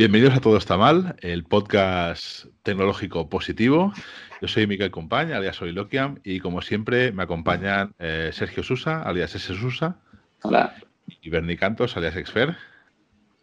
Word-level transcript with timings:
Bienvenidos 0.00 0.34
a 0.34 0.40
Todo 0.40 0.56
está 0.56 0.78
mal, 0.78 1.14
el 1.20 1.44
podcast 1.44 2.46
tecnológico 2.62 3.28
positivo. 3.28 3.92
Yo 4.40 4.48
soy 4.48 4.66
Miguel 4.66 4.90
Compaña, 4.90 5.36
alias 5.36 5.56
soy 5.56 5.72
Lokiam, 5.72 6.20
y 6.24 6.40
como 6.40 6.62
siempre 6.62 7.12
me 7.12 7.24
acompañan 7.24 7.94
eh, 7.98 8.30
Sergio 8.32 8.62
Susa, 8.62 9.02
alias 9.02 9.34
S. 9.34 9.52
Susa. 9.54 9.98
Hola. 10.40 10.74
Y 11.20 11.28
Bernie 11.28 11.58
Cantos, 11.58 11.98
alias 11.98 12.16
Exfer. 12.16 12.56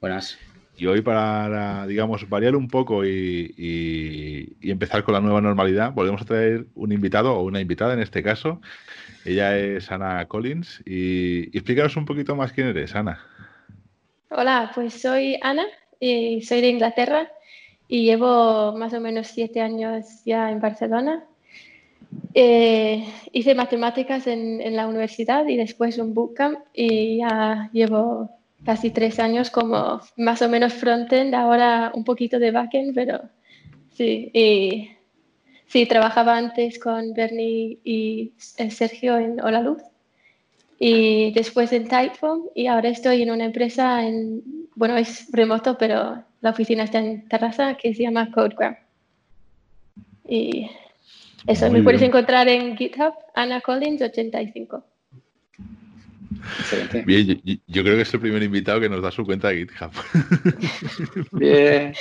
Buenas. 0.02 0.40
Y 0.78 0.86
hoy 0.86 1.02
para, 1.02 1.88
digamos, 1.88 2.30
variar 2.30 2.56
un 2.56 2.68
poco 2.68 3.04
y, 3.06 4.56
empezar 4.62 5.04
con 5.04 5.14
la 5.14 5.22
nueva 5.22 5.42
normalidad, 5.42 5.92
volvemos 5.92 6.22
a 6.22 6.26
traer 6.26 6.68
un 6.76 6.92
invitado 6.92 7.34
o 7.34 7.44
una 7.44 7.60
invitada 7.60 7.94
en 7.94 8.02
este 8.02 8.22
caso. 8.22 8.62
Ella 9.26 9.58
es 9.58 9.92
Ana 9.92 10.26
Collins. 10.28 10.84
Y, 10.86 11.50
y 11.52 11.58
explícanos 11.58 11.98
un 11.98 12.06
poquito 12.06 12.36
más 12.36 12.54
quién 12.54 12.68
eres, 12.68 12.96
Ana. 12.96 13.20
Hola, 14.30 14.72
pues 14.76 14.94
soy 15.02 15.40
Ana, 15.42 15.66
y 16.00 16.42
soy 16.42 16.62
de 16.62 16.70
Inglaterra 16.70 17.28
y 17.88 18.06
llevo 18.06 18.76
más 18.78 18.94
o 18.94 19.00
menos 19.00 19.28
siete 19.28 19.62
años 19.62 20.06
ya 20.26 20.52
en 20.52 20.60
Barcelona. 20.60 21.24
Eh, 22.34 23.06
hice 23.32 23.56
matemáticas 23.56 24.28
en, 24.28 24.62
en, 24.62 24.76
la 24.76 24.88
universidad 24.88 25.48
y 25.48 25.58
después 25.58 25.98
un 25.98 26.14
bootcamp 26.14 26.60
y 26.74 27.18
ya 27.18 27.70
llevo 27.74 28.37
casi 28.68 28.92
tres 28.92 29.18
años 29.18 29.50
como 29.50 30.02
más 30.18 30.42
o 30.42 30.50
menos 30.50 30.74
frontend, 30.74 31.34
ahora 31.34 31.90
un 31.96 32.04
poquito 32.04 32.38
de 32.38 32.52
backend, 32.52 32.94
pero 32.94 33.22
sí. 33.94 34.30
Y, 34.34 34.92
sí, 35.68 35.86
trabajaba 35.86 36.36
antes 36.36 36.78
con 36.78 37.14
Bernie 37.14 37.80
y 37.86 38.34
eh, 38.58 38.70
Sergio 38.70 39.18
en 39.20 39.40
Hola 39.40 39.62
Luz 39.62 39.82
y 40.80 41.32
después 41.32 41.72
en 41.72 41.88
Typeform 41.88 42.42
y 42.56 42.68
ahora 42.68 42.90
estoy 42.90 43.22
en 43.22 43.32
una 43.32 43.46
empresa 43.46 44.06
en, 44.06 44.44
bueno, 44.76 44.98
es 44.98 45.32
remoto, 45.32 45.78
pero 45.78 46.22
la 46.42 46.50
oficina 46.50 46.84
está 46.84 47.00
en 47.00 47.26
Terraza, 47.30 47.76
que 47.76 47.96
se 47.96 48.04
llama 48.04 48.32
CodeGram. 48.34 48.76
Y 50.28 50.70
eso, 51.48 51.72
me 51.72 51.82
puedes 51.84 52.02
encontrar 52.02 52.50
en 52.50 52.76
GitHub, 52.76 53.14
Ana 53.34 53.62
Collins 53.62 54.02
85. 54.02 54.84
Bien, 57.06 57.42
yo, 57.68 57.84
creo 57.84 57.96
que 57.96 58.02
es 58.02 58.14
el 58.14 58.20
primer 58.20 58.44
invitado 58.44 58.80
que 58.80 58.90
nos 58.90 59.02
da 59.02 59.12
su 59.12 59.26
cuenta 59.26 59.50
de 59.50 59.58
GitHub. 59.58 59.92
Bien. 61.32 61.94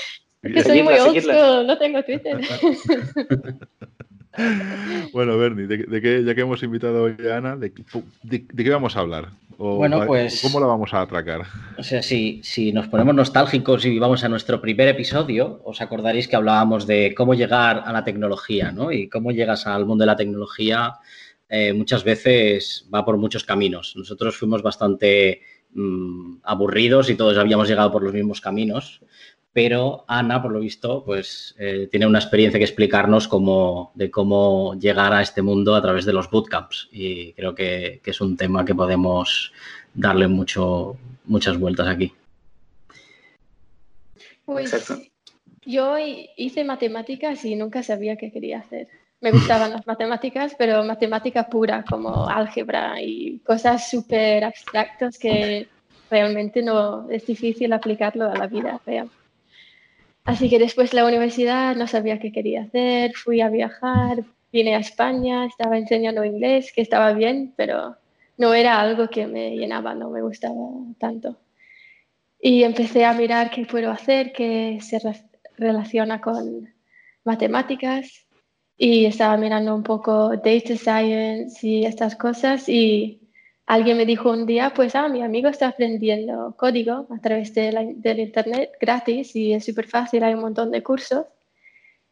Es 0.42 0.52
que 0.52 0.62
soy 0.62 0.82
muy 0.82 0.94
old 0.94 1.20
school, 1.20 1.66
no 1.66 1.78
tengo 1.78 2.02
Twitter. 2.04 2.40
bueno, 5.12 5.38
Bernie, 5.38 5.66
de, 5.66 6.00
qué, 6.00 6.22
ya 6.24 6.34
que 6.34 6.40
hemos 6.42 6.62
invitado 6.62 7.04
hoy 7.04 7.16
a 7.30 7.38
Ana, 7.38 7.56
¿de, 7.56 7.72
qué 7.72 8.70
vamos 8.70 8.96
a 8.96 9.00
hablar? 9.00 9.30
bueno, 9.58 10.04
pues. 10.06 10.42
¿Cómo 10.42 10.60
la 10.60 10.66
vamos 10.66 10.92
a 10.92 11.00
atracar? 11.00 11.42
O 11.78 11.82
sea, 11.82 12.02
si, 12.02 12.40
si 12.42 12.72
nos 12.72 12.88
ponemos 12.88 13.14
nostálgicos 13.14 13.86
y 13.86 13.98
vamos 13.98 14.22
a 14.22 14.28
nuestro 14.28 14.60
primer 14.60 14.88
episodio, 14.88 15.62
os 15.64 15.80
acordaréis 15.80 16.28
que 16.28 16.36
hablábamos 16.36 16.86
de 16.86 17.14
cómo 17.16 17.34
llegar 17.34 17.82
a 17.84 17.92
la 17.92 18.04
tecnología, 18.04 18.70
¿no? 18.70 18.92
Y 18.92 19.08
cómo 19.08 19.32
llegas 19.32 19.66
al 19.66 19.86
mundo 19.86 20.02
de 20.02 20.06
la 20.06 20.16
tecnología 20.16 20.94
eh, 21.48 21.72
muchas 21.72 22.04
veces 22.04 22.88
va 22.92 23.04
por 23.04 23.16
muchos 23.16 23.44
caminos. 23.44 23.94
Nosotros 23.96 24.36
fuimos 24.36 24.62
bastante 24.62 25.42
mm, 25.74 26.38
aburridos 26.42 27.10
y 27.10 27.14
todos 27.14 27.38
habíamos 27.38 27.68
llegado 27.68 27.92
por 27.92 28.02
los 28.02 28.12
mismos 28.12 28.40
caminos 28.40 29.00
pero 29.56 30.04
Ana, 30.06 30.42
por 30.42 30.52
lo 30.52 30.60
visto, 30.60 31.02
pues 31.02 31.54
eh, 31.58 31.88
tiene 31.90 32.06
una 32.06 32.18
experiencia 32.18 32.58
que 32.58 32.64
explicarnos 32.66 33.26
de 33.94 34.10
cómo 34.10 34.78
llegar 34.78 35.14
a 35.14 35.22
este 35.22 35.40
mundo 35.40 35.74
a 35.74 35.80
través 35.80 36.04
de 36.04 36.12
los 36.12 36.30
bootcamps 36.30 36.90
y 36.92 37.32
creo 37.32 37.54
que, 37.54 38.02
es 38.04 38.20
un 38.20 38.36
tema 38.36 38.66
que 38.66 38.74
podemos 38.74 39.54
darle 39.94 40.28
mucho, 40.28 40.98
muchas 41.24 41.58
vueltas 41.58 41.88
aquí. 41.88 42.12
Pues 44.44 44.74
yo 45.64 45.96
hice 46.36 46.62
matemáticas 46.62 47.42
y 47.46 47.56
nunca 47.56 47.82
sabía 47.82 48.16
qué 48.16 48.30
quería 48.30 48.58
hacer. 48.58 48.88
Me 49.20 49.30
gustaban 49.30 49.70
las 49.70 49.86
matemáticas, 49.86 50.54
pero 50.58 50.84
matemática 50.84 51.48
pura, 51.48 51.84
como 51.88 52.28
álgebra 52.28 53.00
y 53.00 53.38
cosas 53.40 53.88
súper 53.88 54.44
abstractas 54.44 55.18
que 55.18 55.68
realmente 56.10 56.62
no 56.62 57.08
es 57.08 57.26
difícil 57.26 57.72
aplicarlo 57.72 58.30
a 58.30 58.36
la 58.36 58.46
vida 58.46 58.80
real. 58.84 59.10
Así 60.24 60.50
que 60.50 60.58
después 60.58 60.90
de 60.90 60.96
la 60.96 61.06
universidad 61.06 61.74
no 61.76 61.86
sabía 61.86 62.18
qué 62.18 62.30
quería 62.30 62.64
hacer, 62.64 63.14
fui 63.14 63.40
a 63.40 63.48
viajar, 63.48 64.24
vine 64.52 64.74
a 64.74 64.80
España, 64.80 65.46
estaba 65.46 65.78
enseñando 65.78 66.24
inglés, 66.24 66.72
que 66.74 66.82
estaba 66.82 67.12
bien, 67.12 67.54
pero 67.56 67.96
no 68.36 68.52
era 68.52 68.80
algo 68.80 69.08
que 69.08 69.26
me 69.26 69.56
llenaba, 69.56 69.94
no 69.94 70.10
me 70.10 70.22
gustaba 70.22 70.54
tanto. 70.98 71.36
Y 72.40 72.64
empecé 72.64 73.04
a 73.04 73.14
mirar 73.14 73.50
qué 73.50 73.64
puedo 73.64 73.90
hacer, 73.90 74.32
que 74.32 74.78
se 74.82 75.00
relaciona 75.56 76.20
con 76.20 76.72
matemáticas 77.24 78.25
y 78.78 79.06
estaba 79.06 79.36
mirando 79.36 79.74
un 79.74 79.82
poco 79.82 80.36
data 80.36 80.76
science 80.76 81.66
y 81.66 81.84
estas 81.84 82.14
cosas 82.16 82.68
y 82.68 83.20
alguien 83.66 83.96
me 83.96 84.06
dijo 84.06 84.30
un 84.30 84.46
día, 84.46 84.72
pues, 84.74 84.94
ah, 84.94 85.08
mi 85.08 85.22
amigo 85.22 85.48
está 85.48 85.68
aprendiendo 85.68 86.54
código 86.56 87.06
a 87.10 87.18
través 87.20 87.54
de 87.54 87.94
del 87.96 88.20
Internet 88.20 88.72
gratis 88.80 89.34
y 89.34 89.52
es 89.54 89.64
súper 89.64 89.86
fácil, 89.88 90.22
hay 90.22 90.34
un 90.34 90.40
montón 90.40 90.70
de 90.70 90.82
cursos. 90.82 91.26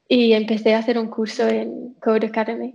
Y 0.09 0.35
empecé 0.35 0.75
a 0.75 0.79
hacer 0.79 0.99
un 0.99 1.09
curso 1.09 1.49
en 1.49 1.95
Code 1.95 2.27
Academy, 2.27 2.75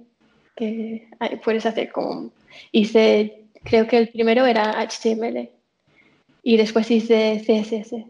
que 0.55 1.07
puedes 1.43 1.65
hacer 1.65 1.91
como, 1.91 2.31
hice, 2.71 3.45
creo 3.63 3.87
que 3.87 3.97
el 3.97 4.09
primero 4.09 4.45
era 4.47 4.81
HTML 4.81 5.49
y 6.41 6.57
después 6.57 6.89
hice 6.89 7.39
CSS 7.45 8.05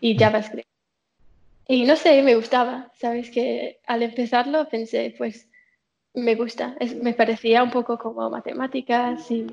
y 0.00 0.18
JavaScript. 0.18 0.67
Y 1.68 1.84
no 1.84 1.96
sé, 1.96 2.22
me 2.22 2.34
gustaba, 2.34 2.90
sabes 2.94 3.30
que 3.30 3.80
al 3.86 4.02
empezarlo 4.02 4.68
pensé, 4.68 5.14
pues 5.18 5.48
me 6.14 6.34
gusta, 6.34 6.76
me 7.02 7.12
parecía 7.12 7.62
un 7.62 7.70
poco 7.70 7.98
como 7.98 8.28
matemáticas 8.30 9.30
y 9.30 9.46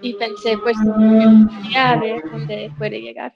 y 0.00 0.14
pensé, 0.14 0.56
pues 0.58 0.76
a 1.76 1.96
ver 1.96 2.22
dónde 2.30 2.70
puede 2.78 3.00
llegar. 3.00 3.32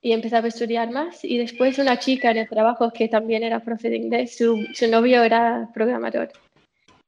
Y 0.00 0.12
empezaba 0.12 0.46
a 0.46 0.48
estudiar 0.48 0.90
más 0.90 1.24
y 1.24 1.38
después 1.38 1.78
una 1.78 1.98
chica 1.98 2.30
en 2.30 2.38
el 2.38 2.48
trabajo 2.48 2.92
que 2.92 3.08
también 3.08 3.42
era 3.42 3.60
profe 3.60 3.90
de 3.90 4.26
su, 4.26 4.64
su 4.72 4.88
novio 4.88 5.22
era 5.22 5.68
programador. 5.74 6.30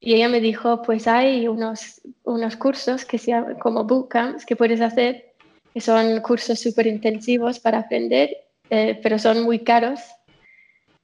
Y 0.01 0.15
ella 0.15 0.29
me 0.29 0.41
dijo, 0.41 0.81
pues 0.81 1.07
hay 1.07 1.47
unos, 1.47 2.01
unos 2.23 2.55
cursos 2.55 3.05
que 3.05 3.17
se 3.17 3.31
llaman 3.31 3.55
como 3.59 3.83
bootcamps 3.85 4.45
que 4.45 4.55
puedes 4.55 4.81
hacer, 4.81 5.33
que 5.73 5.81
son 5.81 6.21
cursos 6.21 6.59
súper 6.59 6.87
intensivos 6.87 7.59
para 7.59 7.79
aprender, 7.79 8.29
eh, 8.69 8.99
pero 9.01 9.19
son 9.19 9.43
muy 9.43 9.59
caros, 9.59 9.99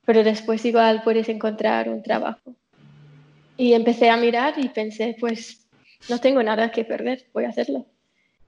pero 0.05 0.23
después 0.23 0.63
igual 0.65 1.01
puedes 1.03 1.29
encontrar 1.29 1.89
un 1.89 2.03
trabajo. 2.03 2.55
Y 3.57 3.73
empecé 3.73 4.09
a 4.09 4.17
mirar 4.17 4.55
y 4.57 4.69
pensé, 4.69 5.15
pues 5.19 5.67
no 6.09 6.19
tengo 6.19 6.43
nada 6.43 6.71
que 6.71 6.85
perder, 6.85 7.25
voy 7.33 7.45
a 7.45 7.49
hacerlo. 7.49 7.85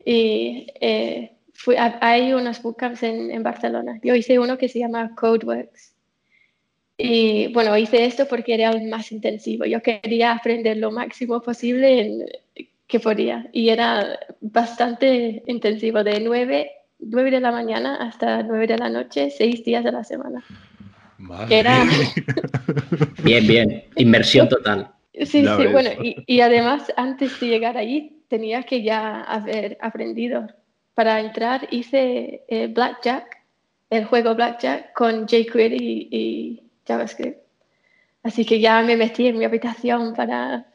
Y 0.03 0.67
eh, 0.79 1.31
hay 2.01 2.33
unos 2.33 2.61
bootcamps 2.61 3.03
en, 3.03 3.31
en, 3.31 3.43
Barcelona. 3.43 3.99
Yo 4.03 4.15
hice 4.15 4.39
uno 4.39 4.57
que 4.57 4.69
se 4.69 4.79
llama 4.79 5.15
Codeworks. 5.15 5.93
Y 6.97 7.53
bueno, 7.53 7.77
hice 7.77 8.05
esto 8.05 8.27
porque 8.27 8.55
era 8.55 8.71
el 8.71 8.87
más 8.87 9.11
intensivo. 9.11 9.65
Yo 9.65 9.81
quería 9.81 10.33
aprender 10.33 10.77
lo 10.77 10.91
máximo 10.91 11.41
posible 11.41 12.01
en, 12.01 12.25
que 12.87 12.99
podía. 12.99 13.49
Y 13.51 13.69
era 13.69 14.19
bastante 14.39 15.43
intensivo, 15.45 16.03
de 16.03 16.19
9, 16.19 16.71
9 16.99 17.31
de 17.31 17.39
la 17.39 17.51
mañana 17.51 17.95
hasta 17.95 18.43
9 18.43 18.67
de 18.67 18.77
la 18.77 18.89
noche, 18.89 19.29
6 19.29 19.63
días 19.63 19.83
de 19.83 19.91
la 19.91 20.03
semana. 20.03 20.43
Era... 21.49 21.83
bien, 23.23 23.47
bien. 23.47 23.83
Inversión 23.95 24.49
total. 24.49 24.91
Sí, 25.13 25.43
sí, 25.43 25.67
bueno, 25.71 25.89
y, 26.01 26.41
además 26.41 26.93
antes 26.95 27.39
de 27.39 27.47
llegar 27.47 27.75
allí 27.75 28.21
tenía 28.27 28.63
que 28.63 28.83
ya 28.83 29.23
haber 29.23 29.77
aprendido. 29.81 30.47
Para 30.93 31.19
entrar 31.19 31.67
hice 31.71 32.43
eh, 32.47 32.67
Blackjack, 32.67 33.37
el 33.89 34.05
juego 34.05 34.35
Blackjack 34.35 34.93
con 34.93 35.27
jQuery 35.27 36.07
y, 36.11 36.63
JavaScript. 36.87 37.39
Así 38.23 38.45
que 38.45 38.59
ya 38.59 38.81
me 38.81 38.95
metí 38.95 39.27
en 39.27 39.37
mi 39.37 39.45
habitación 39.45 40.13
para 40.13 40.67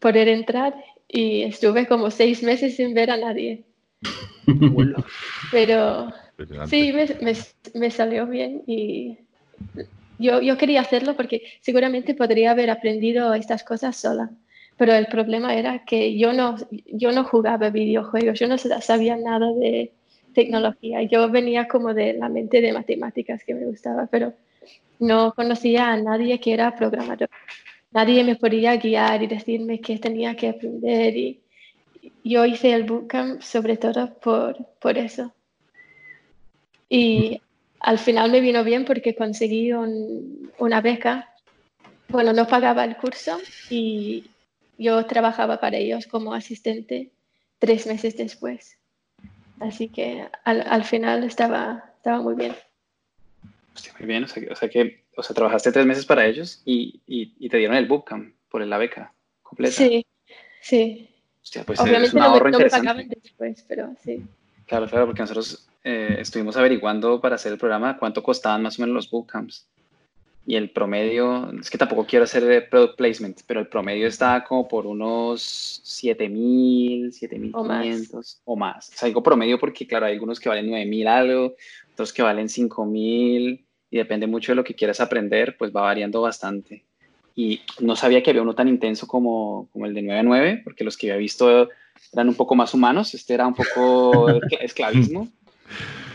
poder 0.00 0.28
entrar 0.28 0.74
y 1.08 1.42
estuve 1.42 1.86
como 1.86 2.10
seis 2.10 2.42
meses 2.42 2.76
sin 2.76 2.94
ver 2.94 3.10
a 3.10 3.16
nadie. 3.16 3.64
Pero 5.50 6.12
sí, 6.66 6.92
me, 6.92 7.36
me 7.74 7.90
salió 7.90 8.26
bien 8.26 8.62
y 8.66 9.18
yo, 10.18 10.40
yo 10.40 10.56
quería 10.56 10.80
hacerlo 10.80 11.16
porque 11.16 11.42
seguramente 11.60 12.14
podría 12.14 12.52
haber 12.52 12.70
aprendido 12.70 13.34
estas 13.34 13.64
cosas 13.64 13.96
sola, 13.96 14.30
pero 14.76 14.94
el 14.94 15.06
problema 15.06 15.54
era 15.54 15.84
que 15.84 16.16
yo 16.16 16.32
no, 16.32 16.56
yo 16.86 17.12
no 17.12 17.24
jugaba 17.24 17.70
videojuegos, 17.70 18.38
yo 18.38 18.48
no 18.48 18.58
sabía 18.58 19.16
nada 19.16 19.52
de 19.52 19.92
tecnología, 20.34 21.02
yo 21.02 21.30
venía 21.30 21.68
como 21.68 21.92
de 21.92 22.14
la 22.14 22.28
mente 22.28 22.60
de 22.60 22.72
matemáticas 22.72 23.44
que 23.44 23.54
me 23.54 23.66
gustaba, 23.66 24.06
pero 24.10 24.32
no 24.98 25.32
conocía 25.34 25.92
a 25.92 25.96
nadie 25.96 26.40
que 26.40 26.52
era 26.52 26.74
programador. 26.74 27.28
Nadie 27.90 28.24
me 28.24 28.36
podía 28.36 28.76
guiar 28.76 29.22
y 29.22 29.26
decirme 29.26 29.80
qué 29.80 29.98
tenía 29.98 30.34
que 30.34 30.48
aprender 30.48 31.14
y 31.16 31.41
yo 32.24 32.44
hice 32.44 32.72
el 32.72 32.84
bootcamp 32.84 33.42
sobre 33.42 33.76
todo 33.76 34.14
por, 34.14 34.56
por 34.80 34.98
eso. 34.98 35.32
Y 36.88 37.40
al 37.80 37.98
final 37.98 38.30
me 38.30 38.40
vino 38.40 38.64
bien 38.64 38.84
porque 38.84 39.14
conseguí 39.14 39.72
una 39.72 40.80
beca. 40.80 41.34
Bueno, 42.08 42.32
no 42.32 42.46
pagaba 42.46 42.84
el 42.84 42.96
curso 42.96 43.40
y 43.70 44.26
yo 44.78 45.04
trabajaba 45.06 45.58
para 45.58 45.78
ellos 45.78 46.06
como 46.06 46.34
asistente 46.34 47.10
tres 47.58 47.86
meses 47.86 48.16
después. 48.16 48.78
Así 49.60 49.88
que 49.88 50.28
al, 50.44 50.84
final 50.84 51.24
estaba, 51.24 51.92
estaba 51.96 52.20
muy 52.20 52.34
bien. 52.34 52.54
muy 53.98 54.06
bien, 54.08 54.24
o 54.24 54.56
sea, 54.56 54.68
que 54.68 55.04
o 55.16 55.22
sea, 55.22 55.34
trabajaste 55.34 55.72
tres 55.72 55.86
meses 55.86 56.04
para 56.04 56.26
ellos 56.26 56.62
y, 56.64 57.00
y, 57.06 57.48
te 57.48 57.58
dieron 57.58 57.76
el 57.76 57.86
bootcamp 57.86 58.34
por 58.48 58.66
la 58.66 58.78
beca 58.78 59.14
completa. 59.42 59.74
Sí, 59.74 60.06
sí. 60.60 61.11
Pues 61.66 61.80
Obviamente 61.80 62.16
no, 62.16 62.40
me, 62.40 62.70
pagaban 62.70 63.08
después, 63.08 63.64
pero 63.68 63.94
sí. 64.02 64.22
Claro, 64.66 64.86
claro, 64.88 65.06
porque 65.06 65.22
nosotros 65.22 65.66
eh, 65.84 66.16
estuvimos 66.18 66.56
averiguando 66.56 67.20
para 67.20 67.34
hacer 67.34 67.52
el 67.52 67.58
programa 67.58 67.98
cuánto 67.98 68.22
costaban 68.22 68.62
más 68.62 68.78
o 68.78 68.82
menos 68.82 68.94
los 68.94 69.10
bootcamps. 69.10 69.66
Y 70.44 70.56
el 70.56 70.70
promedio, 70.70 71.52
es 71.60 71.70
que 71.70 71.78
tampoco 71.78 72.04
quiero 72.04 72.24
hacer 72.24 72.68
product 72.68 72.96
placement, 72.96 73.40
pero 73.46 73.60
el 73.60 73.68
promedio 73.68 74.08
está 74.08 74.42
como 74.42 74.66
por 74.66 74.86
unos 74.86 75.80
7000, 75.84 77.12
7500 77.12 78.40
o 78.44 78.56
más. 78.56 78.88
O 78.88 78.92
sea, 78.96 79.06
digo 79.06 79.22
promedio 79.22 79.58
porque, 79.60 79.86
claro, 79.86 80.06
hay 80.06 80.14
algunos 80.14 80.40
que 80.40 80.48
valen 80.48 80.68
9000 80.68 81.06
algo, 81.06 81.54
otros 81.92 82.12
que 82.12 82.22
valen 82.22 82.48
5000 82.48 83.64
y 83.90 83.96
depende 83.96 84.26
mucho 84.26 84.52
de 84.52 84.56
lo 84.56 84.64
que 84.64 84.74
quieras 84.74 85.00
aprender, 85.00 85.56
pues 85.56 85.70
va 85.70 85.82
variando 85.82 86.22
bastante. 86.22 86.84
Y 87.34 87.60
no 87.80 87.96
sabía 87.96 88.22
que 88.22 88.30
había 88.30 88.42
uno 88.42 88.54
tan 88.54 88.68
intenso 88.68 89.06
como, 89.06 89.68
como 89.72 89.86
el 89.86 89.94
de 89.94 90.02
9 90.02 90.20
a 90.20 90.22
9, 90.22 90.60
porque 90.64 90.84
los 90.84 90.96
que 90.96 91.10
había 91.10 91.20
visto 91.20 91.68
eran 92.12 92.28
un 92.28 92.34
poco 92.34 92.54
más 92.54 92.74
humanos, 92.74 93.14
este 93.14 93.34
era 93.34 93.46
un 93.46 93.54
poco 93.54 94.28
esclavismo. 94.60 95.28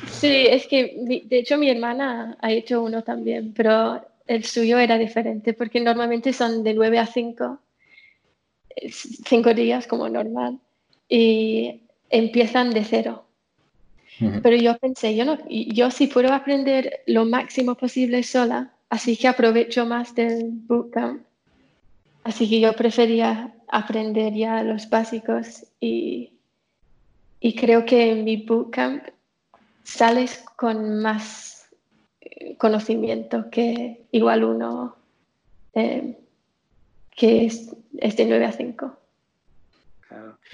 Sí, 0.10 0.46
es 0.48 0.68
que 0.68 1.24
de 1.26 1.40
hecho 1.40 1.58
mi 1.58 1.70
hermana 1.70 2.38
ha 2.42 2.52
hecho 2.52 2.84
uno 2.84 3.04
también, 3.04 3.54
pero 3.54 4.02
el 4.28 4.44
suyo 4.44 4.78
era 4.78 4.98
diferente 4.98 5.54
porque 5.54 5.80
normalmente 5.80 6.34
son 6.34 6.64
de 6.64 6.74
9 6.74 7.00
a 7.00 7.06
5, 7.06 7.60
5 8.90 9.54
días 9.54 9.88
como 9.88 10.08
normal, 10.10 10.60
y 11.10 11.82
empiezan 12.10 12.72
de 12.72 12.84
cero. 12.84 13.24
Pero 14.42 14.56
yo 14.56 14.76
pensé, 14.80 15.16
yo, 15.16 15.26
no, 15.26 15.38
yo 15.48 15.92
si 15.92 16.08
puedo 16.08 16.34
aprender 16.34 17.04
lo 17.06 17.26
máximo 17.26 17.76
posible 17.76 18.24
sola, 18.24 18.74
así 18.90 19.18
que 19.18 19.28
aprovecho 19.28 19.86
más 19.86 20.16
del 20.16 20.50
bootcamp. 20.52 21.24
Así 22.24 22.50
que 22.50 22.60
yo 22.60 22.74
prefería 22.74 23.56
aprender 23.68 24.34
ya 24.34 24.64
los 24.64 24.90
básicos 24.90 25.66
y, 25.80 26.34
y 27.40 27.56
creo 27.56 27.86
que 27.86 28.12
en 28.12 28.24
mi 28.24 28.38
bootcamp 28.38 29.04
sales 29.84 30.44
con 30.58 31.02
más 31.02 31.70
eh, 32.20 32.58
conocimiento 32.58 33.50
que 33.50 34.06
igual 34.12 34.44
uno 34.44 34.96
eh, 35.74 36.18
que 37.18 37.46
es, 37.46 37.72
de 37.92 38.26
9 38.26 38.46
a 38.46 38.52
5. 38.52 38.98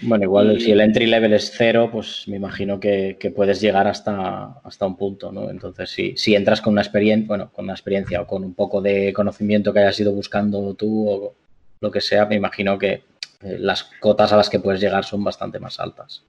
Bueno, 0.02 0.24
igual 0.24 0.60
si 0.60 0.72
el 0.72 0.82
entry 0.82 1.06
level 1.06 1.34
es 1.34 1.54
cero, 1.56 1.90
pues 1.92 2.28
me 2.28 2.38
imagino 2.38 2.80
que, 2.80 3.34
puedes 3.36 3.62
llegar 3.62 3.88
hasta, 3.88 4.60
hasta 4.64 4.86
un 4.86 4.98
punto, 4.98 5.32
¿no? 5.32 5.50
Entonces, 5.50 5.90
si, 5.90 6.18
si 6.18 6.36
entras 6.36 6.62
con 6.62 6.74
una 6.74 6.82
experiencia, 6.82 7.28
bueno, 7.28 7.52
con 7.52 7.66
una 7.66 7.74
experiencia 7.74 8.22
o 8.22 8.28
con 8.28 8.44
un 8.44 8.54
poco 8.54 8.82
de 8.82 9.14
conocimiento 9.14 9.72
que 9.72 9.80
hayas 9.80 10.00
ido 10.00 10.12
buscando 10.12 10.74
tú 10.74 11.10
o 11.10 11.36
lo 11.80 11.92
que 11.92 12.02
sea, 12.02 12.26
me 12.26 12.36
imagino 12.36 12.78
que 12.78 13.04
eh, 13.44 13.58
las 13.60 13.84
cotas 14.00 14.32
a 14.32 14.38
las 14.38 14.50
que 14.50 14.60
puedes 14.60 14.82
llegar 14.82 15.04
son 15.04 15.24
bastante 15.24 15.60
más 15.60 15.80
altas. 15.80 16.24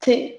Sí, 0.00 0.36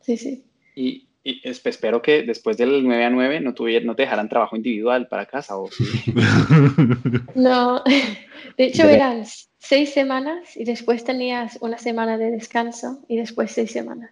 sí, 0.00 0.16
sí. 0.16 0.44
Y, 0.74 1.02
espero 1.24 2.02
que 2.02 2.22
después 2.22 2.56
del 2.56 2.84
9 2.84 3.04
a 3.04 3.10
9 3.10 3.40
no, 3.40 3.52
no 3.52 3.96
te 3.96 4.02
dejaran 4.02 4.28
trabajo 4.28 4.56
individual 4.56 5.08
para 5.08 5.26
casa. 5.26 5.56
¿o 5.56 5.68
No, 7.34 7.82
de 8.56 8.64
hecho 8.64 8.88
eran 8.88 9.24
seis 9.68 9.92
semanas 9.92 10.56
y 10.56 10.64
después 10.64 11.04
tenías 11.04 11.58
una 11.60 11.78
semana 11.78 12.18
de 12.18 12.30
descanso 12.30 13.00
y 13.08 13.16
después 13.16 13.50
seis 13.52 13.72
semanas. 13.72 14.10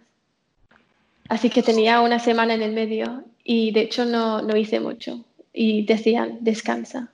Así 1.29 1.49
que 1.49 1.63
tenía 1.63 2.01
una 2.01 2.19
semana 2.19 2.53
en 2.53 2.61
el 2.61 2.73
medio 2.73 3.23
y 3.43 3.71
de 3.71 3.81
hecho 3.81 4.05
no, 4.05 4.41
no 4.41 4.55
hice 4.57 4.79
mucho 4.79 5.23
y 5.53 5.85
decían 5.85 6.39
descansa. 6.41 7.09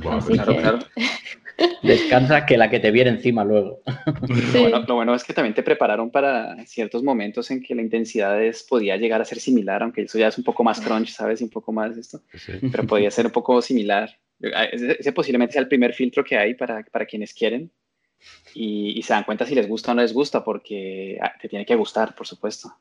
claro, 0.00 0.56
claro. 0.56 0.78
Descansa 1.82 2.44
que 2.44 2.58
la 2.58 2.68
que 2.68 2.80
te 2.80 2.90
viene 2.90 3.10
encima 3.10 3.44
luego. 3.44 3.80
Lo, 4.86 4.94
bueno, 4.94 5.14
es 5.14 5.24
que 5.24 5.32
también 5.32 5.54
te 5.54 5.62
prepararon 5.62 6.10
para 6.10 6.64
ciertos 6.66 7.02
momentos 7.02 7.50
en 7.50 7.62
que 7.62 7.74
la 7.74 7.82
intensidad 7.82 8.38
podía 8.68 8.96
llegar 8.96 9.20
a 9.20 9.24
ser 9.24 9.38
similar, 9.38 9.82
aunque 9.82 10.02
eso 10.02 10.18
ya 10.18 10.28
es 10.28 10.38
un 10.38 10.44
poco 10.44 10.64
más 10.64 10.80
crunch, 10.80 11.08
¿sabes? 11.08 11.40
Un 11.40 11.50
poco 11.50 11.72
más 11.72 11.96
esto, 11.96 12.20
pero 12.70 12.86
podía 12.86 13.10
ser 13.10 13.26
un 13.26 13.32
poco 13.32 13.62
similar. 13.62 14.18
Ese 14.40 15.12
posiblemente 15.12 15.54
sea 15.54 15.62
el 15.62 15.68
primer 15.68 15.94
filtro 15.94 16.22
que 16.22 16.36
hay 16.36 16.54
para, 16.54 16.84
para 16.84 17.06
quienes 17.06 17.32
quieren 17.32 17.70
y, 18.54 19.02
se 19.02 19.12
dan 19.12 19.24
cuenta 19.24 19.46
si 19.46 19.54
les 19.54 19.68
gusta 19.68 19.92
o 19.92 19.94
no 19.94 20.02
les 20.02 20.12
gusta, 20.12 20.44
porque 20.44 21.18
ah, 21.22 21.32
te 21.40 21.48
tiene 21.48 21.66
que 21.66 21.74
gustar, 21.74 22.14
por 22.14 22.26
supuesto. 22.26 22.74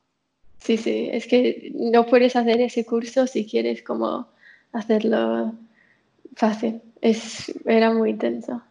Sí, 0.59 0.77
sí, 0.77 1.09
es 1.11 1.27
que 1.27 1.71
no 1.75 2.05
puedes 2.05 2.35
hacer 2.35 2.61
ese 2.61 2.85
curso 2.85 3.27
si 3.27 3.45
quieres 3.45 3.83
como 3.83 4.27
hacerlo 4.71 5.53
fácil. 6.35 6.81
Es, 7.05 7.53
era 7.65 7.93
muy 7.93 8.09
intenso. 8.09 8.63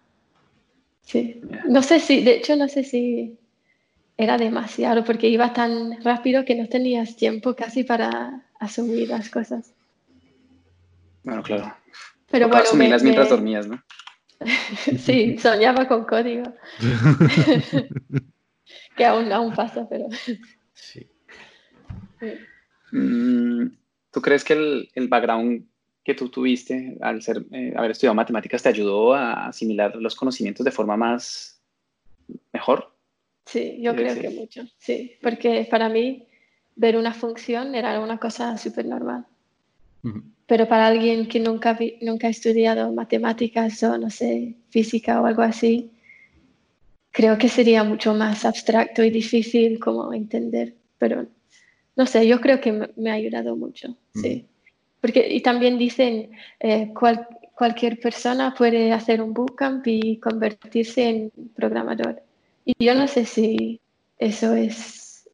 Sí. 1.03 1.41
No 1.69 1.83
sé 1.83 2.01
si, 2.01 2.25
de 2.25 2.39
hecho, 2.39 2.57
no 2.57 2.67
sé 2.67 2.83
si 2.83 3.39
era 4.17 4.39
demasiado 4.39 5.05
porque 5.05 5.29
iba 5.29 5.53
tan 5.53 6.03
rápido 6.03 6.45
que 6.45 6.57
no 6.57 6.69
tenías 6.69 7.15
tiempo 7.15 7.55
casi 7.55 7.85
para 7.85 8.45
asumir 8.59 9.11
las 9.11 9.31
cosas. 9.31 9.73
Bueno, 11.23 11.45
claro. 11.45 11.77
Pero 12.29 12.49
bueno, 12.49 12.65
asumirlas 12.65 13.05
mientras 13.05 13.29
dormías, 13.29 13.69
¿no? 13.69 13.81
sí, 14.99 15.39
soñaba 15.39 15.87
con 15.87 16.05
código. 16.05 16.53
que 18.97 19.05
aún, 19.05 19.33
aún 19.33 19.55
pasa, 19.55 19.89
pero. 19.89 20.09
Sí. 20.77 21.09
Mm, 22.91 23.69
¿Tú 24.11 24.21
crees 24.21 24.43
que 24.43 24.55
el, 24.55 24.91
el 24.95 25.07
background 25.07 25.69
que 26.05 26.15
tú 26.15 26.29
tuviste 26.29 26.97
al 27.01 27.23
ser, 27.23 27.45
eh, 27.51 27.73
haber 27.77 27.93
estudiado 27.93 28.15
matemáticas 28.15 28.63
te 28.63 28.69
ayudó 28.69 29.15
a 29.15 29.47
asimilar 29.49 29.97
los 29.97 30.15
conocimientos 30.15 30.65
de 30.65 30.71
forma 30.71 30.97
más 30.97 31.63
mejor? 32.53 32.95
Sí, 33.47 33.79
yo 33.81 33.95
creo 33.95 34.15
que 34.15 34.31
mucho, 34.31 34.65
sí, 34.79 35.17
porque 35.23 35.67
para 35.71 35.89
mí 35.89 36.27
ver 36.77 36.97
una 36.97 37.13
función 37.13 37.75
era 37.75 38.01
una 38.01 38.19
cosa 38.19 38.57
súper 38.59 38.87
normal. 38.87 39.27
Pero 40.47 40.69
para 40.69 40.87
alguien 40.87 41.27
que 41.27 41.41
nunca, 41.41 41.79
nunca 42.03 42.27
ha 42.27 42.31
estudiado 42.31 42.93
matemáticas 42.93 43.83
o, 43.83 43.97
no 43.97 44.11
sé, 44.11 44.57
física 44.69 45.23
o 45.23 45.25
algo 45.25 45.41
así, 45.41 45.91
creo 47.11 47.39
que 47.39 47.49
sería 47.49 47.85
mucho 47.85 48.13
más 48.13 48.45
abstracto 48.45 49.03
y 49.03 49.11
difícil 49.11 49.79
como 49.79 50.13
entender. 50.13 50.75
Pero, 50.99 51.27
no 51.97 52.07
sé, 52.07 52.27
yo 52.27 52.41
creo 52.43 52.61
que 52.61 52.91
me, 52.97 53.11
ha 53.11 53.15
ayudado 53.15 53.57
mucho, 53.57 53.97
sí. 54.15 54.47
Porque, 55.05 55.29
y 55.31 55.43
también 55.43 55.77
dicen, 55.77 56.31
eh, 56.59 56.91
cualquier 57.55 58.01
persona 58.01 58.55
puede 58.57 58.91
hacer 58.91 59.21
un 59.21 59.35
bootcamp 59.35 59.87
y 59.87 60.17
convertirse 60.17 61.07
en 61.07 61.33
programador. 61.55 62.23
Y 62.65 62.73
yo 62.83 62.95
no 62.95 63.07
sé 63.07 63.27
si 63.27 63.83
eso 64.17 64.55
es, 64.55 65.29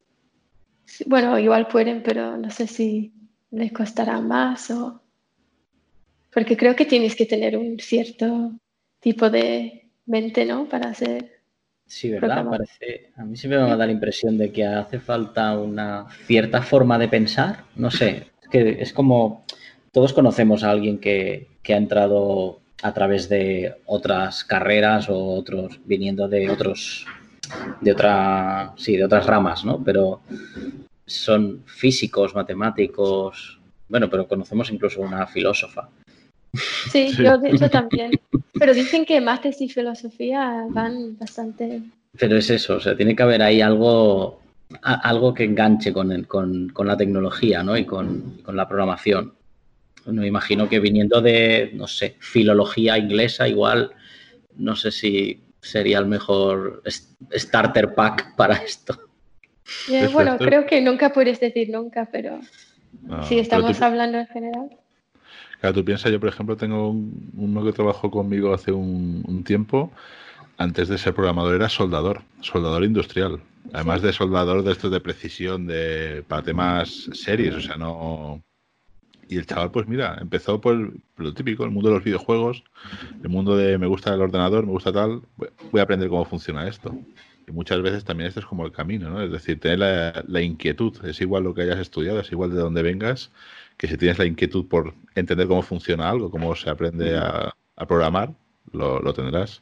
bueno, 1.05 1.39
igual 1.39 1.69
pueden, 1.69 2.03
pero 2.03 2.35
no 2.35 2.49
sé 2.51 2.67
si 2.67 3.13
les 3.51 3.71
costará 3.71 4.19
más 4.19 4.69
o... 4.71 5.01
Porque 6.33 6.57
creo 6.57 6.75
que 6.75 6.83
tienes 6.83 7.15
que 7.15 7.25
tener 7.25 7.57
un 7.57 7.79
cierto 7.79 8.51
tipo 8.99 9.29
de 9.29 9.87
mente, 10.05 10.43
¿no? 10.43 10.67
Para 10.67 10.89
hacer... 10.89 11.43
Sí, 11.85 12.09
¿verdad? 12.09 12.45
Parece, 12.45 13.11
a 13.15 13.23
mí 13.23 13.37
siempre 13.37 13.57
me 13.57 13.67
va 13.67 13.71
a 13.71 13.77
dar 13.77 13.87
la 13.87 13.93
impresión 13.93 14.37
de 14.37 14.51
que 14.51 14.65
hace 14.65 14.99
falta 14.99 15.57
una 15.57 16.09
cierta 16.25 16.61
forma 16.61 16.99
de 16.99 17.07
pensar. 17.07 17.63
No 17.77 17.89
sé, 17.89 18.31
es 18.41 18.49
que 18.49 18.81
es 18.81 18.91
como 18.91 19.45
todos 19.91 20.13
conocemos 20.13 20.63
a 20.63 20.71
alguien 20.71 20.99
que, 20.99 21.47
ha 21.69 21.73
entrado 21.73 22.59
a 22.81 22.93
través 22.93 23.29
de 23.29 23.75
otras 23.85 24.43
carreras 24.43 25.07
o 25.09 25.35
otros 25.35 25.79
viniendo 25.85 26.27
de 26.27 26.49
otros 26.49 27.05
de 27.79 27.91
otra 27.91 28.73
sí 28.75 28.97
de 28.97 29.05
otras 29.05 29.25
ramas 29.25 29.63
no 29.63 29.83
pero 29.83 30.21
son 31.05 31.63
físicos 31.65 32.33
matemáticos 32.33 33.59
bueno 33.87 34.09
pero 34.09 34.27
conocemos 34.27 34.71
incluso 34.71 35.01
una 35.01 35.27
filósofa. 35.27 35.89
Sí, 36.91 37.13
yo 37.13 37.69
también. 37.69 38.11
Pero 38.59 38.73
dicen 38.73 39.05
que 39.05 39.21
mates 39.21 39.61
y 39.61 39.69
filosofía 39.69 40.65
van 40.69 41.17
bastante 41.17 41.83
pero 42.17 42.35
es 42.35 42.49
eso 42.49 42.75
o 42.75 42.79
sea 42.79 42.97
tiene 42.97 43.15
que 43.15 43.23
haber 43.23 43.41
ahí 43.41 43.61
algo 43.61 44.41
algo 44.81 45.33
que 45.33 45.43
enganche 45.43 45.93
con, 45.93 46.23
con, 46.23 46.69
con 46.69 46.87
la 46.87 46.97
tecnología 46.97 47.61
¿no? 47.63 47.77
y 47.77 47.85
con, 47.85 48.39
con 48.43 48.55
la 48.55 48.67
programación 48.67 49.33
no 50.05 50.25
imagino 50.25 50.67
que 50.67 50.79
viniendo 50.79 51.21
de, 51.21 51.71
no 51.73 51.87
sé, 51.87 52.15
filología 52.19 52.97
inglesa, 52.97 53.47
igual, 53.47 53.91
no 54.55 54.75
sé 54.75 54.91
si 54.91 55.41
sería 55.61 55.99
el 55.99 56.07
mejor 56.07 56.81
starter 57.33 57.93
pack 57.93 58.35
para 58.35 58.55
esto. 58.55 58.99
bueno, 60.11 60.37
creo 60.37 60.65
que 60.65 60.81
nunca 60.81 61.13
puedes 61.13 61.39
decir 61.39 61.69
nunca, 61.69 62.09
pero 62.11 62.39
si 63.27 63.39
estamos 63.39 63.81
hablando 63.81 64.17
en 64.17 64.27
general. 64.27 64.69
Claro, 65.59 65.75
tú 65.75 65.85
piensas, 65.85 66.11
yo 66.11 66.19
por 66.19 66.29
ejemplo 66.29 66.57
tengo 66.57 66.89
uno 66.89 67.63
que 67.63 67.71
trabajó 67.71 68.09
conmigo 68.09 68.53
hace 68.53 68.71
un, 68.71 69.43
tiempo, 69.45 69.91
antes 70.57 70.87
de 70.87 70.97
ser 70.97 71.13
programador 71.13 71.55
era 71.55 71.69
soldador, 71.69 72.23
soldador 72.41 72.83
industrial. 72.83 73.41
Además 73.73 74.01
de 74.01 74.11
soldador 74.11 74.63
de 74.63 74.71
estos 74.71 74.91
de 74.91 74.99
precisión, 74.99 75.67
de 75.67 76.23
para 76.27 76.41
temas 76.41 77.09
serios, 77.13 77.55
o 77.55 77.61
sea, 77.61 77.77
no... 77.77 78.43
Y 79.31 79.37
el 79.37 79.45
chaval, 79.45 79.71
pues 79.71 79.87
mira, 79.87 80.17
empezó 80.19 80.59
por, 80.59 80.93
lo 81.15 81.33
típico, 81.33 81.63
el 81.63 81.71
mundo 81.71 81.87
de 81.87 81.95
los 81.95 82.03
videojuegos, 82.03 82.65
el 83.23 83.29
mundo 83.29 83.55
de 83.55 83.77
me 83.77 83.87
gusta 83.87 84.13
el 84.13 84.19
ordenador, 84.19 84.65
me 84.65 84.73
gusta 84.73 84.91
tal, 84.91 85.21
voy 85.37 85.79
a 85.79 85.83
aprender 85.83 86.09
cómo 86.09 86.25
funciona 86.25 86.67
esto. 86.67 86.93
Y 87.47 87.51
muchas 87.53 87.81
veces 87.81 88.03
también 88.03 88.27
esto 88.27 88.41
es 88.41 88.45
como 88.45 88.65
el 88.65 88.73
camino, 88.73 89.09
¿no? 89.09 89.21
Es 89.21 89.31
decir, 89.31 89.57
tener 89.57 89.79
la, 89.79 90.25
la 90.27 90.41
inquietud, 90.41 90.97
es 91.05 91.21
igual 91.21 91.45
lo 91.45 91.53
que 91.53 91.61
hayas 91.61 91.79
estudiado, 91.79 92.19
es 92.19 92.29
igual 92.33 92.51
de 92.51 92.57
dónde 92.57 92.81
vengas, 92.81 93.31
que 93.77 93.87
si 93.87 93.95
tienes 93.97 94.19
la 94.19 94.25
inquietud 94.25 94.67
por 94.67 94.93
entender 95.15 95.47
cómo 95.47 95.61
funciona 95.61 96.09
algo, 96.09 96.29
cómo 96.29 96.53
se 96.53 96.69
aprende 96.69 97.17
a, 97.17 97.55
programar, 97.87 98.33
lo, 98.73 99.13
tendrás. 99.13 99.61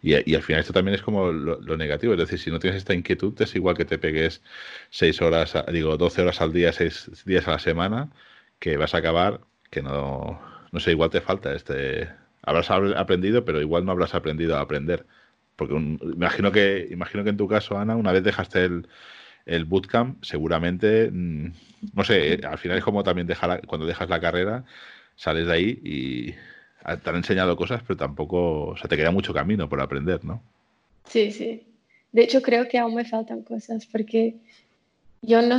Y, 0.00 0.34
al 0.34 0.42
final 0.42 0.60
esto 0.60 0.72
también 0.72 0.94
es 0.94 1.02
como 1.02 1.32
lo, 1.32 1.76
negativo, 1.76 2.14
es 2.14 2.18
decir, 2.18 2.38
si 2.38 2.50
no 2.50 2.58
tienes 2.60 2.78
esta 2.78 2.94
inquietud 2.94 3.34
es 3.42 3.54
igual 3.54 3.76
que 3.76 3.84
te 3.84 3.98
pegues 3.98 4.40
seis 4.88 5.20
horas, 5.20 5.54
digo, 5.70 5.98
12 5.98 6.22
horas 6.22 6.40
al 6.40 6.54
día, 6.54 6.72
seis 6.72 7.10
días 7.26 7.46
a 7.46 7.52
la 7.52 7.58
semana, 7.58 8.10
que 8.58 8.76
vas 8.76 8.94
a 8.94 8.98
acabar, 8.98 9.40
que 9.70 9.82
no, 9.82 10.40
no 10.72 10.80
sé, 10.80 10.92
igual 10.92 11.10
te 11.10 11.20
falta 11.20 11.54
este... 11.54 12.08
Habrás 12.42 12.70
aprendido, 12.70 13.44
pero 13.44 13.60
igual 13.60 13.84
no 13.84 13.90
habrás 13.90 14.14
aprendido 14.14 14.56
a 14.56 14.60
aprender. 14.60 15.04
Porque 15.56 15.74
imagino, 15.74 16.52
que, 16.52 16.86
imagino 16.90 17.24
que 17.24 17.30
en 17.30 17.36
tu 17.36 17.48
caso, 17.48 17.76
Ana, 17.76 17.96
una 17.96 18.12
vez 18.12 18.22
dejaste 18.22 18.64
el, 18.64 18.88
el 19.46 19.64
bootcamp, 19.64 20.22
seguramente, 20.22 21.10
mm, 21.10 21.52
no 21.94 22.04
sé, 22.04 22.34
eh, 22.34 22.40
al 22.44 22.58
final 22.58 22.78
es 22.78 22.84
como 22.84 23.02
también 23.02 23.26
dejar, 23.26 23.66
cuando 23.66 23.86
dejas 23.86 24.08
la 24.08 24.20
carrera, 24.20 24.64
sales 25.16 25.46
de 25.46 25.52
ahí 25.52 25.80
y 25.82 26.32
te 27.02 27.10
han 27.10 27.16
enseñado 27.16 27.56
cosas, 27.56 27.82
pero 27.86 27.96
tampoco, 27.96 28.66
o 28.66 28.76
sea, 28.76 28.88
te 28.88 28.96
queda 28.96 29.10
mucho 29.10 29.32
camino 29.32 29.68
por 29.68 29.80
aprender, 29.80 30.24
¿no? 30.24 30.42
Sí, 31.04 31.30
sí. 31.30 31.66
De 32.12 32.22
hecho, 32.22 32.42
creo 32.42 32.68
que 32.68 32.78
aún 32.78 32.94
me 32.94 33.04
faltan 33.04 33.42
cosas 33.42 33.86
porque 33.86 34.36
yo 35.22 35.42
no, 35.42 35.58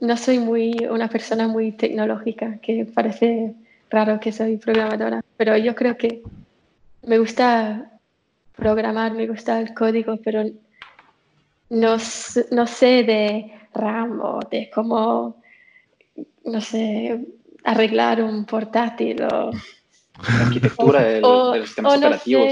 no 0.00 0.16
soy 0.16 0.38
muy 0.38 0.86
una 0.90 1.08
persona 1.08 1.48
muy 1.48 1.72
tecnológica, 1.72 2.58
que 2.58 2.84
parece 2.84 3.54
raro 3.90 4.20
que 4.20 4.32
soy 4.32 4.56
programadora, 4.56 5.24
pero 5.36 5.56
yo 5.56 5.74
creo 5.74 5.96
que 5.96 6.22
me 7.06 7.18
gusta 7.18 7.90
programar, 8.56 9.12
me 9.12 9.26
gusta 9.26 9.60
el 9.60 9.72
código, 9.72 10.18
pero 10.22 10.44
no, 11.70 11.96
no 12.50 12.66
sé 12.66 13.02
de 13.04 13.52
RAM 13.74 14.20
o 14.20 14.40
de 14.50 14.70
cómo, 14.74 15.40
no 16.44 16.60
sé, 16.60 17.24
arreglar 17.64 18.22
un 18.22 18.44
portátil 18.44 19.22
o... 19.22 19.50
La 19.52 20.46
arquitectura 20.46 21.02
de, 21.04 21.20
los 21.20 21.66
sistemas 21.66 21.96
operativos. 21.96 22.48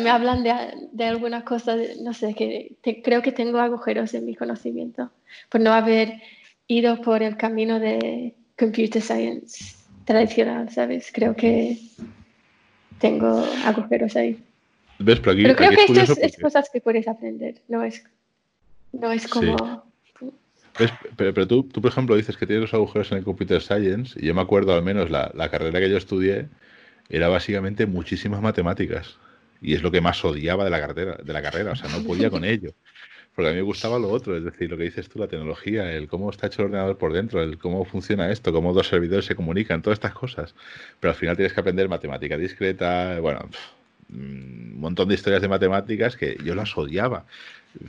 Me 0.00 0.10
hablan 0.10 0.42
de, 0.42 0.54
de, 0.92 1.04
alguna 1.04 1.44
cosa, 1.44 1.76
no 2.02 2.14
sé, 2.14 2.34
que 2.34 2.76
creo 3.02 3.22
que 3.22 3.32
tengo 3.32 3.58
agujeros 3.58 4.14
en 4.14 4.26
mi 4.26 4.34
conocimiento 4.34 5.10
por 5.48 5.60
no 5.60 5.72
haber 5.72 6.20
ido 6.66 7.00
por 7.00 7.22
el 7.22 7.36
camino 7.36 7.80
de 7.80 8.34
computer 8.58 9.02
science 9.02 9.76
tradicional, 10.04 10.70
¿sabes? 10.70 11.10
Creo 11.12 11.34
que 11.34 11.78
tengo 12.98 13.44
agujeros 13.64 14.16
ahí. 14.16 14.42
Pero 15.04 15.22
creo 15.22 15.70
que 15.70 15.84
esto 15.84 16.14
es, 16.20 16.36
cosas 16.38 16.70
que 16.72 16.80
puedes 16.80 17.08
aprender, 17.08 17.56
no 17.68 17.82
es, 17.82 18.04
no 18.92 19.10
es 19.10 19.26
como... 19.26 19.84
Pero, 21.16 21.46
tú, 21.46 21.64
tú, 21.64 21.82
por 21.82 21.90
ejemplo, 21.90 22.16
dices 22.16 22.36
que 22.36 22.46
tienes 22.46 22.62
los 22.62 22.74
agujeros 22.74 23.12
en 23.12 23.18
el 23.18 23.24
Computer 23.24 23.60
Science, 23.60 24.18
y 24.18 24.26
yo 24.26 24.34
me 24.34 24.40
acuerdo 24.40 24.74
al 24.74 24.82
menos 24.82 25.10
la, 25.10 25.30
la 25.34 25.50
carrera 25.50 25.80
que 25.80 25.90
yo 25.90 25.98
estudié 25.98 26.48
era 27.10 27.28
básicamente 27.28 27.84
muchísimas 27.84 28.40
matemáticas. 28.40 29.18
Y 29.62 29.74
es 29.74 29.82
lo 29.82 29.90
que 29.90 30.00
más 30.00 30.24
odiaba 30.24 30.64
de 30.64 30.70
la 30.70 30.80
carrera, 30.80 31.16
de 31.22 31.32
la 31.32 31.40
carrera, 31.40 31.72
o 31.72 31.76
sea, 31.76 31.88
no 31.88 32.04
podía 32.04 32.30
con 32.30 32.44
ello. 32.44 32.74
Porque 33.34 33.48
a 33.48 33.52
mí 33.52 33.56
me 33.56 33.62
gustaba 33.62 33.98
lo 33.98 34.10
otro, 34.10 34.36
es 34.36 34.44
decir, 34.44 34.68
lo 34.68 34.76
que 34.76 34.84
dices 34.84 35.08
tú, 35.08 35.18
la 35.18 35.28
tecnología, 35.28 35.90
el 35.92 36.06
cómo 36.06 36.28
está 36.28 36.48
hecho 36.48 36.62
el 36.62 36.66
ordenador 36.66 36.98
por 36.98 37.14
dentro, 37.14 37.42
el 37.42 37.56
cómo 37.56 37.84
funciona 37.86 38.30
esto, 38.30 38.52
cómo 38.52 38.74
dos 38.74 38.88
servidores 38.88 39.24
se 39.24 39.34
comunican, 39.34 39.80
todas 39.80 39.96
estas 39.96 40.12
cosas. 40.12 40.54
Pero 41.00 41.12
al 41.12 41.16
final 41.16 41.36
tienes 41.36 41.54
que 41.54 41.60
aprender 41.60 41.88
matemática 41.88 42.36
discreta, 42.36 43.20
bueno, 43.20 43.48
un 44.12 44.78
montón 44.78 45.08
de 45.08 45.14
historias 45.14 45.40
de 45.40 45.48
matemáticas 45.48 46.16
que 46.16 46.36
yo 46.44 46.54
las 46.54 46.76
odiaba, 46.76 47.24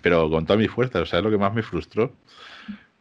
pero 0.01 0.29
con 0.29 0.45
toda 0.45 0.57
mi 0.57 0.67
fuerza, 0.67 1.01
o 1.01 1.05
sea, 1.05 1.19
es 1.19 1.25
lo 1.25 1.31
que 1.31 1.37
más 1.37 1.53
me 1.53 1.63
frustró. 1.63 2.13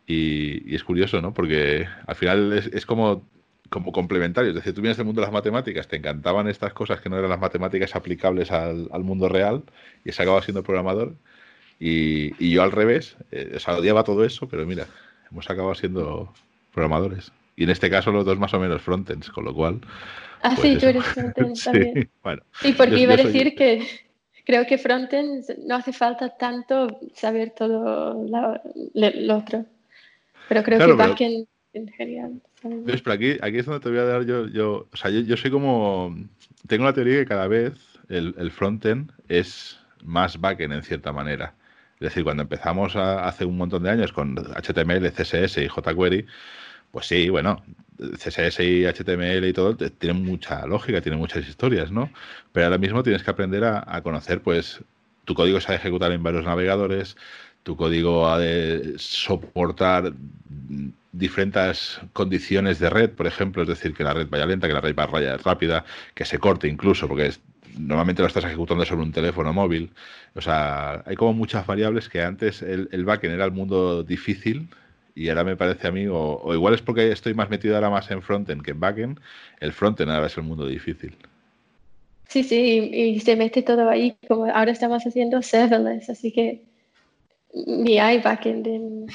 Y, 0.06 0.74
es 0.74 0.82
curioso, 0.82 1.20
¿no? 1.22 1.32
Porque 1.32 1.86
al 2.06 2.16
final 2.16 2.52
es, 2.52 2.86
como, 2.86 3.24
como 3.72 3.90
complementario, 3.90 4.50
es 4.50 4.54
decir, 4.54 4.74
tú 4.74 4.82
vienes 4.82 4.98
del 4.98 5.06
mundo 5.06 5.22
de 5.22 5.26
las 5.26 5.32
matemáticas, 5.32 5.88
te 5.88 5.96
encantaban 5.96 6.46
estas 6.46 6.74
cosas 6.74 7.00
que 7.00 7.08
no 7.08 7.18
eran 7.18 7.30
las 7.30 7.40
matemáticas 7.40 7.96
aplicables 7.96 8.52
al, 8.52 8.86
mundo 9.02 9.30
real 9.30 9.62
y 10.04 10.12
se 10.12 10.22
acaba 10.22 10.42
siendo 10.42 10.62
programador. 10.62 11.16
Y, 11.80 12.50
yo 12.50 12.62
al 12.62 12.70
revés, 12.70 13.16
eh, 13.30 13.54
o 13.56 13.58
sea, 13.58 13.78
odiaba 13.78 14.04
todo 14.04 14.24
eso, 14.24 14.46
pero 14.46 14.66
mira, 14.66 14.86
hemos 15.30 15.48
acabado 15.48 15.74
siendo 15.74 16.32
programadores. 16.74 17.32
Y 17.56 17.64
en 17.64 17.70
este 17.70 17.88
caso 17.88 18.12
los 18.12 18.26
dos 18.26 18.38
más 18.38 18.52
o 18.52 18.60
menos 18.60 18.82
frontends, 18.82 19.30
con 19.30 19.46
lo 19.46 19.54
cual 19.54 19.80
Ah, 20.42 20.54
sí, 20.56 20.76
tú 20.76 20.86
eres 20.86 21.04
frontend 21.04 21.56
también. 21.64 22.10
Bueno, 22.22 22.42
sí, 22.60 22.74
porque 22.74 22.98
iba 22.98 23.14
a 23.14 23.16
decir 23.16 23.54
que 23.54 23.86
creo 24.44 24.66
que 24.66 24.76
frontend 24.76 25.44
no 25.64 25.76
hace 25.76 25.94
falta 25.94 26.36
tanto 26.36 27.00
saber 27.14 27.54
todo 27.56 28.22
lo, 28.94 29.36
otro. 29.36 29.64
Pero 30.48 30.62
creo 30.62 30.78
que 30.78 30.92
backend 30.92 31.46
en 31.72 31.88
general. 31.88 32.42
¿Ves? 32.62 33.02
Pero 33.02 33.14
aquí, 33.14 33.36
aquí 33.42 33.58
es 33.58 33.66
donde 33.66 33.80
te 33.80 33.88
voy 33.88 33.98
a 33.98 34.04
dar 34.04 34.24
yo, 34.24 34.46
yo 34.48 34.86
o 34.92 34.96
sea, 34.96 35.10
yo, 35.10 35.36
soy 35.36 35.50
como, 35.50 36.16
tengo 36.66 36.84
la 36.84 36.92
teoría 36.92 37.18
que 37.18 37.26
cada 37.26 37.48
vez 37.48 37.74
el, 38.08 38.34
el 38.38 38.50
frontend 38.50 39.12
es 39.28 39.78
más 40.04 40.40
backend 40.40 40.72
en 40.72 40.82
cierta 40.82 41.12
manera. 41.12 41.54
Es 42.02 42.06
decir, 42.06 42.24
cuando 42.24 42.42
empezamos 42.42 42.96
hace 42.96 43.44
un 43.44 43.56
montón 43.56 43.84
de 43.84 43.90
años 43.90 44.12
con 44.12 44.34
HTML, 44.34 45.12
CSS 45.12 45.58
y 45.58 45.68
jQuery, 45.68 46.26
pues 46.90 47.06
sí, 47.06 47.28
bueno, 47.28 47.62
CSS 47.96 48.58
y 48.60 48.84
HTML 48.84 49.44
y 49.46 49.52
todo 49.52 49.76
tienen 49.76 50.24
mucha 50.24 50.66
lógica, 50.66 51.00
tienen 51.00 51.20
muchas 51.20 51.46
historias, 51.48 51.92
¿no? 51.92 52.10
Pero 52.52 52.66
ahora 52.66 52.78
mismo 52.78 53.04
tienes 53.04 53.22
que 53.22 53.30
aprender 53.30 53.62
a, 53.64 54.02
conocer, 54.02 54.42
pues, 54.42 54.80
tu 55.24 55.34
código 55.34 55.60
se 55.60 55.68
ha 55.68 55.70
de 55.72 55.76
ejecutar 55.76 56.10
en 56.10 56.24
varios 56.24 56.44
navegadores, 56.44 57.16
tu 57.62 57.76
código 57.76 58.28
ha 58.28 58.38
de 58.40 58.94
soportar 58.98 60.12
diferentes 61.12 62.00
condiciones 62.14 62.78
de 62.78 62.90
red, 62.90 63.10
por 63.10 63.26
ejemplo, 63.26 63.62
es 63.62 63.68
decir, 63.68 63.94
que 63.94 64.02
la 64.02 64.14
red 64.14 64.28
vaya 64.28 64.46
lenta, 64.46 64.66
que 64.66 64.72
la 64.72 64.80
red 64.80 64.94
vaya 64.94 65.36
rápida, 65.36 65.84
que 66.14 66.24
se 66.24 66.38
corte 66.38 66.68
incluso, 66.68 67.06
porque 67.06 67.32
normalmente 67.78 68.22
lo 68.22 68.28
estás 68.28 68.44
ejecutando 68.44 68.84
sobre 68.84 69.02
un 69.02 69.12
teléfono 69.12 69.52
móvil. 69.52 69.90
O 70.34 70.40
sea, 70.40 71.02
hay 71.06 71.16
como 71.16 71.34
muchas 71.34 71.66
variables 71.66 72.08
que 72.08 72.22
antes 72.22 72.62
el, 72.62 73.04
backend 73.04 73.34
era 73.34 73.44
el 73.44 73.52
mundo 73.52 74.02
difícil, 74.02 74.68
y 75.14 75.28
ahora 75.28 75.44
me 75.44 75.56
parece 75.56 75.88
a 75.88 75.92
mí, 75.92 76.06
o, 76.08 76.54
igual 76.54 76.74
es 76.74 76.80
porque 76.80 77.12
estoy 77.12 77.34
más 77.34 77.50
metido 77.50 77.74
ahora 77.74 77.90
más 77.90 78.10
en 78.10 78.22
frontend 78.22 78.62
que 78.62 78.70
en 78.70 78.80
backend, 78.80 79.20
el 79.60 79.72
frontend 79.72 80.10
ahora 80.10 80.26
es 80.26 80.36
el 80.38 80.44
mundo 80.44 80.66
difícil. 80.66 81.14
Sí, 82.28 82.42
sí, 82.42 82.90
y, 82.90 83.20
se 83.20 83.36
mete 83.36 83.62
todo 83.62 83.90
ahí, 83.90 84.16
como 84.26 84.46
ahora 84.46 84.72
estamos 84.72 85.06
haciendo 85.06 85.42
serverless, 85.42 86.08
así 86.08 86.32
que 86.32 86.62
ni 87.66 87.98
hay 87.98 88.20
backend 88.22 88.66
en, 88.66 89.06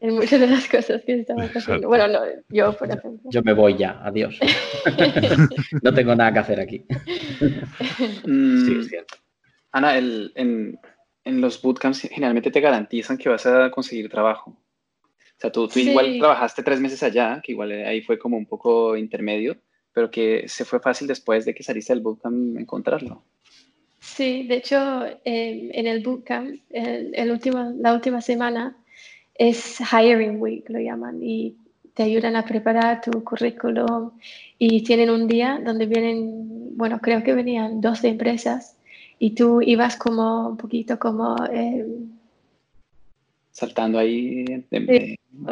muchas 0.00 0.40
de 0.40 0.46
las 0.46 0.68
cosas 0.68 1.02
que 1.04 1.20
estamos 1.20 1.50
haciendo. 1.54 1.88
Bueno, 1.88 2.08
no, 2.08 2.20
yo, 2.48 2.76
por 2.76 2.88
ejemplo. 2.88 3.30
Yo 3.30 3.42
me 3.42 3.52
voy 3.52 3.76
ya, 3.76 4.00
adiós. 4.04 4.38
no 5.82 5.92
tengo 5.94 6.14
nada 6.14 6.32
que 6.32 6.38
hacer 6.38 6.60
aquí. 6.60 6.84
Mm, 8.24 8.64
sí, 8.64 8.76
es 8.80 8.88
cierto. 8.88 9.16
Ana, 9.72 9.98
el, 9.98 10.32
en, 10.34 10.78
en 11.24 11.40
los 11.40 11.60
bootcamps 11.60 12.02
generalmente 12.02 12.50
te 12.50 12.60
garantizan 12.60 13.18
que 13.18 13.28
vas 13.28 13.46
a 13.46 13.70
conseguir 13.70 14.08
trabajo. 14.08 14.50
O 14.50 15.40
sea, 15.40 15.52
tú, 15.52 15.68
igual 15.76 16.18
trabajaste 16.18 16.64
tres 16.64 16.80
meses 16.80 17.02
allá, 17.02 17.40
que 17.44 17.52
igual 17.52 17.70
ahí 17.70 18.02
fue 18.02 18.18
como 18.18 18.36
un 18.36 18.46
poco 18.46 18.96
intermedio, 18.96 19.56
pero 19.92 20.10
que 20.10 20.48
se 20.48 20.64
fue 20.64 20.80
fácil 20.80 21.06
después 21.06 21.44
de 21.44 21.54
que 21.54 21.62
saliste 21.62 21.92
del 21.92 22.02
bootcamp 22.02 22.58
encontrarlo. 22.58 23.22
Sí, 24.00 24.46
de 24.48 24.56
hecho, 24.56 25.06
em, 25.24 25.70
en 25.72 25.86
el 25.86 26.02
bootcamp, 26.02 26.56
el, 26.70 27.30
último, 27.30 27.72
la 27.78 27.92
última 27.94 28.20
semana 28.20 28.76
es 29.38 29.78
Hiring 29.80 30.40
Week, 30.40 30.68
lo 30.68 30.80
llaman, 30.80 31.22
y 31.22 31.54
te 31.94 32.02
ayudan 32.02 32.36
a 32.36 32.44
preparar 32.44 33.00
tu 33.00 33.24
currículum 33.24 34.10
y 34.58 34.82
tienen 34.82 35.10
un 35.10 35.26
día 35.26 35.60
donde 35.64 35.86
vienen, 35.86 36.76
bueno, 36.76 37.00
creo 37.00 37.22
que 37.22 37.34
venían 37.34 37.80
12 37.80 38.08
empresas 38.08 38.76
y 39.18 39.30
tú 39.30 39.62
ibas 39.62 39.96
como 39.96 40.48
un 40.48 40.56
poquito 40.56 40.98
como... 40.98 41.36
Eh, 41.50 41.86
Saltando 43.50 43.98
ahí. 43.98 44.44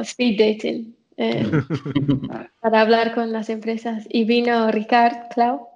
speed 0.03 0.39
dating. 0.39 0.95
eh, 1.17 1.45
para 2.61 2.81
hablar 2.81 3.13
con 3.13 3.33
las 3.33 3.51
empresas. 3.51 4.07
Y 4.09 4.25
vino 4.25 4.71
Ricard 4.71 5.33
Clau 5.35 5.67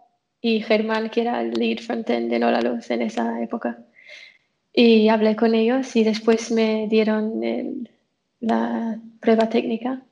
y 0.40 0.60
Germán, 0.60 1.10
que 1.10 1.22
era 1.22 1.40
el 1.40 1.50
lead 1.50 1.78
frontend 1.78 2.30
de 2.30 2.38
Nolaluz 2.38 2.90
en 2.92 3.02
esa 3.02 3.42
época. 3.42 3.78
Y 4.72 5.08
hablé 5.08 5.34
con 5.34 5.56
ellos 5.56 5.96
y 5.96 6.04
después 6.04 6.52
me 6.52 6.86
dieron 6.88 7.42
la 8.40 8.98
prueba 9.20 9.48
técnica 9.48 10.02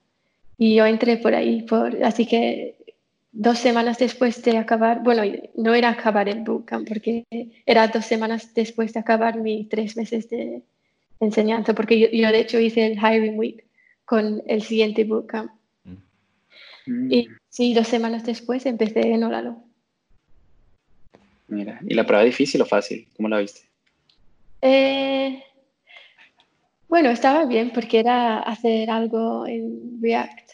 y 0.57 0.77
yo 0.77 0.87
entré 0.87 1.17
por 1.17 1.35
ahí. 1.35 1.63
Por, 1.63 2.03
así 2.05 2.27
que 2.27 2.77
dos 3.33 3.59
semanas 3.59 3.99
después 3.99 4.43
de 4.43 4.59
acabar, 4.59 5.03
bueno, 5.03 5.23
no 5.57 5.75
era 5.75 5.91
acabar 5.91 6.29
el 6.29 6.41
bootcamp 6.41 6.89
porque 6.89 7.25
era 7.67 7.89
dos 7.89 8.05
semanas 8.05 8.55
después 8.55 8.93
de 8.93 9.01
acabar 9.01 9.39
mis 9.39 9.69
tres 9.69 9.97
meses 9.97 10.29
de 10.29 10.63
enseñanza, 11.21 11.75
porque 11.75 12.11
yo, 12.13 12.33
de 12.33 12.41
hecho 12.41 12.59
hice 12.59 12.87
el 12.87 12.99
Hiring 12.99 13.39
Week 13.39 13.65
con 14.05 14.43
el 14.47 14.63
siguiente 14.63 15.05
bootcamp. 15.05 15.51
Mm. 16.87 17.13
Y 17.13 17.29
sí, 17.49 17.75
dos 17.75 17.89
semanas 17.89 18.25
después 18.25 18.67
empecé 18.67 19.13
en 19.13 19.25
Olalo. 19.25 19.63
Mira, 21.49 21.81
¿y 21.87 21.95
la 21.95 22.05
prueba 22.05 22.25
difícil 22.25 22.61
o 22.61 22.67
fácil? 22.67 23.09
¿Cómo 23.17 23.29
la 23.29 23.39
viste? 23.39 23.63
Eh, 24.61 25.43
bueno, 26.89 27.11
estaba 27.11 27.45
bien 27.45 27.71
porque 27.71 28.01
era 28.01 28.39
hacer 28.39 28.91
algo 28.91 29.47
en 29.47 30.01
React. 30.01 30.53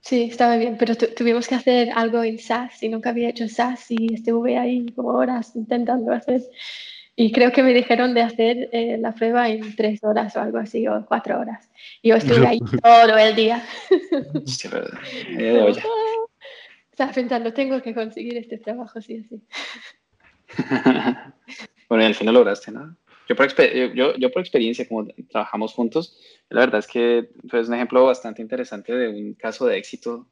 Sí, 0.00 0.24
estaba 0.24 0.56
bien, 0.56 0.76
pero 0.78 0.96
tuvimos 0.96 1.46
que 1.46 1.54
hacer 1.54 1.90
algo 1.94 2.24
en 2.24 2.38
SAS 2.38 2.82
y 2.82 2.88
nunca 2.88 3.10
había 3.10 3.28
hecho 3.28 3.48
SAS 3.48 3.90
y 3.90 4.14
estuve 4.14 4.56
ahí 4.56 4.86
como 4.92 5.10
horas 5.10 5.54
intentando 5.54 6.12
hacer. 6.12 6.42
Y 7.14 7.30
creo 7.32 7.52
que 7.52 7.62
me 7.62 7.74
dijeron 7.74 8.14
de 8.14 8.22
hacer 8.22 8.70
eh, 8.72 8.96
la 8.98 9.12
prueba 9.12 9.48
en 9.48 9.76
tres 9.76 10.02
horas 10.02 10.34
o 10.36 10.40
algo 10.40 10.58
así, 10.58 10.86
o 10.88 11.04
cuatro 11.06 11.38
horas. 11.38 11.68
Y 12.00 12.10
yo 12.10 12.16
estuve 12.16 12.46
ahí 12.46 12.60
todo 12.82 13.18
el 13.18 13.36
día. 13.36 13.62
Sí, 14.46 14.68
pensando, 17.14 17.52
tengo 17.52 17.82
que 17.82 17.94
conseguir 17.94 18.36
este 18.36 18.58
trabajo, 18.58 19.00
sí 19.00 19.24
sí. 19.28 19.40
bueno, 21.88 22.04
y 22.04 22.06
al 22.06 22.14
final 22.14 22.34
lograste, 22.34 22.72
¿no? 22.72 22.96
Yo 23.28 23.36
por, 23.36 23.46
yo, 23.94 24.16
yo 24.16 24.30
por 24.30 24.40
experiencia, 24.40 24.88
como 24.88 25.06
trabajamos 25.30 25.74
juntos, 25.74 26.16
la 26.48 26.60
verdad 26.60 26.78
es 26.78 26.86
que 26.86 27.28
pues, 27.48 27.62
es 27.62 27.68
un 27.68 27.74
ejemplo 27.74 28.04
bastante 28.04 28.40
interesante 28.40 28.94
de 28.94 29.08
un 29.08 29.34
caso 29.34 29.66
de 29.66 29.76
éxito 29.76 30.26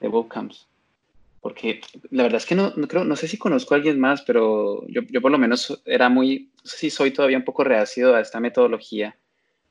de 0.00 0.08
bootcamps. 0.08 0.66
Porque 1.40 1.80
la 2.10 2.24
verdad 2.24 2.38
es 2.38 2.46
que 2.46 2.54
no, 2.54 2.72
no, 2.76 2.86
creo, 2.88 3.04
no 3.04 3.16
sé 3.16 3.28
si 3.28 3.38
conozco 3.38 3.72
a 3.72 3.76
alguien 3.78 3.98
más, 3.98 4.22
pero 4.22 4.86
yo, 4.88 5.02
yo 5.08 5.22
por 5.22 5.30
lo 5.30 5.38
menos 5.38 5.80
era 5.86 6.08
muy, 6.08 6.50
no 6.56 6.70
sé 6.70 6.76
si 6.76 6.90
soy 6.90 7.12
todavía 7.12 7.38
un 7.38 7.44
poco 7.44 7.64
reacido 7.64 8.14
a 8.14 8.20
esta 8.20 8.40
metodología. 8.40 9.16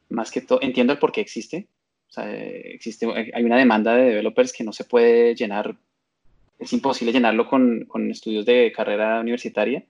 Más 0.09 0.31
que 0.31 0.41
todo, 0.41 0.59
entiendo 0.61 0.93
el 0.93 0.99
por 0.99 1.11
qué 1.11 1.21
existe. 1.21 1.67
O 2.09 2.11
sea, 2.11 2.33
existe, 2.33 3.05
hay 3.33 3.43
una 3.43 3.57
demanda 3.57 3.93
de 3.95 4.05
developers 4.05 4.53
que 4.53 4.63
no 4.63 4.71
se 4.71 4.85
puede 4.85 5.35
llenar 5.35 5.75
es 6.59 6.73
imposible 6.73 7.13
llenarlo 7.13 7.47
con, 7.47 7.85
con, 7.85 8.11
estudios 8.11 8.45
de 8.45 8.71
carrera 8.73 9.21
universitaria 9.21 9.85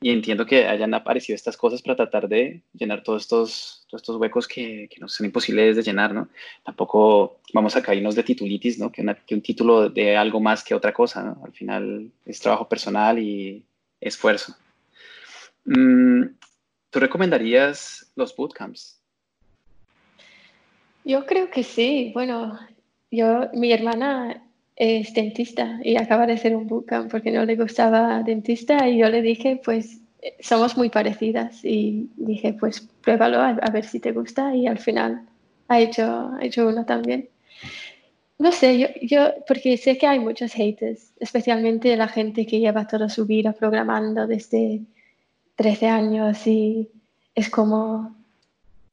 y 0.00 0.10
entiendo 0.10 0.44
que 0.44 0.66
hayan 0.66 0.92
aparecido 0.94 1.34
estas 1.34 1.56
cosas 1.56 1.80
para 1.80 1.96
tratar 1.96 2.28
de 2.28 2.62
llenar 2.74 3.02
todos 3.02 3.22
estos, 3.22 3.86
todos 3.88 4.02
estos 4.02 4.16
huecos 4.16 4.46
que, 4.46 4.88
que 4.90 5.00
nos 5.00 5.14
son 5.14 5.26
imposibles 5.26 5.76
de 5.76 5.82
llenar, 5.82 6.12
¿no? 6.12 6.28
Tampoco 6.64 7.40
vamos 7.54 7.76
a 7.76 7.82
caernos 7.82 8.14
de 8.14 8.22
titulitis, 8.22 8.78
¿no? 8.78 8.92
Que, 8.92 9.04
que, 9.26 9.34
un 9.34 9.40
título 9.40 9.88
de 9.88 10.16
algo 10.16 10.40
más 10.40 10.62
que 10.62 10.74
otra 10.74 10.92
cosa, 10.92 11.22
¿no? 11.22 11.42
Al 11.44 11.52
final 11.52 12.10
es 12.26 12.40
trabajo 12.40 12.68
personal 12.68 13.18
y 13.18 13.64
esfuerzo. 14.00 14.54
Mm, 15.64 16.24
¿Tú 16.90 17.00
recomendarías 17.00 18.12
los 18.16 18.36
bootcamps? 18.36 19.00
Yo 21.04 21.24
creo 21.24 21.50
que 21.50 21.62
sí. 21.62 22.10
Bueno, 22.12 22.58
yo, 23.10 23.48
mi 23.54 23.72
hermana 23.72 24.45
es 24.76 25.14
dentista 25.14 25.80
y 25.82 25.96
acaba 25.96 26.26
de 26.26 26.34
hacer 26.34 26.54
un 26.54 26.66
bootcamp 26.66 27.10
porque 27.10 27.30
no 27.32 27.44
le 27.44 27.56
gustaba 27.56 28.22
dentista 28.22 28.86
y 28.88 28.98
yo 28.98 29.08
le 29.08 29.22
dije, 29.22 29.60
pues 29.64 30.00
somos 30.40 30.76
muy 30.76 30.90
parecidas 30.90 31.64
y 31.64 32.10
dije, 32.16 32.52
pues 32.52 32.86
pruébalo 33.00 33.40
a, 33.40 33.52
ver 33.72 33.84
si 33.84 34.00
te 34.00 34.12
gusta 34.12 34.54
y 34.54 34.66
al 34.66 34.78
final 34.78 35.22
ha 35.68 35.80
hecho, 35.80 36.30
ha 36.38 36.44
hecho 36.44 36.68
uno 36.68 36.84
también. 36.84 37.28
No 38.38 38.52
sé, 38.52 38.78
yo, 38.78 38.88
yo, 39.00 39.32
porque 39.48 39.78
sé 39.78 39.96
que 39.96 40.06
hay 40.06 40.18
muchos 40.18 40.52
haters, 40.52 41.12
especialmente 41.20 41.96
la 41.96 42.08
gente 42.08 42.44
que 42.44 42.60
lleva 42.60 42.86
toda 42.86 43.08
su 43.08 43.24
vida 43.24 43.52
programando 43.52 44.26
desde 44.26 44.82
13 45.54 45.86
años 45.86 46.46
y 46.46 46.90
es 47.34 47.48
como 47.48 48.14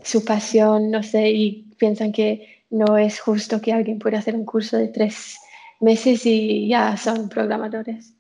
su 0.02 0.24
pasión, 0.24 0.92
no 0.92 1.04
sé, 1.04 1.30
y 1.32 1.66
piensan 1.78 2.14
que 2.14 2.62
no 2.70 2.98
es 2.98 3.20
justo 3.20 3.60
que 3.60 3.74
alguien 3.74 4.00
pueda 4.00 4.20
hacer 4.20 4.36
un 4.36 4.46
curso 4.46 4.78
de 4.78 4.88
tres 4.88 5.38
meses 5.84 6.26
y 6.26 6.68
ya 6.68 6.98
son 6.98 7.30
programadores. 7.30 8.16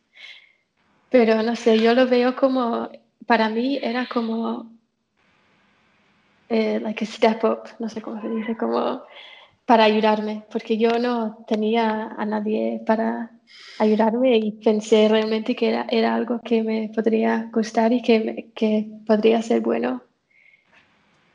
Pero 1.09 1.41
no 1.43 1.55
sé, 1.55 1.79
yo 1.79 1.93
lo 1.93 2.07
veo 2.07 2.35
como, 2.35 2.89
para 3.25 3.49
mí 3.49 3.79
era 3.81 4.07
como, 4.07 4.71
eh, 6.49 6.79
like 6.79 7.03
a 7.03 7.07
step 7.07 7.43
up, 7.43 7.69
no 7.79 7.89
sé 7.89 8.01
cómo 8.01 8.21
se 8.21 8.29
dice, 8.29 8.57
como 8.57 9.03
para 9.65 9.85
ayudarme, 9.85 10.43
porque 10.51 10.77
yo 10.77 10.99
no 10.99 11.45
tenía 11.47 12.13
a 12.17 12.25
nadie 12.25 12.81
para 12.85 13.31
ayudarme 13.79 14.37
y 14.37 14.51
pensé 14.51 15.07
realmente 15.07 15.55
que 15.55 15.69
era, 15.69 15.85
era 15.89 16.15
algo 16.15 16.39
que 16.43 16.63
me 16.63 16.91
podría 16.93 17.49
gustar 17.53 17.93
y 17.93 18.01
que, 18.01 18.51
que 18.55 18.87
podría 19.05 19.41
ser 19.41 19.61
bueno. 19.61 20.03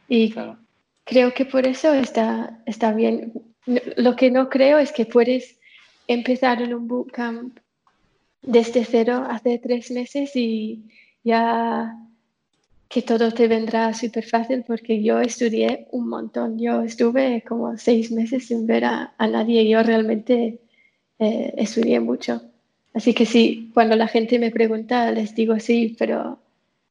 Y 0.08 0.34
creo 1.04 1.34
que 1.34 1.44
por 1.44 1.66
eso 1.66 1.92
está, 1.94 2.60
está 2.66 2.92
bien. 2.92 3.32
Lo 3.96 4.16
que 4.16 4.30
no 4.30 4.48
creo 4.48 4.78
es 4.78 4.92
que 4.92 5.06
puedes 5.06 5.57
empezar 6.08 6.60
en 6.62 6.74
un 6.74 6.88
bootcamp 6.88 7.58
desde 8.42 8.84
cero 8.84 9.26
hace 9.28 9.58
tres 9.58 9.90
meses 9.90 10.34
y 10.34 10.82
ya 11.22 11.94
que 12.88 13.02
todo 13.02 13.30
te 13.32 13.48
vendrá 13.48 13.92
súper 13.92 14.24
fácil 14.24 14.64
porque 14.66 15.02
yo 15.02 15.20
estudié 15.20 15.86
un 15.92 16.08
montón. 16.08 16.58
Yo 16.58 16.82
estuve 16.82 17.44
como 17.46 17.76
seis 17.76 18.10
meses 18.10 18.46
sin 18.46 18.66
ver 18.66 18.86
a, 18.86 19.14
nadie 19.18 19.62
y 19.62 19.70
yo 19.70 19.82
realmente 19.82 20.58
eh, 21.18 21.54
estudié 21.58 22.00
mucho. 22.00 22.40
Así 22.94 23.12
que 23.12 23.26
sí, 23.26 23.70
cuando 23.74 23.94
la 23.94 24.08
gente 24.08 24.38
me 24.38 24.50
pregunta, 24.50 25.12
les 25.12 25.34
digo 25.34 25.60
sí, 25.60 25.94
pero 25.98 26.38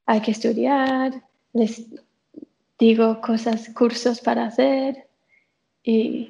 hay 0.05 0.21
que 0.21 0.31
estudiar, 0.31 1.23
les 1.53 1.83
digo 2.77 3.19
cosas, 3.19 3.69
cursos 3.73 4.21
para 4.21 4.45
hacer 4.45 5.07
y 5.83 6.29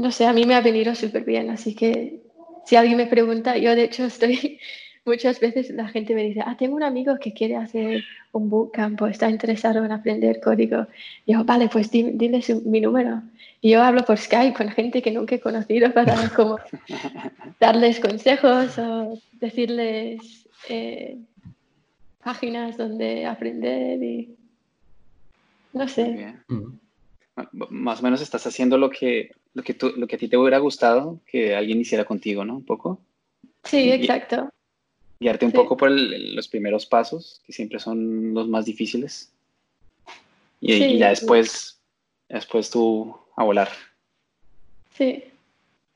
no 0.00 0.10
sé, 0.10 0.24
a 0.26 0.32
mí 0.32 0.46
me 0.46 0.54
ha 0.54 0.62
venido 0.62 0.94
súper 0.94 1.24
bien, 1.24 1.50
así 1.50 1.74
que 1.74 2.20
si 2.64 2.76
alguien 2.76 2.96
me 2.96 3.06
pregunta, 3.06 3.58
yo 3.58 3.74
de 3.74 3.84
hecho 3.84 4.04
estoy, 4.04 4.58
muchas 5.04 5.40
veces 5.40 5.70
la 5.70 5.88
gente 5.88 6.14
me 6.14 6.24
dice, 6.24 6.40
ah, 6.44 6.56
tengo 6.58 6.76
un 6.76 6.82
amigo 6.82 7.18
que 7.20 7.34
quiere 7.34 7.56
hacer 7.56 8.02
un 8.32 8.48
bootcamp 8.48 9.00
o 9.02 9.06
está 9.06 9.28
interesado 9.28 9.84
en 9.84 9.92
aprender 9.92 10.40
código. 10.40 10.86
Y 11.26 11.34
yo, 11.34 11.44
vale, 11.44 11.68
pues 11.68 11.90
dile, 11.90 12.40
mi 12.64 12.80
número. 12.80 13.22
Y 13.60 13.70
yo 13.70 13.82
hablo 13.82 14.04
por 14.04 14.16
Skype 14.16 14.56
con 14.56 14.70
gente 14.70 15.02
que 15.02 15.10
nunca 15.10 15.34
he 15.34 15.40
conocido 15.40 15.92
para 15.94 16.30
como 16.30 16.58
darles 17.58 18.00
consejos 18.00 18.78
o 18.78 19.18
decirles 19.32 20.48
eh, 20.68 21.18
páginas 22.24 22.78
donde 22.78 23.26
aprender 23.26 24.02
y 24.02 24.34
no 25.72 25.86
sé 25.88 26.34
más 27.70 28.00
o 28.00 28.02
menos 28.02 28.20
estás 28.20 28.46
haciendo 28.46 28.78
lo 28.78 28.90
que, 28.90 29.30
lo 29.54 29.62
que, 29.62 29.74
tú, 29.74 29.92
lo 29.96 30.06
que 30.06 30.16
a 30.16 30.18
ti 30.18 30.28
te 30.28 30.36
hubiera 30.36 30.58
gustado 30.58 31.20
que 31.26 31.54
alguien 31.54 31.80
hiciera 31.80 32.04
contigo, 32.04 32.44
¿no? 32.44 32.56
Un 32.56 32.64
poco. 32.64 33.00
Sí, 33.64 33.90
exacto. 33.90 34.48
Guiarte 35.18 35.44
un 35.44 35.52
poco 35.52 35.76
por 35.76 35.90
los 35.90 36.48
primeros 36.48 36.86
pasos, 36.86 37.42
que 37.44 37.52
siempre 37.52 37.78
son 37.78 38.32
los 38.32 38.48
más 38.48 38.64
difíciles. 38.64 39.32
Y, 40.60 40.98
ya 40.98 41.10
después, 41.10 41.78
después 42.28 42.70
tú 42.70 43.14
a 43.36 43.44
volar. 43.44 43.68
Sí. 44.94 45.24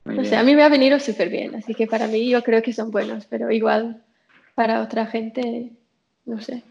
o 0.05 0.23
sea, 0.23 0.41
a 0.41 0.43
mí 0.43 0.55
me 0.55 0.63
ha 0.63 0.69
venido 0.69 0.99
súper 0.99 1.29
bien, 1.29 1.55
así 1.55 1.73
que 1.73 1.87
para 1.87 2.07
mí 2.07 2.29
yo 2.29 2.43
creo 2.43 2.61
que 2.61 2.73
son 2.73 2.91
buenos, 2.91 3.25
pero 3.25 3.51
igual 3.51 4.03
para 4.53 4.81
otra 4.81 5.05
gente, 5.05 5.71
no 6.25 6.41
sé. 6.41 6.63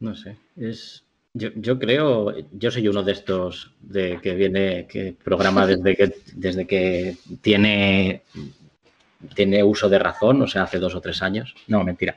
No 0.00 0.14
sé, 0.14 0.36
es, 0.56 1.02
yo, 1.34 1.78
creo, 1.78 2.34
yo 2.52 2.70
soy 2.70 2.88
uno 2.88 3.02
de 3.02 3.12
estos 3.12 3.72
de 3.80 4.18
que 4.22 4.34
viene, 4.34 4.86
que 4.86 5.14
programa 5.22 5.66
desde 5.66 5.96
que, 5.96 6.14
desde 6.34 6.66
que 6.66 7.16
tiene, 7.42 8.22
tiene 9.34 9.62
uso 9.62 9.88
de 9.88 9.98
razón, 9.98 10.42
o 10.42 10.46
sea, 10.46 10.62
hace 10.64 10.78
dos 10.78 10.94
o 10.94 11.00
tres 11.00 11.22
años. 11.22 11.54
No, 11.66 11.84
mentira. 11.84 12.14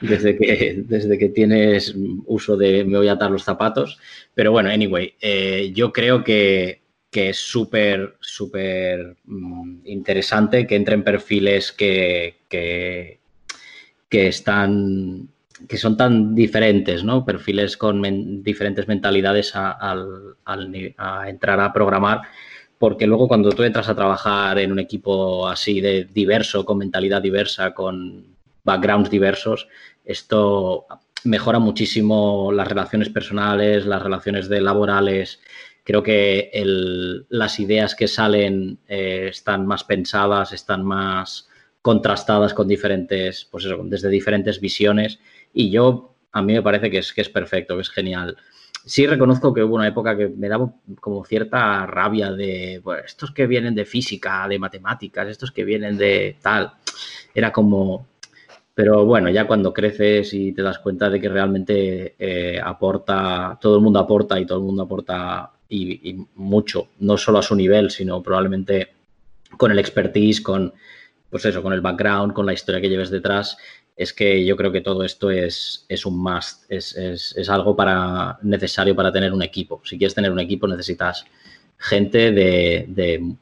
Desde, 0.00 0.36
que, 0.38 0.82
desde 0.86 1.18
que 1.18 1.28
tienes 1.28 1.94
uso 2.26 2.56
de 2.56 2.84
me 2.84 2.98
voy 2.98 3.08
a 3.08 3.12
atar 3.12 3.30
los 3.30 3.44
zapatos. 3.44 3.98
Pero 4.34 4.52
bueno, 4.52 4.70
anyway, 4.70 5.14
eh, 5.20 5.70
yo 5.74 5.92
creo 5.92 6.24
que, 6.24 6.84
es 7.12 7.38
súper, 7.38 8.16
súper 8.20 9.16
mm, 9.24 9.86
interesante 9.86 10.66
que 10.66 10.76
entren 10.76 11.02
perfiles 11.02 11.72
que, 11.72 12.40
que, 12.46 13.20
que 14.10 14.26
están 14.26 15.30
que 15.68 15.78
son 15.78 15.96
tan 15.96 16.34
diferentes, 16.34 17.02
¿no? 17.04 17.24
Perfiles 17.24 17.76
con 17.76 18.42
diferentes 18.42 18.86
mentalidades 18.88 19.52
a, 19.54 19.94
entrar 21.26 21.60
a 21.60 21.72
programar, 21.72 22.22
porque 22.78 23.06
luego 23.06 23.26
cuando 23.28 23.50
tú 23.50 23.62
entras 23.62 23.88
a 23.88 23.94
trabajar 23.94 24.58
en 24.58 24.72
un 24.72 24.78
equipo 24.78 25.48
así 25.48 25.80
de 25.80 26.04
diverso, 26.04 26.64
con 26.64 26.78
mentalidad 26.78 27.22
diversa, 27.22 27.72
con 27.72 28.36
backgrounds 28.64 29.10
diversos, 29.10 29.68
esto 30.04 30.86
mejora 31.24 31.58
muchísimo 31.58 32.52
las 32.52 32.68
relaciones 32.68 33.08
personales, 33.08 33.86
las 33.86 34.02
relaciones 34.02 34.48
de 34.48 34.60
laborales. 34.60 35.40
Creo 35.84 36.02
que 36.02 36.50
las 37.28 37.60
ideas 37.60 37.94
que 37.94 38.08
salen 38.08 38.78
eh, 38.88 39.28
están 39.30 39.66
más 39.66 39.84
pensadas, 39.84 40.52
están 40.52 40.84
más 40.84 41.48
contrastadas 41.80 42.52
con 42.52 42.66
diferentes, 42.66 43.46
pues 43.50 43.64
eso, 43.64 43.78
desde 43.84 44.08
diferentes 44.08 44.60
visiones 44.60 45.20
y 45.56 45.70
yo, 45.70 46.14
a 46.32 46.42
mí 46.42 46.52
me 46.52 46.62
parece 46.62 46.90
que 46.90 46.98
es, 46.98 47.14
que 47.14 47.22
es 47.22 47.30
perfecto, 47.30 47.76
que 47.76 47.80
es 47.80 47.88
genial. 47.88 48.36
Sí 48.84 49.06
reconozco 49.06 49.54
que 49.54 49.64
hubo 49.64 49.76
una 49.76 49.88
época 49.88 50.14
que 50.14 50.28
me 50.28 50.50
daba 50.50 50.70
como 51.00 51.24
cierta 51.24 51.86
rabia 51.86 52.30
de, 52.30 52.82
estos 53.04 53.30
que 53.30 53.46
vienen 53.46 53.74
de 53.74 53.86
física, 53.86 54.46
de 54.48 54.58
matemáticas, 54.58 55.26
estos 55.28 55.50
que 55.50 55.64
vienen 55.64 55.96
de 55.96 56.36
tal. 56.42 56.72
Era 57.34 57.52
como, 57.52 58.06
pero 58.74 59.06
bueno, 59.06 59.30
ya 59.30 59.46
cuando 59.46 59.72
creces 59.72 60.34
y 60.34 60.52
te 60.52 60.60
das 60.60 60.78
cuenta 60.78 61.08
de 61.08 61.22
que 61.22 61.30
realmente 61.30 62.14
eh, 62.18 62.60
aporta, 62.62 63.58
todo 63.58 63.76
el 63.76 63.82
mundo 63.82 63.98
aporta 63.98 64.38
y 64.38 64.44
todo 64.44 64.58
el 64.58 64.64
mundo 64.64 64.82
aporta 64.82 65.52
y, 65.70 66.10
y, 66.10 66.26
mucho, 66.34 66.88
no 66.98 67.16
solo 67.16 67.38
a 67.38 67.42
su 67.42 67.56
nivel, 67.56 67.90
sino 67.90 68.22
probablemente 68.22 68.92
con 69.56 69.72
el 69.72 69.78
expertise, 69.78 70.42
con 70.42 70.74
pues 71.30 71.46
eso, 71.46 71.62
con 71.62 71.72
el 71.72 71.80
background, 71.80 72.34
con 72.34 72.44
la 72.44 72.52
historia 72.52 72.80
que 72.80 72.88
lleves 72.88 73.10
detrás, 73.10 73.56
es 73.96 74.12
que 74.12 74.44
yo 74.44 74.56
creo 74.56 74.70
que 74.70 74.82
todo 74.82 75.04
esto 75.04 75.30
es, 75.30 75.86
es 75.88 76.04
un 76.04 76.18
must, 76.22 76.70
es, 76.70 76.94
es, 76.96 77.48
algo 77.48 77.74
para, 77.74 78.38
necesario 78.42 78.94
para 78.94 79.10
tener 79.10 79.32
un 79.32 79.42
equipo. 79.42 79.80
Si 79.84 79.96
quieres 79.96 80.14
tener 80.14 80.30
un 80.30 80.40
equipo 80.40 80.68
necesitas 80.68 81.24
gente 81.78 82.30
de, 82.30 82.86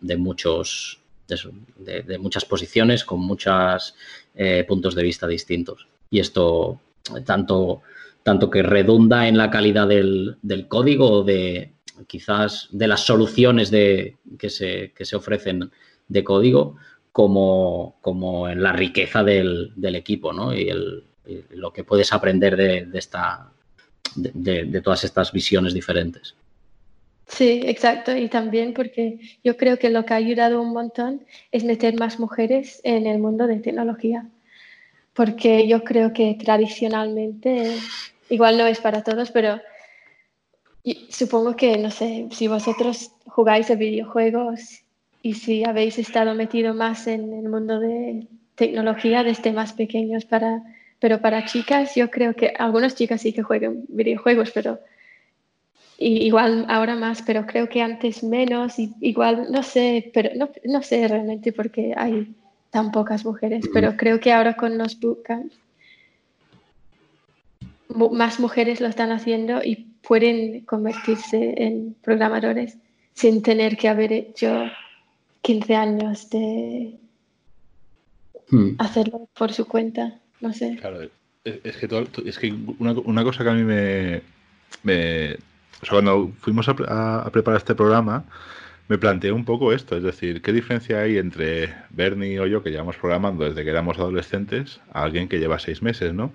de, 0.01 0.17
muchos, 0.17 1.01
de, 1.27 2.19
muchas 2.19 2.45
posiciones, 2.45 3.05
con 3.05 3.21
muchos 3.21 3.97
eh, 4.37 4.65
puntos 4.67 4.95
de 4.95 5.03
vista 5.03 5.27
distintos. 5.27 5.89
Y 6.09 6.21
esto 6.21 6.81
tanto, 7.25 7.83
tanto 8.23 8.49
que 8.49 8.63
redunda 8.63 9.27
en 9.27 9.37
la 9.37 9.51
calidad 9.51 9.89
del, 9.89 10.37
del 10.43 10.69
código 10.69 11.25
de 11.25 11.73
quizás 12.07 12.69
de 12.71 12.89
las 12.89 13.01
soluciones 13.01 13.71
de, 13.71 14.17
que, 14.39 14.51
se, 14.51 14.93
que 14.95 15.05
se 15.05 15.17
ofrecen 15.17 15.71
de 16.09 16.25
código, 16.25 16.77
como, 17.15 17.95
como 18.01 18.49
en 18.49 18.61
la 18.61 18.73
riqueza 18.73 19.23
del, 19.23 19.73
equipo 19.95 20.33
¿no? 20.33 20.53
y, 20.53 20.69
lo 21.51 21.73
que 21.73 21.85
puedes 21.85 22.13
aprender 22.13 22.57
de, 22.57 22.89
esta, 22.93 23.53
de, 24.17 24.81
todas 24.83 25.05
estas 25.05 25.31
visiones 25.31 25.73
diferentes. 25.73 26.35
Sí, 27.29 27.63
exacto. 27.67 28.17
Y 28.17 28.29
también 28.29 28.75
porque 28.75 29.21
yo 29.45 29.57
creo 29.57 29.79
que 29.79 29.91
lo 29.91 30.05
que 30.05 30.13
ha 30.13 30.17
ayudado 30.17 30.61
un 30.61 30.73
montón 30.73 31.25
es 31.53 31.63
meter 31.63 31.97
más 32.01 32.19
mujeres 32.19 32.81
en 32.83 33.07
el 33.07 33.21
mundo 33.21 33.47
de 33.47 33.61
tecnología. 33.61 34.27
Porque 35.13 35.69
yo 35.69 35.85
creo 35.85 36.13
que 36.13 36.37
tradicionalmente, 36.45 37.77
igual 38.29 38.59
no 38.59 38.67
es 38.67 38.81
para 38.81 39.05
todos, 39.05 39.31
pero 39.31 39.61
supongo 41.11 41.55
que, 41.55 41.79
no 41.79 41.93
sé, 41.93 42.27
si 42.33 42.49
vosotros 42.49 43.13
jugáis 43.25 43.71
a 43.71 43.77
videojuegos 43.77 44.84
y 45.25 45.33
si 45.33 45.65
habéis 45.65 45.99
estado 45.99 46.35
metido 46.35 46.75
más 46.75 47.07
en 47.07 47.33
el 47.33 47.49
mundo 47.49 47.81
de 47.81 48.27
tecnología 48.57 49.25
desde 49.25 49.53
más 49.53 49.73
pequeños 49.73 50.27
para 50.27 50.63
pero 51.01 51.23
para 51.23 51.47
chicas 51.47 51.95
yo 51.95 52.11
creo 52.11 52.37
que 52.37 52.53
algunas 52.59 52.95
chicas 52.95 53.23
sí 53.23 53.33
que 53.33 53.43
juegan 53.43 53.85
videojuegos 53.89 54.51
pero 54.51 54.79
igual 55.97 56.67
ahora 56.69 56.95
más 56.95 57.23
pero 57.23 57.47
creo 57.47 57.71
que 57.71 57.81
antes 57.81 58.23
menos 58.23 58.79
y 58.79 58.93
igual 59.01 59.51
no 59.51 59.63
sé 59.63 60.11
pero 60.13 60.29
no, 60.37 60.51
no 60.63 60.83
sé 60.83 61.09
realmente 61.09 61.55
porque 61.55 61.95
hay 61.97 62.35
tan 62.69 62.93
pocas 62.93 63.25
mujeres 63.25 63.65
pero 63.73 63.97
creo 63.97 64.21
que 64.21 64.31
ahora 64.31 64.57
con 64.57 64.77
los 64.77 65.01
bootcamps 65.01 65.57
más 67.89 68.39
mujeres 68.41 68.79
lo 68.83 68.89
están 68.89 69.11
haciendo 69.11 69.63
y 69.65 69.87
pueden 70.07 70.67
convertirse 70.67 71.55
en 71.57 71.97
programadores 72.03 72.77
sin 73.15 73.43
tener 73.43 73.79
que 73.79 73.89
haber 73.89 74.13
hecho 74.13 74.67
15 75.45 75.77
años 75.77 76.31
de 76.31 76.99
hmm. 78.49 78.77
hacerlo 78.79 79.29
por 79.37 79.53
su 79.53 79.67
cuenta, 79.67 80.19
no 80.41 80.53
sé. 80.55 80.77
Claro, 80.81 81.03
es 81.45 81.77
que, 81.77 82.09
es 82.25 82.39
que 82.39 82.55
una, 82.79 83.23
cosa 83.25 83.45
que 83.45 83.51
a 83.51 83.53
mí 83.53 83.63
me, 83.63 84.23
O 85.83 85.85
sea, 85.85 85.91
cuando 85.91 86.33
fuimos 86.41 86.67
a, 86.69 87.31
preparar 87.31 87.59
este 87.59 87.75
programa, 87.75 88.25
me 88.89 88.97
planteé 88.97 89.33
un 89.33 89.45
poco 89.45 89.75
esto, 89.75 89.99
es 89.99 90.03
decir, 90.03 90.41
¿qué 90.41 90.53
diferencia 90.53 91.01
hay 91.01 91.19
entre 91.19 91.75
Bernie 91.91 92.41
o 92.41 92.47
yo, 92.47 92.63
que 92.63 92.71
llevamos 92.71 92.97
programando 92.97 93.45
desde 93.45 93.65
que 93.65 93.71
éramos 93.71 93.99
adolescentes, 93.99 94.81
a 94.93 95.03
alguien 95.03 95.29
que 95.29 95.39
lleva 95.39 95.59
seis 95.59 95.83
meses, 95.83 96.15
¿no? 96.15 96.33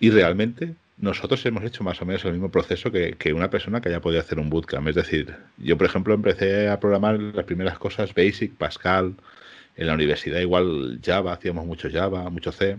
Y 0.00 0.10
realmente 0.10 0.74
nosotros 0.96 1.44
hemos 1.46 1.64
hecho 1.64 1.84
más 1.84 2.00
o 2.00 2.06
menos 2.06 2.24
el 2.24 2.32
mismo 2.32 2.50
proceso 2.50 2.90
que, 2.90 3.32
una 3.34 3.50
persona 3.50 3.80
que 3.80 3.88
haya 3.88 4.00
podido 4.00 4.20
hacer 4.20 4.38
un 4.38 4.50
bootcamp. 4.50 4.88
Es 4.88 4.94
decir, 4.94 5.34
yo, 5.58 5.76
por 5.76 5.86
ejemplo, 5.86 6.14
empecé 6.14 6.68
a 6.68 6.80
programar 6.80 7.18
las 7.20 7.44
primeras 7.44 7.78
cosas 7.78 8.14
Basic, 8.14 8.54
Pascal, 8.54 9.14
en 9.76 9.86
la 9.88 9.94
universidad 9.94 10.40
igual 10.40 11.00
Java, 11.04 11.32
hacíamos 11.32 11.66
mucho 11.66 11.88
Java, 11.90 12.30
mucho 12.30 12.52
C, 12.52 12.78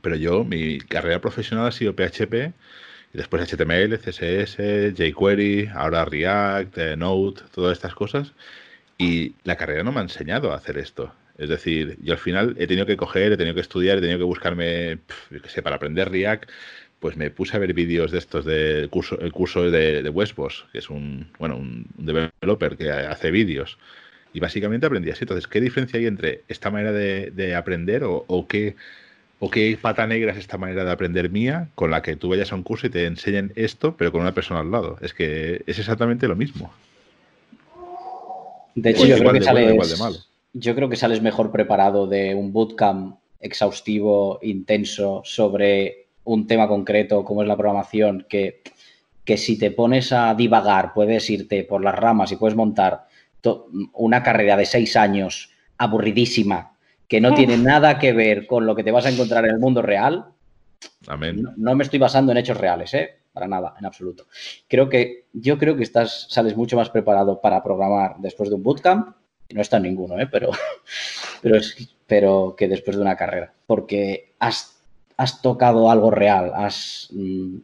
pero 0.00 0.16
yo, 0.16 0.44
mi 0.44 0.78
carrera 0.78 1.20
profesional 1.20 1.66
ha 1.66 1.72
sido 1.72 1.94
PHP, 1.94 2.52
y 3.14 3.18
después 3.18 3.42
HTML, 3.42 3.98
CSS, 3.98 4.94
jQuery, 4.94 5.70
ahora 5.74 6.04
React, 6.04 6.78
eh, 6.78 6.96
Node, 6.96 7.42
todas 7.52 7.76
estas 7.76 7.94
cosas, 7.94 8.32
y 8.98 9.34
la 9.44 9.56
carrera 9.56 9.82
no 9.84 9.92
me 9.92 10.00
ha 10.00 10.02
enseñado 10.02 10.52
a 10.52 10.56
hacer 10.56 10.78
esto. 10.78 11.12
Es 11.36 11.48
decir, 11.48 11.98
yo 12.02 12.12
al 12.12 12.18
final 12.18 12.54
he 12.58 12.66
tenido 12.66 12.86
que 12.86 12.96
coger, 12.96 13.32
he 13.32 13.36
tenido 13.36 13.54
que 13.54 13.60
estudiar, 13.60 13.98
he 13.98 14.00
tenido 14.00 14.18
que 14.18 14.24
buscarme, 14.24 14.98
yo 15.30 15.42
qué 15.42 15.48
sé, 15.48 15.62
para 15.62 15.76
aprender 15.76 16.10
React, 16.10 16.48
pues 17.04 17.18
me 17.18 17.30
puse 17.30 17.54
a 17.54 17.60
ver 17.60 17.74
vídeos 17.74 18.12
de 18.12 18.16
estos 18.16 18.46
del 18.46 18.88
curso, 18.88 19.20
el 19.20 19.30
curso 19.30 19.70
de, 19.70 20.02
de 20.02 20.08
Westboss, 20.08 20.64
que 20.72 20.78
es 20.78 20.88
un, 20.88 21.28
bueno, 21.38 21.58
un 21.58 21.84
developer 21.98 22.78
que 22.78 22.90
hace 22.90 23.30
vídeos. 23.30 23.76
Y 24.32 24.40
básicamente 24.40 24.86
aprendí 24.86 25.10
así. 25.10 25.24
Entonces, 25.24 25.46
¿qué 25.46 25.60
diferencia 25.60 25.98
hay 25.98 26.06
entre 26.06 26.44
esta 26.48 26.70
manera 26.70 26.92
de, 26.92 27.54
aprender 27.54 28.04
o, 28.06 28.46
qué, 28.48 28.76
o 29.38 29.50
qué 29.50 29.78
pata 29.78 30.06
negra 30.06 30.32
es 30.32 30.38
esta 30.38 30.56
manera 30.56 30.82
de 30.82 30.92
aprender 30.92 31.28
mía 31.28 31.68
con 31.74 31.90
la 31.90 32.00
que 32.00 32.16
tú 32.16 32.30
vayas 32.30 32.52
a 32.52 32.54
un 32.54 32.62
curso 32.62 32.86
y 32.86 32.90
te 32.90 33.04
enseñen 33.04 33.52
esto, 33.54 33.98
pero 33.98 34.10
con 34.10 34.22
una 34.22 34.32
persona 34.32 34.60
al 34.60 34.70
lado? 34.70 34.96
Es 35.02 35.12
que 35.12 35.62
es 35.66 35.78
exactamente 35.78 36.26
lo 36.26 36.36
mismo. 36.36 36.72
De 38.76 38.92
hecho, 38.92 39.04
yo 39.04 39.18
creo 39.18 39.32
que 39.34 39.42
sales, 39.42 40.30
yo 40.54 40.74
creo 40.74 40.88
que 40.88 40.96
sales 40.96 41.20
mejor 41.20 41.52
preparado 41.52 42.06
de 42.06 42.34
un 42.34 42.50
bootcamp 42.54 43.18
exhaustivo, 43.40 44.38
intenso, 44.40 45.20
sobre 45.22 46.03
un 46.24 46.46
tema 46.46 46.68
concreto 46.68 47.24
como 47.24 47.42
es 47.42 47.48
la 47.48 47.56
programación, 47.56 48.26
que, 48.28 48.62
que 49.24 49.36
si 49.36 49.58
te 49.58 49.70
pones 49.70 50.12
a 50.12 50.34
divagar 50.34 50.92
puedes 50.92 51.28
irte 51.30 51.64
por 51.64 51.82
las 51.82 51.94
ramas 51.94 52.32
y 52.32 52.36
puedes 52.36 52.56
montar 52.56 53.06
una 53.92 54.22
carrera 54.22 54.56
de 54.56 54.64
seis 54.64 54.96
años 54.96 55.50
aburridísima 55.76 56.74
que 57.08 57.20
no 57.20 57.34
tiene 57.34 57.56
nada 57.56 57.98
que 57.98 58.12
ver 58.12 58.46
con 58.46 58.66
lo 58.66 58.74
que 58.74 58.82
te 58.82 58.90
vas 58.90 59.06
a 59.06 59.10
encontrar 59.10 59.44
en 59.44 59.52
el 59.52 59.58
mundo 59.58 59.82
real. 59.82 60.26
Amén. 61.06 61.44
No, 61.56 61.74
me 61.74 61.84
estoy 61.84 61.98
basando 61.98 62.32
en 62.32 62.38
hechos 62.38 62.56
reales, 62.56 62.94
¿eh? 62.94 63.18
Para 63.32 63.46
nada, 63.46 63.74
en 63.78 63.86
absoluto. 63.86 64.26
Creo 64.68 64.88
que, 64.88 65.26
yo 65.32 65.58
creo 65.58 65.76
que 65.76 65.82
estás, 65.82 66.26
sales 66.30 66.56
mucho 66.56 66.76
más 66.76 66.90
preparado 66.90 67.40
para 67.40 67.62
programar 67.62 68.16
después 68.18 68.48
de 68.48 68.56
un 68.56 68.62
bootcamp. 68.62 69.14
No 69.52 69.60
está 69.60 69.76
en 69.76 69.84
ninguno, 69.84 70.18
¿eh? 70.18 70.26
Pero, 70.30 70.50
pero, 71.42 71.58
pero 72.06 72.54
que 72.56 72.68
después 72.68 72.96
de 72.96 73.02
una 73.02 73.16
carrera. 73.16 73.52
Porque 73.66 74.34
has 74.38 74.73
has 75.16 75.42
tocado 75.42 75.90
algo 75.90 76.10
real, 76.10 76.52
has, 76.54 77.08
mm, 77.12 77.56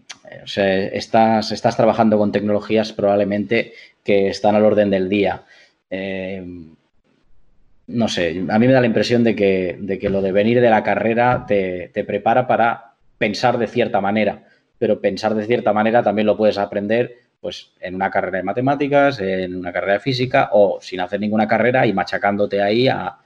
estás, 0.46 1.52
estás 1.52 1.76
trabajando 1.76 2.18
con 2.18 2.32
tecnologías 2.32 2.92
probablemente 2.92 3.72
que 4.04 4.28
están 4.28 4.54
al 4.54 4.64
orden 4.64 4.90
del 4.90 5.08
día. 5.08 5.42
Eh, 5.90 6.44
no 7.88 8.08
sé, 8.08 8.44
a 8.48 8.58
mí 8.58 8.66
me 8.66 8.72
da 8.72 8.80
la 8.80 8.86
impresión 8.86 9.24
de 9.24 9.34
que, 9.34 9.76
de 9.80 9.98
que 9.98 10.10
lo 10.10 10.22
de 10.22 10.32
venir 10.32 10.60
de 10.60 10.70
la 10.70 10.84
carrera 10.84 11.44
te, 11.46 11.90
prepara 12.06 12.46
para 12.46 12.94
pensar 13.18 13.58
de 13.58 13.66
cierta 13.66 14.00
manera, 14.00 14.44
pero 14.78 15.00
pensar 15.00 15.34
de 15.34 15.44
cierta 15.44 15.72
manera 15.72 16.02
también 16.02 16.26
lo 16.26 16.36
puedes 16.36 16.58
aprender 16.58 17.18
pues 17.40 17.72
en 17.80 17.94
una 17.94 18.10
carrera 18.10 18.38
de 18.38 18.44
matemáticas, 18.44 19.18
en 19.18 19.56
una 19.56 19.72
carrera 19.72 19.94
de 19.94 20.00
física 20.00 20.50
o 20.52 20.78
sin 20.80 21.00
hacer 21.00 21.18
ninguna 21.18 21.48
carrera 21.48 21.86
y 21.86 21.92
machacándote 21.92 22.62
ahí 22.62 22.86
a, 22.86 23.16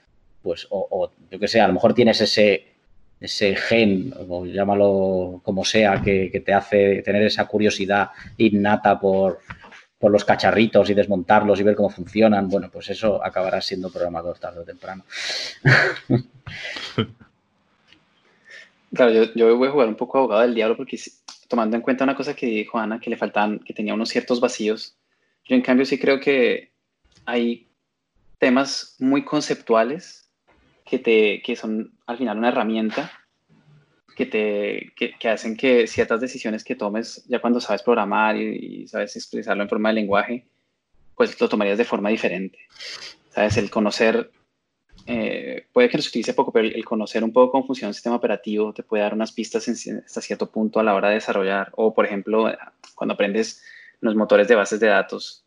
pues, 0.41 0.65
o, 0.69 0.87
o 0.89 1.11
yo 1.29 1.37
qué 1.37 1.47
sé, 1.47 1.59
a 1.59 1.67
lo 1.67 1.73
mejor 1.73 1.93
tienes 1.93 2.21
ese, 2.21 2.74
ese 3.19 3.55
gen, 3.55 4.13
o 4.27 4.45
llámalo 4.45 5.41
como 5.43 5.63
sea, 5.63 6.01
que, 6.01 6.41
te 6.45 6.53
hace 6.53 7.01
tener 7.01 7.23
esa 7.23 7.45
curiosidad 7.45 8.09
innata 8.37 8.99
por, 8.99 9.39
los 10.01 10.23
cacharritos 10.23 10.87
y 10.91 10.93
desmontarlos 10.93 11.59
y 11.59 11.63
ver 11.63 11.75
cómo 11.75 11.89
funcionan, 11.89 12.47
bueno, 12.47 12.69
pues 12.71 12.91
eso 12.91 13.25
acabará 13.25 13.59
siendo 13.59 13.89
programador 13.89 14.37
tarde 14.37 14.59
o 14.59 14.63
temprano. 14.63 15.03
Claro, 18.93 19.11
yo, 19.11 19.33
yo 19.33 19.57
voy 19.57 19.67
a 19.67 19.71
jugar 19.71 19.89
un 19.89 19.95
poco 19.95 20.19
abogado 20.19 20.41
del 20.43 20.55
diablo 20.55 20.77
porque 20.77 20.97
tomando 21.49 21.75
en 21.75 21.81
cuenta 21.81 22.05
una 22.05 22.15
cosa 22.15 22.33
que 22.33 22.45
dijo 22.45 22.77
Ana, 22.77 22.99
que 22.99 23.09
le 23.09 23.17
faltaban, 23.17 23.59
que 23.59 23.73
tenía 23.73 23.93
unos 23.93 24.07
ciertos 24.07 24.39
vacíos, 24.39 24.95
yo 25.43 25.55
en 25.55 25.61
cambio 25.61 25.85
sí 25.85 25.99
creo 25.99 26.19
que 26.19 26.71
hay 27.25 27.67
temas 28.39 28.95
muy 28.99 29.25
conceptuales 29.25 30.24
que, 30.95 30.99
te, 31.03 31.41
que 31.41 31.55
son 31.55 31.91
al 32.05 32.17
final 32.17 32.37
una 32.37 32.49
herramienta 32.49 33.11
que, 34.15 34.25
te, 34.25 34.93
que, 34.95 35.29
hacen 35.29 35.57
que 35.57 35.87
ciertas 35.87 36.21
decisiones 36.21 36.63
que 36.63 36.75
tomes 36.75 37.25
ya 37.27 37.41
cuando 37.41 37.59
sabes 37.59 37.83
programar 37.83 38.37
y, 38.37 38.87
sabes 38.87 39.15
expresarlo 39.17 39.63
en 39.63 39.69
forma 39.69 39.89
de 39.89 39.95
lenguaje, 39.95 40.45
pues 41.15 41.39
lo 41.39 41.49
tomarías 41.49 41.77
de 41.77 41.83
forma 41.83 42.09
diferente. 42.09 42.59
¿Sabes? 43.29 43.57
El 43.57 43.69
conocer, 43.69 44.31
eh, 45.05 45.67
puede 45.73 45.89
que 45.89 45.97
no 45.97 46.03
se 46.03 46.09
utilice 46.09 46.33
poco, 46.33 46.53
pero 46.53 46.65
el, 46.65 46.85
conocer 46.85 47.25
un 47.25 47.33
poco 47.33 47.51
cómo 47.51 47.67
funciona 47.67 47.89
un 47.89 47.93
sistema 47.93 48.15
operativo 48.15 48.73
te 48.73 48.83
puede 48.83 49.03
dar 49.03 49.13
unas 49.13 49.33
pistas 49.33 49.67
hasta 49.67 50.21
cierto 50.21 50.49
punto 50.49 50.79
a 50.79 50.83
la 50.83 50.95
hora 50.95 51.09
de 51.09 51.15
desarrollar. 51.15 51.73
O, 51.75 51.93
por 51.93 52.05
ejemplo, 52.05 52.49
cuando 52.95 53.15
aprendes 53.15 53.61
los 53.99 54.15
motores 54.15 54.47
de 54.47 54.55
bases 54.55 54.79
de 54.79 54.87
datos, 54.87 55.43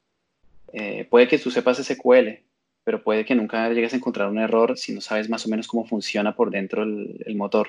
eh, 0.74 1.06
puede 1.08 1.26
que 1.26 1.38
tú 1.38 1.50
sepas 1.50 1.78
SQL, 1.78 2.47
pero 2.88 3.02
puede 3.02 3.26
que 3.26 3.34
nunca 3.34 3.68
llegues 3.68 3.92
a 3.92 3.96
encontrar 3.96 4.30
un 4.30 4.38
error 4.38 4.78
si 4.78 4.94
no 4.94 5.02
sabes 5.02 5.28
más 5.28 5.44
o 5.44 5.50
menos 5.50 5.68
cómo 5.68 5.84
funciona 5.84 6.34
por 6.34 6.50
dentro 6.50 6.84
el, 6.84 7.34
motor. 7.36 7.68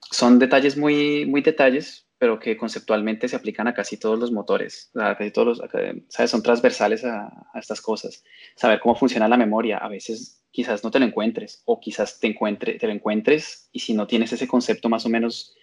Son 0.00 0.38
detalles 0.38 0.74
muy, 0.74 1.26
muy 1.26 1.42
detalles, 1.42 2.08
pero 2.16 2.38
que 2.38 2.56
conceptualmente 2.56 3.28
se 3.28 3.36
aplican 3.36 3.68
a 3.68 3.74
casi 3.74 3.98
todos 3.98 4.18
los 4.18 4.32
motores, 4.32 4.90
a 4.94 5.18
casi 5.18 5.32
todos 5.32 5.58
los, 5.58 5.70
¿sabes? 6.08 6.30
Son 6.30 6.42
transversales 6.42 7.04
a, 7.04 7.30
estas 7.56 7.82
cosas. 7.82 8.24
Saber 8.56 8.80
cómo 8.80 8.94
funciona 8.94 9.28
la 9.28 9.36
memoria, 9.36 9.76
a 9.76 9.88
veces 9.90 10.42
quizás 10.50 10.82
no 10.82 10.90
te 10.90 10.98
lo 10.98 11.04
encuentres, 11.04 11.60
o 11.66 11.78
quizás 11.78 12.18
te, 12.18 12.28
encuentre, 12.28 12.78
te 12.78 12.86
lo 12.86 12.94
encuentres 12.94 13.68
y 13.70 13.80
si 13.80 13.92
no 13.92 14.06
tienes 14.06 14.32
ese 14.32 14.48
concepto 14.48 14.88
más 14.88 15.04
o 15.04 15.10
menos 15.10 15.54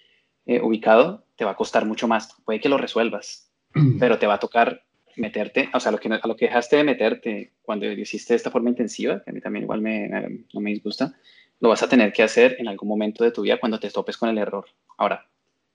eh, 0.46 0.62
ubicado, 0.62 1.26
te 1.38 1.44
va 1.44 1.54
a 1.54 1.58
costar 1.58 1.88
mucho 1.88 2.08
más. 2.08 2.36
Puede 2.46 2.60
que 2.60 2.70
lo 2.70 2.78
resuelvas, 2.78 3.52
pero 4.00 4.20
te 4.20 4.28
va 4.28 4.36
a 4.36 4.40
tocar 4.40 4.86
meterte, 5.16 5.70
o 5.74 5.80
sea, 5.80 5.92
lo 5.92 6.00
que, 6.00 6.10
a 6.10 6.28
lo 6.28 6.36
que 6.36 6.46
dejaste 6.46 6.78
de 6.78 6.84
meterte 6.84 7.52
cuando 7.62 7.86
hiciste 7.86 8.34
de 8.34 8.38
esta 8.38 8.52
forma 8.52 8.70
intensiva, 8.70 9.24
que 9.24 9.30
a 9.30 9.34
mí 9.34 9.42
también 9.42 9.64
igual 9.64 9.82
me, 9.82 10.10
no 10.54 10.62
me 10.62 10.72
disgusta, 10.72 11.16
lo 11.60 11.70
vas 11.70 11.84
a 11.84 11.90
tener 11.90 12.12
que 12.14 12.24
hacer 12.24 12.58
en 12.60 12.68
algún 12.68 12.90
momento 12.90 13.24
de 13.24 13.32
tu 13.32 13.42
vida 13.42 13.60
cuando 13.60 13.80
te 13.80 13.90
topes 13.90 14.18
con 14.18 14.30
el 14.30 14.38
error. 14.38 14.66
Ahora, 14.98 15.28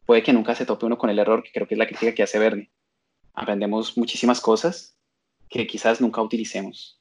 puede 0.05 0.23
que 0.23 0.33
nunca 0.33 0.55
se 0.55 0.67
tope 0.67 0.87
uno 0.87 0.99
con 0.99 1.11
el 1.11 1.19
error, 1.19 1.43
que 1.43 1.53
creo 1.53 1.67
que 1.67 1.75
es 1.75 1.79
la 1.79 1.87
crítica 1.87 2.15
que 2.15 2.23
hace 2.23 2.39
Bernie. 2.39 2.71
Aprendemos 3.35 3.97
muchísimas 3.97 4.41
cosas 4.41 4.97
que 5.49 5.67
quizás 5.67 6.01
nunca 6.01 6.21
utilicemos. 6.21 6.99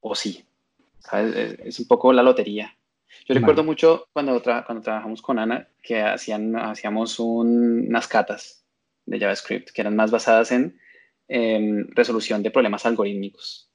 O 0.00 0.14
sí. 0.14 0.44
Es, 1.64 1.80
un 1.80 1.86
poco 1.86 2.12
la 2.12 2.22
lotería. 2.22 2.76
Yo 3.26 3.34
recuerdo 3.34 3.64
mucho 3.64 4.06
cuando, 4.12 4.42
cuando 4.42 4.82
trabajamos 4.82 5.22
con 5.22 5.38
Ana 5.38 5.68
que 5.82 6.02
hacían, 6.02 6.56
hacíamos 6.56 7.18
unas 7.18 8.06
catas 8.06 8.64
de 9.06 9.18
JavaScript 9.18 9.70
que 9.70 9.80
eran 9.80 9.96
más 9.96 10.10
basadas 10.10 10.52
en 10.52 10.78
resolución 11.28 12.42
de 12.42 12.50
problemas 12.50 12.86
algorítmicos. 12.86 13.68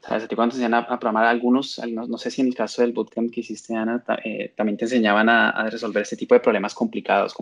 ¿Sabes? 0.00 0.24
A 0.24 0.28
ti 0.28 0.36
cuando 0.36 0.52
te 0.52 0.62
enseñan 0.62 0.74
a, 0.74 0.86
programar 0.86 1.26
algunos, 1.26 1.80
no, 1.86 2.18
sé 2.18 2.30
si 2.30 2.40
en 2.40 2.48
el 2.48 2.54
caso 2.54 2.82
del 2.82 2.92
bootcamp 2.92 3.30
que 3.30 3.40
hiciste, 3.40 3.74
Ana, 3.74 4.02
eh, 4.24 4.52
también 4.56 4.78
te 4.78 4.84
enseñaban 4.86 5.28
a, 5.28 5.68
resolver 5.70 6.02
este 6.02 6.16
tipo 6.16 6.34
de 6.34 6.40
problemas 6.40 6.74
complicados, 6.74 7.34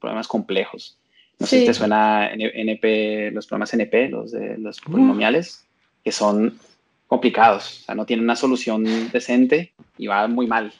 problemas 0.00 0.28
complejos. 0.28 0.98
No 1.38 1.46
sé 1.46 1.60
si 1.60 1.66
te 1.66 1.74
suena 1.74 2.30
NP, 2.32 3.32
los 3.32 3.46
problemas 3.46 3.74
NP, 3.74 4.08
los 4.08 4.30
de 4.30 4.56
los 4.56 4.80
polinomiales, 4.80 5.66
que 6.02 6.12
son 6.12 6.58
complicados, 7.06 7.80
o 7.80 7.84
sea, 7.84 7.94
no 7.94 8.06
tienen 8.06 8.24
una 8.24 8.36
solución 8.36 8.84
decente 9.10 9.72
y 9.98 10.06
va 10.06 10.26
muy 10.28 10.46
mal. 10.46 10.72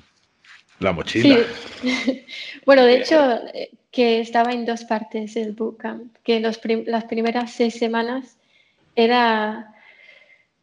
La 0.80 0.92
mochila. 0.92 1.38
bueno, 2.66 2.84
de 2.84 2.96
hecho, 2.96 3.32
eh, 3.52 3.70
que 3.94 4.20
estaba 4.20 4.50
en 4.50 4.66
dos 4.66 4.83
partes 4.85 5.37
el 5.37 5.52
bootcamp, 5.52 6.16
que 6.24 6.40
las 6.40 7.04
primeras 7.04 7.52
seis 7.52 7.74
semanas 7.74 8.37
era 8.96 9.72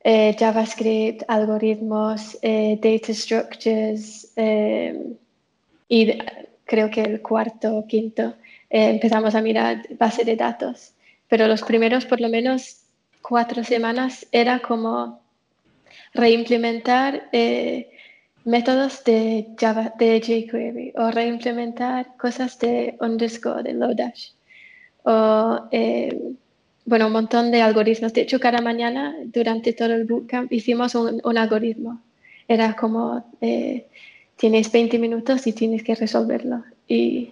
eh, 0.03 0.35
JavaScript, 0.37 1.23
algoritmos, 1.29 2.37
eh, 2.41 2.77
data 2.81 3.13
structures 3.13 4.33
y 5.87 6.17
creo 6.65 6.89
que 6.89 7.01
el 7.01 7.21
cuarto 7.21 7.77
o 7.77 7.87
quinto 7.87 8.35
empezamos 8.69 9.33
a 9.33 9.41
mirar 9.41 9.87
base 9.97 10.25
de 10.25 10.35
datos. 10.35 10.93
Pero 11.29 11.47
los 11.47 11.63
primeros, 11.63 12.05
por 12.05 12.19
lo 12.19 12.27
menos 12.27 12.81
cuatro 13.21 13.63
semanas, 13.63 14.27
era 14.33 14.59
como 14.59 15.21
reimplementar 16.13 17.29
métodos 18.45 19.03
de 19.03 19.47
Java, 19.59 19.93
de 19.97 20.19
jQuery 20.19 20.93
o 20.95 21.11
reimplementar 21.11 22.17
cosas 22.17 22.57
de 22.59 22.97
underscore, 22.99 23.63
de 23.63 23.73
Lodash 23.73 24.31
o 25.03 25.67
eh, 25.71 26.35
bueno, 26.85 27.07
un 27.07 27.13
montón 27.13 27.51
de 27.51 27.61
algoritmos. 27.61 28.13
De 28.13 28.21
hecho, 28.21 28.39
cada 28.39 28.61
mañana 28.61 29.15
durante 29.25 29.73
todo 29.73 29.93
el 29.93 30.05
bootcamp 30.05 30.51
hicimos 30.51 30.95
un, 30.95 31.37
algoritmo. 31.37 32.01
Era 32.47 32.75
como, 32.75 33.23
eh, 33.39 33.87
tienes 34.35 34.71
20 34.71 34.99
minutos 34.99 35.45
y 35.47 35.53
tienes 35.53 35.83
que 35.83 35.95
resolverlo. 35.95 36.63
Y 36.87 37.31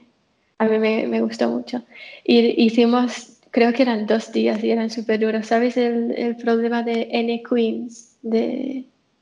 a 0.60 0.66
mí 0.66 0.78
me, 0.80 1.22
gustó 1.22 1.50
mucho. 1.50 1.84
Y 2.24 2.64
hicimos, 2.64 3.40
creo 3.52 3.74
que 3.74 3.82
eran 3.84 4.06
dos 4.06 4.32
días 4.32 4.64
y 4.64 4.72
eran 4.72 4.90
súper 4.90 5.20
duros. 5.20 5.48
¿Sabes 5.48 5.78
el, 5.78 6.12
el 6.12 6.36
problema 6.38 6.84
de 6.84 7.10
N 7.12 7.44
queens? 7.44 8.18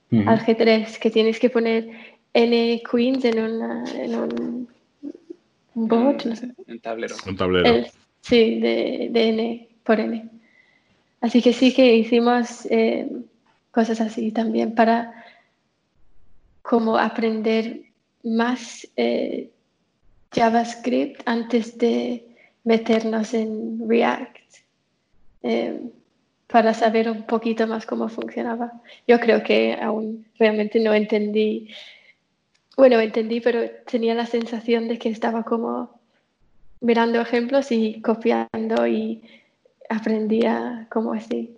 De, 0.10 0.24
al 0.26 0.40
G3, 0.40 0.98
que 1.00 1.12
tienes 1.12 1.40
que 1.40 1.50
poner 1.50 1.90
N 2.34 2.82
queens 2.90 3.26
en, 3.26 3.40
una, 3.40 3.84
en 3.94 4.16
un, 4.16 4.68
bot, 5.74 6.26
no 6.26 6.36
sé. 6.36 6.50
Un 6.68 6.80
tablero. 6.80 7.16
Un 7.28 7.36
tablero. 7.36 7.88
sí, 8.22 8.60
de, 8.60 9.10
de, 9.12 9.30
N 9.30 9.70
por 9.84 10.00
N. 10.00 10.30
Así 11.22 11.42
que 11.42 11.54
sí 11.54 11.74
que 11.74 11.96
hicimos 11.96 12.66
eh, 12.70 13.10
cosas 13.72 14.02
así 14.02 14.32
también 14.32 14.76
para 14.76 15.14
como 16.62 16.98
aprender 16.98 17.82
más 18.24 18.88
eh, 18.98 19.50
JavaScript 20.32 21.22
antes 21.26 21.78
de 21.78 22.26
meternos 22.64 23.34
en 23.34 23.88
React. 23.88 24.38
Eh, 25.44 25.80
para 26.48 26.74
saber 26.74 27.10
un 27.10 27.24
poquito 27.24 27.68
más 27.68 27.86
cómo 27.86 28.08
funcionaba. 28.08 28.82
Yo 29.08 29.20
creo 29.20 29.44
que 29.44 29.78
aún 29.82 30.26
realmente 30.40 30.80
no 30.80 30.94
entendí, 30.94 31.70
bueno, 32.78 33.00
entendí, 33.00 33.42
pero 33.42 33.70
tenía 33.86 34.16
la 34.16 34.26
sensación 34.26 34.88
de 34.88 34.98
que 34.98 35.10
estaba 35.10 35.44
como 35.44 36.00
mirando 36.80 37.20
ejemplos 37.20 37.72
y 37.72 38.02
copiando 38.02 38.88
y 38.88 39.24
aprendía 39.90 40.88
como 40.90 41.14
así. 41.14 41.58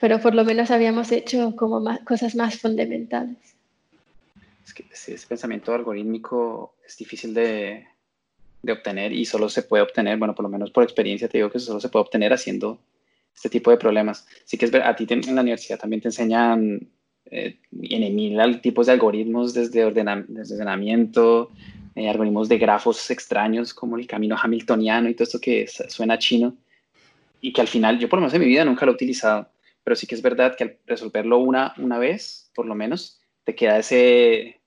Pero 0.00 0.20
por 0.20 0.34
lo 0.34 0.44
menos 0.44 0.70
habíamos 0.70 1.12
hecho 1.12 1.54
como 1.56 1.80
más, 1.80 2.00
cosas 2.00 2.34
más 2.34 2.58
fundamentales. 2.58 3.36
Es 4.64 4.74
que 4.74 4.84
ese 4.92 5.26
pensamiento 5.26 5.74
algorítmico 5.74 6.74
es 6.86 6.96
difícil 6.96 7.34
de, 7.34 7.86
de 8.62 8.72
obtener 8.72 9.12
y 9.12 9.24
solo 9.24 9.48
se 9.48 9.62
puede 9.62 9.82
obtener, 9.82 10.18
bueno, 10.18 10.34
por 10.34 10.42
lo 10.42 10.48
menos 10.48 10.70
por 10.70 10.84
experiencia 10.84 11.28
te 11.28 11.38
digo 11.38 11.50
que 11.50 11.58
solo 11.58 11.80
se 11.80 11.88
puede 11.88 12.04
obtener 12.04 12.32
haciendo 12.32 12.78
este 13.40 13.48
tipo 13.48 13.70
de 13.70 13.78
problemas. 13.78 14.26
Sí 14.44 14.58
que 14.58 14.66
es 14.66 14.70
ver, 14.70 14.82
a 14.82 14.94
ti 14.94 15.06
en 15.08 15.34
la 15.34 15.40
universidad 15.40 15.78
también 15.78 16.02
te 16.02 16.08
enseñan 16.08 16.90
eh, 17.24 17.58
en 17.72 18.14
mil 18.14 18.60
tipos 18.60 18.84
de 18.84 18.92
algoritmos 18.92 19.54
desde, 19.54 19.82
ordenamiento, 19.82 21.50
eh, 21.94 22.10
algoritmos 22.10 22.50
de 22.50 22.58
grafos 22.58 23.10
extraños 23.10 23.72
como 23.72 23.96
el 23.96 24.06
camino 24.06 24.36
hamiltoniano 24.38 25.08
y 25.08 25.14
todo 25.14 25.24
esto 25.24 25.40
que 25.40 25.66
suena 25.66 26.18
chino 26.18 26.54
y 27.40 27.54
que 27.54 27.62
al 27.62 27.68
final 27.68 27.98
yo 27.98 28.10
por 28.10 28.18
lo 28.18 28.22
menos 28.22 28.34
en 28.34 28.42
mi 28.42 28.46
vida 28.46 28.66
nunca 28.66 28.84
lo 28.84 28.92
he 28.92 28.94
utilizado, 28.96 29.48
pero 29.82 29.96
sí 29.96 30.06
que 30.06 30.16
es 30.16 30.22
verdad 30.22 30.54
que 30.54 30.64
al 30.64 30.76
resolverlo 30.86 31.38
una, 31.38 31.72
una 31.78 31.98
vez, 31.98 32.50
por 32.54 32.66
lo 32.66 32.74
menos, 32.74 33.22
te 33.44 33.54
queda 33.54 33.78
ese, 33.78 34.60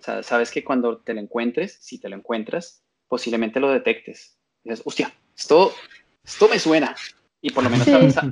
sabes 0.00 0.50
que 0.50 0.64
cuando 0.64 1.00
te 1.00 1.12
lo 1.12 1.20
encuentres, 1.20 1.76
si 1.82 1.98
te 2.00 2.08
lo 2.08 2.16
encuentras, 2.16 2.82
posiblemente 3.08 3.60
lo 3.60 3.70
detectes. 3.70 4.38
Dices, 4.64 4.80
hostia, 4.86 5.12
esto, 5.36 5.74
esto 6.24 6.48
me 6.48 6.58
suena, 6.58 6.96
y 7.40 7.50
por 7.50 7.64
lo 7.64 7.70
menos 7.70 7.86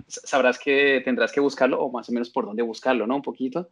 sabrás, 0.08 0.58
que 0.58 1.02
tendrás 1.04 1.32
que 1.32 1.40
buscarlo 1.40 1.80
o 1.80 1.90
más 1.90 2.08
o 2.08 2.12
menos 2.12 2.30
por 2.30 2.46
dónde 2.46 2.62
buscarlo, 2.62 3.06
¿no? 3.06 3.16
Un 3.16 3.22
poquito. 3.22 3.70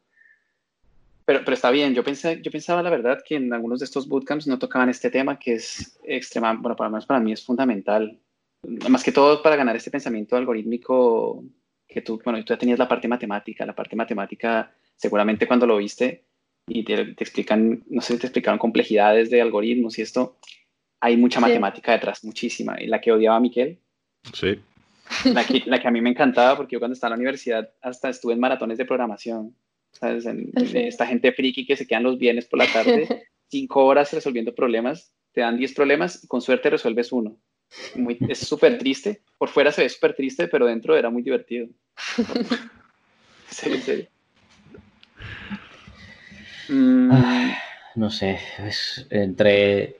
Pero, 1.24 1.40
pero 1.40 1.54
está 1.54 1.70
bien, 1.70 1.94
yo, 1.94 2.02
pensé, 2.02 2.40
yo 2.42 2.50
pensaba 2.50 2.82
la 2.82 2.90
verdad 2.90 3.22
que 3.26 3.36
en 3.36 3.52
algunos 3.52 3.78
de 3.78 3.84
estos 3.84 4.08
bootcamps 4.08 4.46
no 4.46 4.58
tocaban 4.58 4.88
este 4.88 5.10
tema 5.10 5.38
que 5.38 5.54
es 5.54 5.98
extrema, 6.04 6.52
bueno, 6.54 6.76
para, 6.76 6.98
para 7.00 7.20
mí 7.20 7.32
es 7.32 7.44
fundamental. 7.44 8.18
Más 8.88 9.02
que 9.02 9.12
todo 9.12 9.42
para 9.42 9.56
ganar 9.56 9.76
este 9.76 9.90
pensamiento 9.90 10.36
algorítmico 10.36 11.44
que 11.88 12.02
tú, 12.02 12.20
bueno, 12.24 12.38
tú 12.44 12.52
ya 12.52 12.58
tenías 12.58 12.78
la 12.78 12.88
parte 12.88 13.08
matemática, 13.08 13.66
la 13.66 13.74
parte 13.74 13.96
matemática 13.96 14.72
seguramente 14.96 15.46
cuando 15.46 15.66
lo 15.66 15.76
viste 15.76 16.24
y 16.66 16.84
te, 16.84 17.14
te 17.14 17.24
explican, 17.24 17.82
no 17.88 18.00
sé 18.00 18.14
si 18.14 18.20
te 18.20 18.26
explicaron 18.26 18.58
complejidades 18.58 19.30
de 19.30 19.42
algoritmos 19.42 19.98
y 19.98 20.02
esto, 20.02 20.36
hay 21.00 21.16
mucha 21.16 21.40
matemática 21.40 21.92
detrás, 21.92 22.22
muchísima. 22.24 22.80
Y 22.80 22.86
la 22.86 23.00
que 23.00 23.10
odiaba 23.10 23.36
a 23.36 23.40
Miquel. 23.40 23.78
Sí. 24.32 24.60
La 25.24 25.44
que, 25.44 25.62
la 25.66 25.80
que, 25.80 25.88
a 25.88 25.90
mí 25.90 26.00
me 26.00 26.10
encantaba, 26.10 26.56
porque 26.56 26.74
yo 26.74 26.78
cuando 26.78 26.94
estaba 26.94 27.14
en 27.14 27.18
la 27.18 27.22
universidad 27.22 27.70
hasta 27.80 28.08
estuve 28.08 28.32
en 28.32 28.40
maratones 28.40 28.78
de 28.78 28.84
programación. 28.84 29.54
¿sabes? 29.92 30.26
esta 30.74 31.06
gente 31.06 31.32
friki 31.32 31.66
que 31.66 31.76
se 31.76 31.86
quedan 31.86 32.02
los 32.02 32.18
viernes 32.18 32.46
por 32.46 32.58
la 32.58 32.66
tarde, 32.66 33.26
cinco 33.48 33.84
horas 33.84 34.12
resolviendo 34.12 34.54
problemas, 34.54 35.12
te 35.32 35.42
dan 35.42 35.56
10 35.56 35.74
problemas 35.74 36.24
y 36.24 36.26
con 36.26 36.40
suerte 36.40 36.70
resuelves 36.70 37.12
uno. 37.12 37.36
es 38.28 38.38
súper 38.38 38.78
triste. 38.78 39.22
Por 39.38 39.48
fuera 39.48 39.72
se 39.72 39.82
ve 39.82 39.88
súper 39.88 40.14
triste, 40.14 40.48
pero 40.48 40.66
dentro 40.66 40.96
era 40.96 41.10
muy 41.10 41.22
divertido. 41.22 41.68
sí, 43.48 43.70
sí. 43.78 44.08
Mm. 46.68 47.10
no 47.96 48.10
sé, 48.10 48.38
es 48.58 49.06
entre, 49.10 49.96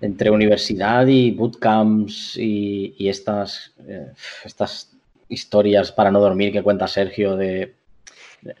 entre 0.00 0.30
universidad 0.30 1.06
y 1.06 1.30
bootcamps 1.30 2.36
y, 2.36 3.08
estas, 3.08 3.72
eh, 3.86 4.12
estas 4.44 4.92
historias 5.28 5.92
para 5.92 6.10
no 6.10 6.20
dormir 6.20 6.52
que 6.52 6.62
cuenta 6.62 6.88
Sergio 6.88 7.36
de... 7.36 7.74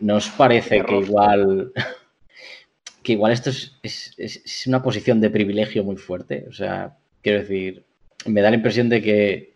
¿No 0.00 0.16
os 0.16 0.28
parece 0.28 0.84
que 0.84 0.98
igual 0.98 1.72
que 3.02 3.12
igual 3.12 3.32
esto 3.32 3.50
es, 3.50 4.66
una 4.66 4.82
posición 4.82 5.20
de 5.20 5.30
privilegio 5.30 5.84
muy 5.84 5.96
fuerte. 5.96 6.46
O 6.48 6.52
sea, 6.52 6.96
quiero 7.22 7.40
decir, 7.40 7.84
me 8.26 8.42
da 8.42 8.50
la 8.50 8.56
impresión 8.56 8.88
de 8.88 9.02
que 9.02 9.54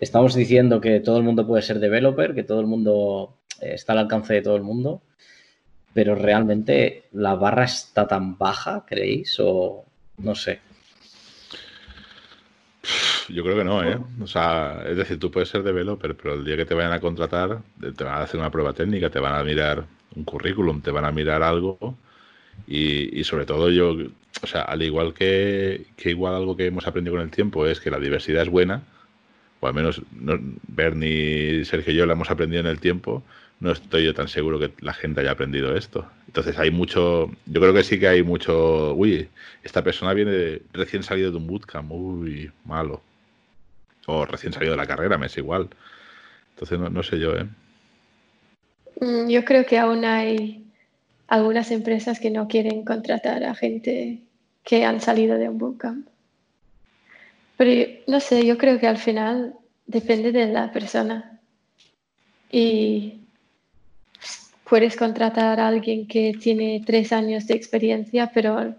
estamos 0.00 0.34
diciendo 0.34 0.80
que 0.80 1.00
todo 1.00 1.18
el 1.18 1.22
mundo 1.22 1.46
puede 1.46 1.62
ser 1.62 1.78
developer, 1.78 2.34
que 2.34 2.42
todo 2.42 2.60
el 2.60 2.66
mundo 2.66 3.38
eh, 3.60 3.74
está 3.74 3.92
al 3.92 4.00
alcance 4.00 4.34
de 4.34 4.42
todo 4.42 4.56
el 4.56 4.62
mundo, 4.62 5.02
pero 5.94 6.14
realmente 6.14 7.04
la 7.12 7.34
barra 7.34 7.64
está 7.64 8.08
tan 8.08 8.36
baja, 8.36 8.84
¿creéis? 8.86 9.38
O 9.38 9.84
no 10.18 10.34
sé. 10.34 10.60
Yo 13.32 13.42
creo 13.42 13.56
que 13.56 13.64
no, 13.64 13.82
¿eh? 13.82 13.98
O 14.20 14.26
sea, 14.26 14.84
es 14.86 14.96
decir, 14.96 15.18
tú 15.18 15.30
puedes 15.30 15.48
ser 15.48 15.62
developer, 15.62 16.14
pero 16.14 16.34
el 16.34 16.44
día 16.44 16.56
que 16.56 16.66
te 16.66 16.74
vayan 16.74 16.92
a 16.92 17.00
contratar, 17.00 17.62
te 17.80 18.04
van 18.04 18.14
a 18.14 18.22
hacer 18.22 18.38
una 18.38 18.50
prueba 18.50 18.72
técnica, 18.74 19.08
te 19.10 19.20
van 19.20 19.34
a 19.34 19.42
mirar 19.42 19.84
un 20.14 20.24
currículum, 20.24 20.82
te 20.82 20.90
van 20.90 21.04
a 21.04 21.12
mirar 21.12 21.42
algo 21.42 21.96
y, 22.66 23.24
sobre 23.24 23.46
todo 23.46 23.70
yo, 23.70 23.96
o 24.42 24.46
sea, 24.46 24.62
al 24.62 24.82
igual 24.82 25.14
que, 25.14 25.86
igual 26.04 26.34
algo 26.34 26.56
que 26.56 26.66
hemos 26.66 26.86
aprendido 26.86 27.16
con 27.16 27.22
el 27.22 27.30
tiempo 27.30 27.66
es 27.66 27.80
que 27.80 27.90
la 27.90 27.98
diversidad 27.98 28.42
es 28.42 28.48
buena, 28.50 28.82
o 29.60 29.66
al 29.66 29.74
menos 29.74 30.02
Bernie, 30.68 31.64
Sergio 31.64 31.92
y 31.92 31.96
yo 31.96 32.06
la 32.06 32.12
hemos 32.14 32.30
aprendido 32.30 32.60
en 32.60 32.66
el 32.66 32.80
tiempo, 32.80 33.22
no 33.60 33.70
estoy 33.70 34.04
yo 34.04 34.14
tan 34.14 34.28
seguro 34.28 34.58
que 34.58 34.72
la 34.80 34.92
gente 34.92 35.20
haya 35.20 35.30
aprendido 35.30 35.76
esto. 35.76 36.06
Entonces 36.26 36.58
hay 36.58 36.70
mucho, 36.70 37.30
yo 37.46 37.60
creo 37.60 37.72
que 37.72 37.84
sí 37.84 37.98
que 37.98 38.08
hay 38.08 38.22
mucho, 38.22 38.92
uy, 38.94 39.28
esta 39.62 39.82
persona 39.84 40.12
viene 40.12 40.62
recién 40.72 41.02
salido 41.02 41.30
de 41.30 41.36
un 41.36 41.46
bootcamp, 41.46 41.90
uy, 41.92 42.50
malo. 42.64 43.00
O 44.06 44.24
recién 44.24 44.52
salido 44.52 44.72
de 44.72 44.78
la 44.78 44.86
carrera, 44.86 45.18
me 45.18 45.26
es 45.26 45.36
igual. 45.36 45.70
Entonces 46.54 46.78
no, 46.78 46.90
no 46.90 47.02
sé 47.02 47.18
yo, 47.18 47.36
¿eh? 47.36 47.46
Mm, 49.00 49.28
yo 49.28 49.44
creo 49.44 49.64
que 49.66 49.78
aún 49.78 50.04
hay 50.04 50.64
algunas 51.28 51.70
empresas 51.70 52.20
que 52.20 52.30
no 52.30 52.48
quieren 52.48 52.84
contratar 52.84 53.42
a 53.44 53.54
gente 53.54 54.20
que 54.64 54.84
han 54.84 55.00
salido 55.00 55.38
de 55.38 55.48
un 55.48 55.58
bootcamp. 55.58 56.06
Pero 57.56 57.90
no 58.06 58.20
sé, 58.20 58.44
yo 58.46 58.58
creo 58.58 58.78
que 58.78 58.86
al 58.86 58.98
final 58.98 59.54
depende 59.86 60.32
de 60.32 60.46
la 60.46 60.72
persona. 60.72 61.40
Y 62.50 63.20
puedes 64.68 64.96
contratar 64.96 65.60
a 65.60 65.68
alguien 65.68 66.06
que 66.06 66.34
tiene 66.40 66.82
tres 66.84 67.12
años 67.12 67.46
de 67.46 67.54
experiencia, 67.54 68.30
pero 68.32 68.74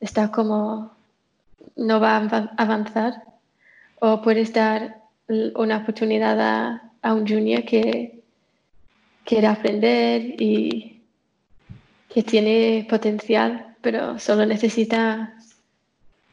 está 0.00 0.30
como 0.30 0.92
no 1.76 2.00
va 2.00 2.16
a 2.16 2.54
avanzar. 2.56 3.22
O 4.06 4.20
puedes 4.20 4.52
dar 4.52 5.00
una 5.54 5.78
oportunidad 5.78 6.38
a, 6.38 6.92
a 7.00 7.14
un 7.14 7.26
junior 7.26 7.64
que 7.64 8.22
quiere 9.24 9.46
aprender 9.46 10.34
y 10.38 11.00
que 12.12 12.22
tiene 12.22 12.86
potencial, 12.86 13.76
pero 13.80 14.18
solo 14.18 14.44
necesita 14.44 15.34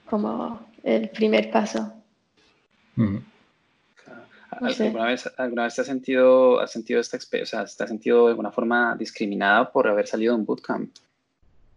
como 0.05 0.67
el 0.83 1.07
primer 1.11 1.49
paso. 1.49 1.93
¿Alguna, 4.49 5.05
vez, 5.05 5.31
¿Alguna 5.37 5.63
vez 5.63 5.75
te 5.75 5.81
has 5.81 5.87
sentido, 5.87 6.59
has 6.59 6.73
sentido 6.73 6.99
esta 6.99 7.15
experiencia, 7.15 7.61
o 7.61 7.67
sea, 7.67 7.77
te 7.77 7.83
has 7.85 7.89
sentido 7.89 8.25
de 8.25 8.31
alguna 8.31 8.51
forma 8.51 8.97
discriminada 8.99 9.71
por 9.71 9.87
haber 9.87 10.07
salido 10.07 10.33
de 10.33 10.41
un 10.41 10.45
bootcamp? 10.45 10.91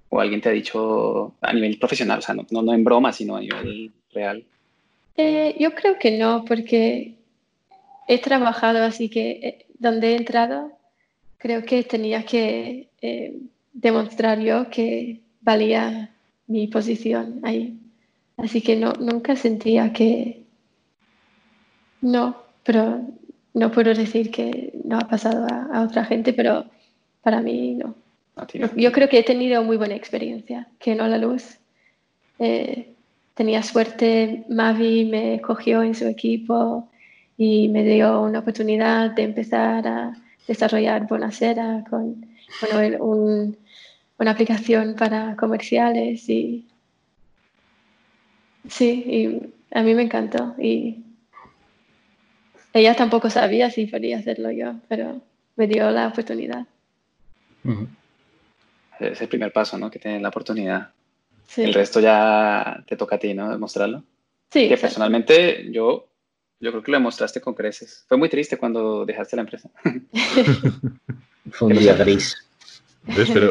¿O 0.09 0.21
alguien 0.21 0.41
te 0.41 0.49
ha 0.49 0.53
dicho 0.53 1.35
a 1.41 1.53
nivel 1.53 1.79
profesional, 1.79 2.19
o 2.19 2.23
sea, 2.23 2.35
no, 2.35 2.63
no, 2.63 2.75
en 2.75 2.83
broma, 2.83 3.13
sino 3.13 3.37
a 3.37 3.41
nivel 3.41 3.93
real? 4.13 4.45
Eh, 5.17 5.57
yo 5.59 5.75
creo 5.75 5.99
que 5.99 6.19
no, 6.19 6.45
porque 6.45 7.15
he 8.09 8.19
trabajado 8.21 8.83
así 8.83 9.09
que 9.09 9.31
eh, 9.31 9.67
donde 9.79 10.13
he 10.13 10.17
entrado, 10.17 10.73
creo 11.39 11.65
que 11.65 11.83
tenía 11.85 12.25
que 12.25 12.89
eh, 13.01 13.39
demostrar 13.73 14.41
yo 14.41 14.71
que 14.71 15.21
valía 15.41 16.11
mi 16.47 16.67
posición 16.69 17.41
ahí. 17.43 17.79
Así 18.37 18.61
que 18.61 18.77
no, 18.77 18.93
nunca 18.95 19.37
sentía 19.37 19.93
que 19.93 20.45
no, 22.01 22.37
pero 22.65 23.01
no 23.55 23.71
puedo 23.71 23.95
decir 23.95 24.31
que 24.31 24.73
no 24.85 24.99
ha 24.99 25.09
pasado 25.09 25.47
a, 25.49 25.83
otra 25.83 26.05
gente, 26.05 26.33
pero 26.33 26.67
para 27.23 27.41
mí 27.41 27.75
no. 27.75 27.95
Yo 28.77 28.91
creo 28.91 29.09
que 29.09 29.21
he 29.21 29.23
tenido 29.23 29.63
muy 29.63 29.77
buena 29.77 29.95
experiencia, 29.95 30.69
que 30.81 30.97
no 30.97 31.07
la 31.07 31.19
luz. 31.19 31.59
Eh, 32.41 32.94
tenía 33.35 33.63
suerte, 33.63 34.45
Mavi 34.49 35.05
me 35.05 35.41
cogió 35.41 35.83
en 35.83 35.95
su 35.95 36.07
equipo 36.07 36.89
y 37.37 37.69
me 37.69 37.83
dio 37.83 38.23
una 38.23 38.41
oportunidad 38.41 39.11
de 39.11 39.23
empezar 39.25 39.87
a 39.87 40.17
desarrollar 40.47 41.07
Bonacera 41.07 41.85
con 41.89 42.27
bueno, 42.73 43.05
un, 43.05 43.57
una 44.19 44.31
aplicación 44.31 44.95
para 44.95 45.35
comerciales 45.37 46.29
y 46.29 46.67
sí, 48.69 49.05
y 49.07 49.77
a 49.77 49.83
mí 49.83 49.95
me 49.95 50.03
encantó 50.03 50.55
y 50.59 51.03
ella 52.73 52.95
tampoco 52.95 53.31
sabía 53.31 53.71
si 53.71 53.87
podía 53.87 54.19
hacerlo 54.19 54.51
yo, 54.51 54.75
pero 54.89 55.21
me 55.57 55.67
dio 55.67 55.91
la 55.91 56.09
oportunidad. 56.09 56.67
Es 58.99 59.21
el 59.21 59.29
primer 59.29 59.53
paso, 59.53 59.79
¿no? 59.79 59.91
Que 59.91 59.99
tienes 59.99 60.21
la 60.23 60.29
oportunidad. 60.29 60.91
El 61.57 61.75
resto 61.75 62.01
ya 62.01 62.85
te 62.87 62.97
toca 62.97 63.17
a 63.17 63.19
ti, 63.19 63.35
¿no? 63.35 63.51
Demostrarlo. 63.51 64.03
Sí. 64.51 64.69
Que 64.69 64.77
personalmente 64.77 65.71
yo, 65.71 66.09
yo 66.61 66.71
creo 66.71 66.83
que 66.83 66.93
lo 66.93 66.99
demostraste 66.99 67.41
con 67.41 67.55
creces. 67.55 68.05
Fue 68.09 68.17
muy 68.17 68.29
triste 68.29 68.57
cuando 68.57 69.05
dejaste 69.05 69.37
la 69.37 69.43
empresa. 69.43 69.71
Fue 71.51 71.69
un 71.69 71.79
día 71.79 71.95
gris. 71.95 72.37
Pero 73.33 73.51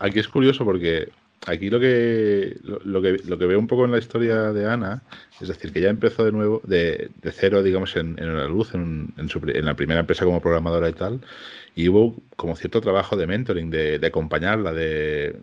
aquí 0.00 0.18
es 0.18 0.28
curioso 0.28 0.64
porque 0.64 1.08
aquí 1.46 1.70
lo 1.70 1.78
que, 1.78 2.56
lo, 2.62 3.00
que, 3.00 3.18
lo 3.24 3.38
que 3.38 3.46
veo 3.46 3.58
un 3.58 3.66
poco 3.66 3.84
en 3.84 3.92
la 3.92 3.98
historia 3.98 4.52
de 4.52 4.68
Ana, 4.68 5.02
es 5.40 5.48
decir, 5.48 5.72
que 5.72 5.80
ya 5.80 5.90
empezó 5.90 6.24
de 6.24 6.32
nuevo, 6.32 6.60
de, 6.64 7.10
de 7.22 7.32
cero, 7.32 7.62
digamos, 7.62 7.96
en, 7.96 8.16
la 8.16 8.46
luz, 8.46 8.74
en, 8.74 9.14
en, 9.16 9.64
la 9.64 9.74
primera 9.74 10.00
empresa 10.00 10.24
como 10.24 10.40
programadora 10.40 10.88
y 10.88 10.92
tal, 10.92 11.20
y 11.74 11.88
hubo 11.88 12.16
como 12.36 12.56
cierto 12.56 12.80
trabajo 12.80 13.16
de 13.16 13.26
mentoring, 13.26 13.70
de, 13.70 13.98
de 13.98 14.06
acompañarla, 14.06 14.72
de, 14.72 15.36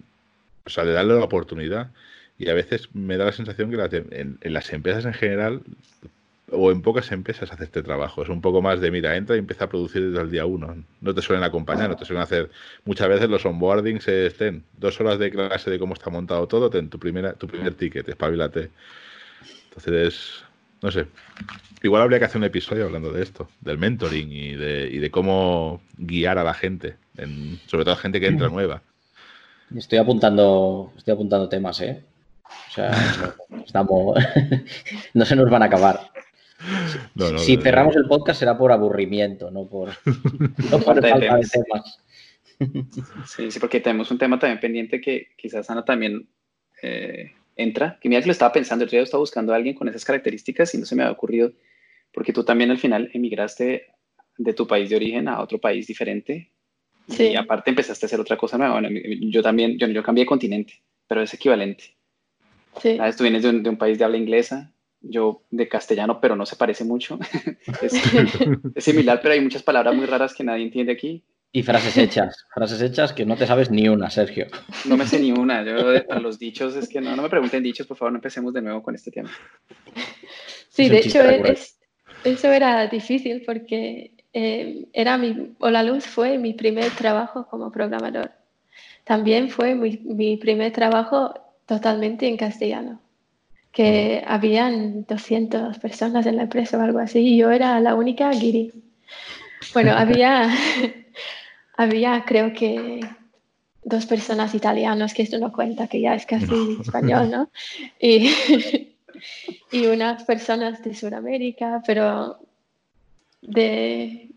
o 0.66 0.70
sea, 0.70 0.84
de 0.84 0.94
darle 0.94 1.16
la 1.16 1.24
oportunidad. 1.24 1.92
Y 2.38 2.50
a 2.50 2.54
veces 2.54 2.90
me 2.94 3.18
da 3.18 3.26
la 3.26 3.32
sensación 3.32 3.72
que 3.72 3.78
en, 3.78 4.38
en, 4.42 4.54
las 4.54 4.74
empresas 4.74 5.06
en 5.06 5.14
general 5.14 5.62
o 6.52 6.72
en 6.72 6.82
pocas 6.82 7.12
empresas 7.12 7.52
hace 7.52 7.64
este 7.64 7.82
trabajo. 7.82 8.24
Es 8.24 8.30
un 8.30 8.42
poco 8.42 8.62
más 8.62 8.82
de, 8.82 8.92
mira, 8.92 9.16
entra 9.16 9.36
y 9.36 9.40
empieza 9.40 9.66
a 9.66 9.70
producir 9.70 10.10
desde 10.10 10.22
el 10.22 10.32
día 10.32 10.46
uno. 10.46 10.76
No 11.02 11.14
te 11.14 11.22
suelen 11.22 11.44
acompañar, 11.44 11.90
no 11.90 11.96
te 11.96 12.06
suelen 12.06 12.24
hacer. 12.24 12.52
Muchas 12.84 13.08
veces 13.08 13.30
los 13.30 13.46
onboardings 13.46 14.08
estén 14.08 14.64
dos 14.78 15.00
horas 15.00 15.18
de 15.18 15.32
clase 15.32 15.72
de 15.72 15.80
cómo 15.80 15.94
está 15.94 16.10
montado 16.10 16.48
todo, 16.48 16.70
ten 16.70 16.90
tu, 16.90 17.00
primera, 17.00 17.34
tu 17.34 17.48
primer 17.48 17.74
ticket, 17.74 18.08
espabilate. 18.08 18.70
Entonces, 19.70 20.44
no 20.82 20.92
sé. 20.92 21.08
Igual 21.84 22.02
habría 22.02 22.20
que 22.20 22.26
hacer 22.26 22.38
un 22.38 22.46
episodio 22.46 22.86
hablando 22.86 23.12
de 23.12 23.24
esto, 23.24 23.50
del 23.62 23.78
mentoring 23.78 24.32
y 24.32 24.56
de, 24.56 25.10
cómo 25.12 25.82
guiar 25.98 26.38
a 26.38 26.44
la 26.44 26.54
gente, 26.54 26.96
sobre 27.68 27.86
todo 27.86 27.94
a 27.94 27.98
gente 27.98 28.20
que 28.20 28.28
entra 28.28 28.50
nueva. 28.50 28.82
Estoy 29.76 30.00
apuntando, 30.00 30.92
estoy 30.98 31.14
apuntando 31.14 31.48
temas, 31.48 31.80
¿eh? 31.82 32.04
O 32.44 32.72
sea, 32.72 32.92
estamos, 33.66 34.18
no 35.14 35.26
se 35.26 35.36
nos 35.36 35.50
van 35.50 35.64
a 35.64 35.66
acabar 35.68 36.12
si 37.38 37.58
cerramos 37.58 37.96
el 37.96 38.06
podcast 38.06 38.40
será 38.40 38.58
por 38.58 38.72
aburrimiento, 38.72 39.52
no 39.52 39.68
por, 39.68 39.92
falta 40.84 41.18
de 41.18 41.20
temas. 41.20 42.00
Sí, 43.28 43.52
sí, 43.52 43.60
porque 43.60 43.82
tenemos 43.82 44.10
un 44.12 44.18
tema 44.18 44.40
también 44.40 44.60
pendiente 44.60 45.02
que 45.02 45.28
quizás 45.38 45.70
Ana 45.70 45.84
también 45.84 46.28
eh, 46.82 47.34
entra. 47.56 48.00
Que 48.02 48.10
mira 48.10 48.22
que 48.22 48.28
lo 48.28 48.32
estaba 48.32 48.54
pensando, 48.54 48.86
yo 48.86 49.02
estaba 49.02 49.20
buscando 49.20 49.54
a 49.54 49.58
alguien 49.58 49.76
con 49.76 49.88
esas 49.90 50.06
características 50.06 50.74
y 50.74 50.78
no 50.78 50.86
se 50.86 50.96
me 50.96 51.04
había 51.04 51.14
ocurrido, 51.14 51.52
porque 52.14 52.34
tú 52.34 52.44
también 52.44 52.72
al 52.72 52.80
final 52.80 53.10
emigraste 53.14 53.88
de 54.38 54.54
tu 54.54 54.68
país 54.68 54.90
de 54.90 54.96
origen 54.96 55.28
a 55.28 55.42
otro 55.42 55.60
país 55.60 55.88
diferente 55.88 56.52
y 57.08 57.36
aparte 57.36 57.70
empezaste 57.70 58.06
a 58.06 58.08
hacer 58.08 58.20
otra 58.20 58.38
cosa 58.38 58.58
nueva. 58.58 58.82
yo 59.22 59.42
también, 59.42 59.78
yo, 59.78 59.88
yo 59.88 60.04
cambié 60.04 60.24
de 60.24 60.28
continente, 60.28 60.82
pero 61.08 61.22
es 61.22 61.34
equivalente. 61.34 61.96
Sí. 62.82 62.98
Tú 63.18 63.24
vienes 63.24 63.44
de 63.44 63.70
un 63.70 63.78
país 63.78 63.98
de 63.98 64.06
habla 64.06 64.18
inglesa, 64.18 64.72
yo 65.02 65.44
de 65.52 65.68
castellano, 65.68 66.20
pero 66.20 66.36
no 66.36 66.46
se 66.46 66.56
parece 66.56 66.84
mucho. 66.84 67.20
es, 67.82 68.84
similar, 68.84 69.20
pero 69.22 69.34
hay 69.34 69.42
muchas 69.42 69.64
palabras 69.64 69.96
muy 69.96 70.06
raras 70.06 70.34
que 70.34 70.44
nadie 70.44 70.64
entiende 70.64 70.92
aquí. 70.92 71.24
Y 71.52 71.64
frases 71.64 71.96
hechas, 71.96 72.46
frases 72.54 72.82
hechas 72.82 73.14
que 73.14 73.26
no 73.26 73.38
te 73.38 73.48
sabes 73.48 73.72
ni 73.72 73.88
una, 73.88 74.10
Sergio. 74.10 74.48
No 74.84 74.98
me 74.98 75.08
sé 75.08 75.20
ni 75.20 75.32
una. 75.32 75.64
Yo 75.64 76.04
a 76.10 76.20
los 76.20 76.38
dichos 76.38 76.76
es 76.76 76.90
que 76.90 77.00
no, 77.00 77.16
no 77.16 77.22
me 77.22 77.30
pregunten 77.30 77.64
dichos, 77.64 77.88
por 77.88 77.96
favor, 77.96 78.12
no 78.12 78.18
empecemos 78.18 78.54
de 78.54 78.62
nuevo 78.62 78.84
con 78.84 78.94
este 78.94 79.10
tema. 79.10 79.32
Sí, 80.68 80.90
de 80.90 80.98
hecho, 80.98 81.22
eso 82.26 82.52
era 82.52 82.88
difícil 82.88 83.44
porque 83.46 84.15
eh, 84.38 84.90
era 84.92 85.18
mi, 85.18 85.56
o 85.60 85.70
la 85.70 85.82
luz 85.82 86.06
fue 86.06 86.38
mi 86.38 86.52
primer 86.52 86.92
trabajo 86.92 87.48
como 87.48 87.72
programador. 87.72 88.32
También 89.06 89.50
fue 89.50 89.76
mi, 89.76 89.98
mi 90.04 90.36
primer 90.36 90.74
trabajo 90.74 91.34
totalmente 91.66 92.28
en 92.28 92.36
castellano, 92.36 93.00
que 93.72 94.26
habían 94.28 95.06
200 95.06 95.80
personas 95.80 96.26
en 96.26 96.36
la 96.36 96.44
empresa 96.44 96.78
o 96.78 96.82
algo 96.82 97.00
así, 97.00 97.20
y 97.20 97.38
yo 97.38 97.50
era 97.50 97.80
la 97.80 97.96
única 97.96 98.30
guiri. 98.32 98.74
Bueno, 99.74 99.94
había, 99.96 100.50
había 101.78 102.26
creo 102.26 102.52
que 102.52 103.00
dos 103.86 104.06
personas 104.06 104.54
italianas, 104.54 105.14
que 105.14 105.22
esto 105.22 105.40
no 105.40 105.54
cuenta, 105.54 105.88
que 105.88 106.02
ya 106.02 106.14
es 106.14 106.26
casi 106.26 106.78
español, 106.82 107.32
¿no? 107.32 107.50
Y, 108.02 108.34
y 109.72 109.86
unas 109.86 110.26
personas 110.26 110.84
de 110.84 110.94
Sudamérica, 110.94 111.82
pero 111.88 112.38
de 113.48 114.30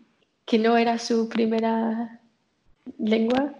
que 0.45 0.59
no 0.59 0.77
era 0.77 0.97
su 0.97 1.29
primera 1.29 2.19
lengua 2.97 3.53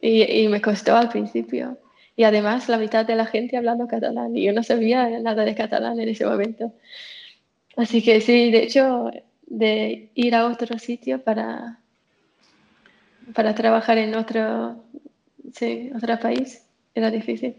y, 0.00 0.22
y, 0.22 0.48
me 0.48 0.60
costó 0.60 0.96
al 0.96 1.08
principio. 1.08 1.78
Y 2.16 2.24
además 2.24 2.68
la 2.68 2.78
mitad 2.78 3.06
de 3.06 3.16
la 3.16 3.26
gente 3.26 3.56
hablando 3.56 3.86
catalán 3.86 4.36
y 4.36 4.44
yo 4.44 4.52
no 4.52 4.62
sabía 4.62 5.08
nada 5.20 5.44
de 5.44 5.54
catalán 5.54 5.98
en 6.00 6.08
ese 6.08 6.26
momento. 6.26 6.72
Así 7.76 8.02
que 8.02 8.20
sí, 8.20 8.50
de 8.50 8.64
hecho, 8.64 9.10
de 9.46 10.10
ir 10.14 10.34
a 10.34 10.46
otro 10.46 10.78
sitio 10.78 11.22
para, 11.22 11.78
para 13.34 13.54
trabajar 13.54 13.98
en 13.98 14.14
otro, 14.14 14.84
sí, 15.54 15.90
otro 15.94 16.18
país 16.18 16.64
era 16.94 17.10
difícil. 17.10 17.54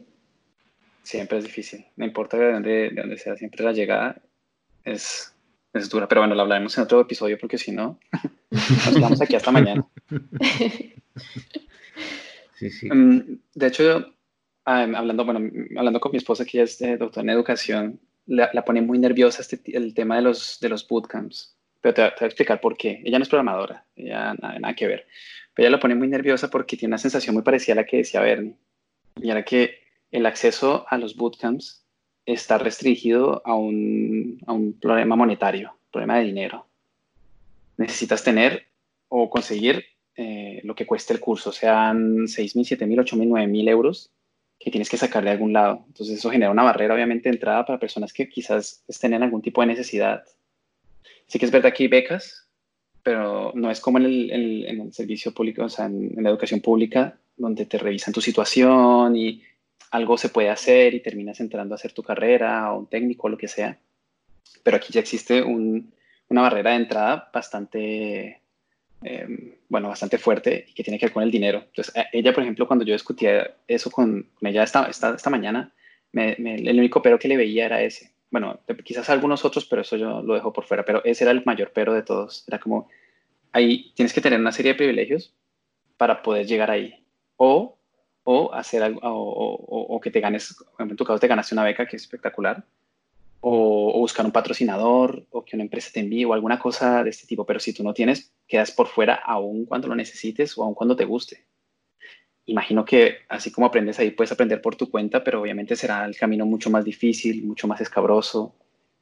Siempre 1.04 1.40
es 1.40 1.46
difícil, 1.46 1.86
no 1.96 2.06
importa 2.06 2.38
de 2.38 2.52
dónde, 2.52 2.90
de 2.90 3.02
dónde 3.02 3.18
sea, 3.18 3.36
siempre 3.36 3.64
la 3.64 3.72
llegada 3.72 4.22
es, 4.84 5.34
es 5.74 5.90
dura. 5.90 6.08
Pero 6.08 6.22
bueno, 6.22 6.36
lo 6.36 6.42
hablaremos 6.42 6.78
en 6.78 6.84
otro 6.84 7.02
episodio 7.02 7.38
porque 7.40 7.58
si 7.58 7.72
no, 7.72 8.00
nos 8.52 8.94
quedamos 8.94 9.22
aquí 9.22 9.36
hasta 9.36 9.52
mañana. 9.52 9.86
Sí, 12.60 12.70
sí. 12.72 12.92
Um, 12.92 13.40
de 13.56 13.68
hecho, 13.68 14.00
um, 14.68 14.96
hablando, 14.96 15.24
bueno, 15.24 15.50
hablando 15.78 16.02
con 16.02 16.12
mi 16.12 16.18
esposa, 16.18 16.44
que 16.44 16.58
ella 16.58 16.66
es 16.66 16.82
eh, 16.82 16.98
doctora 16.98 17.24
en 17.24 17.30
educación, 17.30 18.00
la, 18.26 18.50
la, 18.52 18.66
pone 18.66 18.82
muy 18.82 19.00
nerviosa 19.00 19.42
este, 19.42 19.62
el 19.78 19.94
tema 19.94 20.18
de 20.18 20.24
los, 20.24 20.60
de 20.60 20.68
los 20.68 20.86
bootcamps. 20.86 21.56
Pero 21.80 21.94
te, 21.94 22.02
te, 22.02 22.16
voy 22.20 22.26
a 22.26 22.26
explicar 22.26 22.60
por 22.60 22.76
qué. 22.76 23.02
Ella 23.06 23.18
no 23.18 23.24
es 23.24 23.30
programadora, 23.30 23.86
ella 23.96 24.34
nada, 24.34 24.60
nada, 24.60 24.76
que 24.76 24.88
ver. 24.88 25.08
Pero 25.54 25.68
ella 25.68 25.78
la 25.78 25.80
pone 25.80 25.96
muy 25.96 26.10
nerviosa 26.10 26.50
porque 26.50 26.76
tiene 26.76 26.90
una 26.90 26.98
sensación 26.98 27.34
muy 27.34 27.44
parecida 27.44 27.74
a 27.74 27.76
la 27.78 27.86
que 27.86 27.98
decía 27.98 28.20
Bernie. 28.20 28.58
Y 29.16 29.32
era 29.32 29.46
que 29.46 29.80
el 30.12 30.26
acceso 30.26 30.86
a 30.90 30.98
los 30.98 31.16
bootcamps 31.16 31.86
está 32.26 32.58
restringido 32.58 33.42
a 33.46 33.56
un, 33.56 34.40
a 34.46 34.54
un 34.54 34.74
problema 34.74 35.16
monetario, 35.16 35.76
problema 35.92 36.20
de 36.20 36.26
dinero. 36.26 36.68
Necesitas 37.78 38.24
tener 38.24 38.68
o 39.08 39.30
conseguir 39.30 39.86
eh, 40.16 40.62
lo 40.64 40.76
que 40.76 40.86
cueste 40.86 41.14
el 41.14 41.20
curso, 41.20 41.52
sean 41.52 42.28
6.000, 42.28 42.78
7.000, 42.78 43.06
8.000, 43.06 43.28
9.000 43.30 43.70
euros 43.70 44.12
que 44.60 44.70
tienes 44.70 44.90
que 44.90 44.98
sacar 44.98 45.24
de 45.24 45.30
algún 45.30 45.54
lado. 45.54 45.86
Entonces 45.88 46.18
eso 46.18 46.30
genera 46.30 46.52
una 46.52 46.64
barrera 46.64 46.94
obviamente 46.94 47.30
de 47.30 47.36
entrada 47.36 47.66
para 47.66 47.80
personas 47.80 48.12
que 48.12 48.28
quizás 48.28 48.84
estén 48.88 49.14
en 49.14 49.24
algún 49.24 49.42
tipo 49.42 49.62
de 49.62 49.68
necesidad. 49.68 50.24
Sí 51.28 51.40
que 51.40 51.46
es 51.46 51.52
verdad 51.52 51.74
que 51.74 51.84
hay 51.84 51.90
becas, 51.90 52.48
pero 53.02 53.54
no 53.56 53.72
es 53.72 53.80
como 53.80 53.98
en 53.98 54.06
el, 54.06 54.32
en, 54.68 54.82
el 54.82 54.94
servicio 54.94 55.34
público, 55.34 55.64
o 55.64 55.70
sea, 55.70 55.86
en, 55.86 56.14
en, 56.18 56.24
la 56.24 56.30
educación 56.30 56.60
pública, 56.60 57.18
donde 57.38 57.66
te 57.66 57.78
revisan 57.78 58.14
tu 58.14 58.20
situación 58.20 59.16
y 59.16 59.42
algo 59.92 60.18
se 60.18 60.30
puede 60.30 60.50
hacer 60.50 60.94
y 60.94 61.02
terminas 61.02 61.40
entrando 61.40 61.74
a 61.74 61.78
hacer 61.78 61.94
tu 61.94 62.04
carrera 62.04 62.72
o 62.74 62.80
un 62.80 62.88
técnico 62.88 63.28
o 63.28 63.30
lo 63.30 63.38
que 63.38 63.48
sea. 63.48 63.78
Pero 64.64 64.78
aquí 64.78 64.94
ya 64.94 65.00
existe 65.00 65.42
un, 65.42 65.94
una 66.30 66.42
barrera 66.42 66.72
de 66.72 66.78
entrada 66.78 67.30
bastante 67.34 68.42
eh, 69.04 69.58
bueno, 69.70 69.88
bastante 69.88 70.18
fuerte 70.18 70.66
y 70.68 70.74
que 70.74 70.84
tiene 70.84 71.00
que 71.00 71.06
ver 71.06 71.14
con 71.14 71.24
el 71.24 71.32
dinero. 71.32 71.64
Entonces, 71.68 71.94
ella, 72.12 72.34
por 72.34 72.44
ejemplo, 72.44 72.68
cuando 72.68 72.86
yo 72.86 72.94
discutía 72.94 73.56
eso 73.68 73.90
con, 73.92 74.30
ella 74.42 74.64
esta, 74.64 74.90
esta, 74.90 75.16
esta 75.16 75.30
mañana, 75.30 75.74
el 76.14 76.80
único 76.80 77.02
pero 77.02 77.20
que 77.20 77.28
le 77.28 77.38
veía 77.38 77.66
era 77.66 77.82
ese. 77.82 78.12
Bueno, 78.32 78.60
quizás 78.84 79.10
algunos 79.10 79.46
otros, 79.46 79.66
pero 79.66 79.82
eso 79.82 79.96
yo 79.96 80.22
lo 80.22 80.34
dejo 80.34 80.52
por 80.54 80.66
fuera. 80.66 80.84
Pero 80.86 81.04
ese 81.04 81.24
era 81.24 81.32
el 81.32 81.44
mayor 81.46 81.72
pero 81.74 81.94
de 81.94 82.04
todos. 82.04 82.44
Era 82.48 82.60
como, 82.60 82.90
ahí 83.52 83.92
tienes 83.96 84.14
que 84.14 84.22
tener 84.22 84.40
una 84.40 84.52
serie 84.52 84.74
de 84.74 84.78
privilegios 84.78 85.34
para 85.98 86.22
poder 86.22 86.46
llegar 86.46 86.70
ahí. 86.70 87.04
O, 87.38 87.79
o 88.24 88.54
hacer 88.54 88.84
algo, 88.84 89.00
o, 89.02 89.56
o, 89.56 89.96
o 89.96 90.00
que 90.00 90.12
te 90.12 90.20
ganes, 90.20 90.56
en 90.78 90.96
tu 90.96 91.06
caso 91.06 91.20
te 91.20 91.28
ganaste 91.28 91.56
una 91.56 91.64
beca 91.64 91.88
que 91.88 91.96
es 91.96 92.04
espectacular, 92.04 92.64
o, 93.42 93.94
o, 93.96 94.00
buscar 94.00 94.26
un 94.26 94.32
patrocinador 94.32 95.26
o 95.32 95.46
que 95.46 95.56
una 95.56 95.64
empresa 95.64 95.92
te 95.94 96.02
envíe 96.02 96.26
o 96.26 96.34
alguna 96.34 96.60
cosa 96.60 97.04
de 97.04 97.10
este 97.10 97.26
tipo. 97.26 97.46
Pero 97.46 97.60
si 97.60 97.74
tú 97.74 97.84
no 97.84 97.94
tienes, 97.94 98.34
quedas 98.48 98.72
por 98.72 98.88
fuera 98.88 99.16
aún 99.16 99.66
cuando 99.66 99.88
lo 99.88 99.96
necesites 99.96 100.58
o 100.58 100.64
aún 100.64 100.74
cuando 100.74 100.96
te 100.96 101.06
guste. 101.06 101.46
Imagino 102.46 102.84
que 102.84 103.20
así 103.30 103.52
como 103.52 103.68
aprendes 103.68 104.00
ahí, 104.00 104.12
puedes 104.12 104.32
aprender 104.32 104.62
por 104.62 104.76
tu 104.76 104.90
cuenta, 104.90 105.24
pero 105.24 105.42
obviamente 105.42 105.76
será 105.76 106.04
el 106.06 106.18
camino 106.18 106.46
mucho 106.46 106.70
más 106.70 106.84
difícil, 106.84 107.46
mucho 107.46 107.68
más 107.68 107.80
escabroso. 107.80 108.56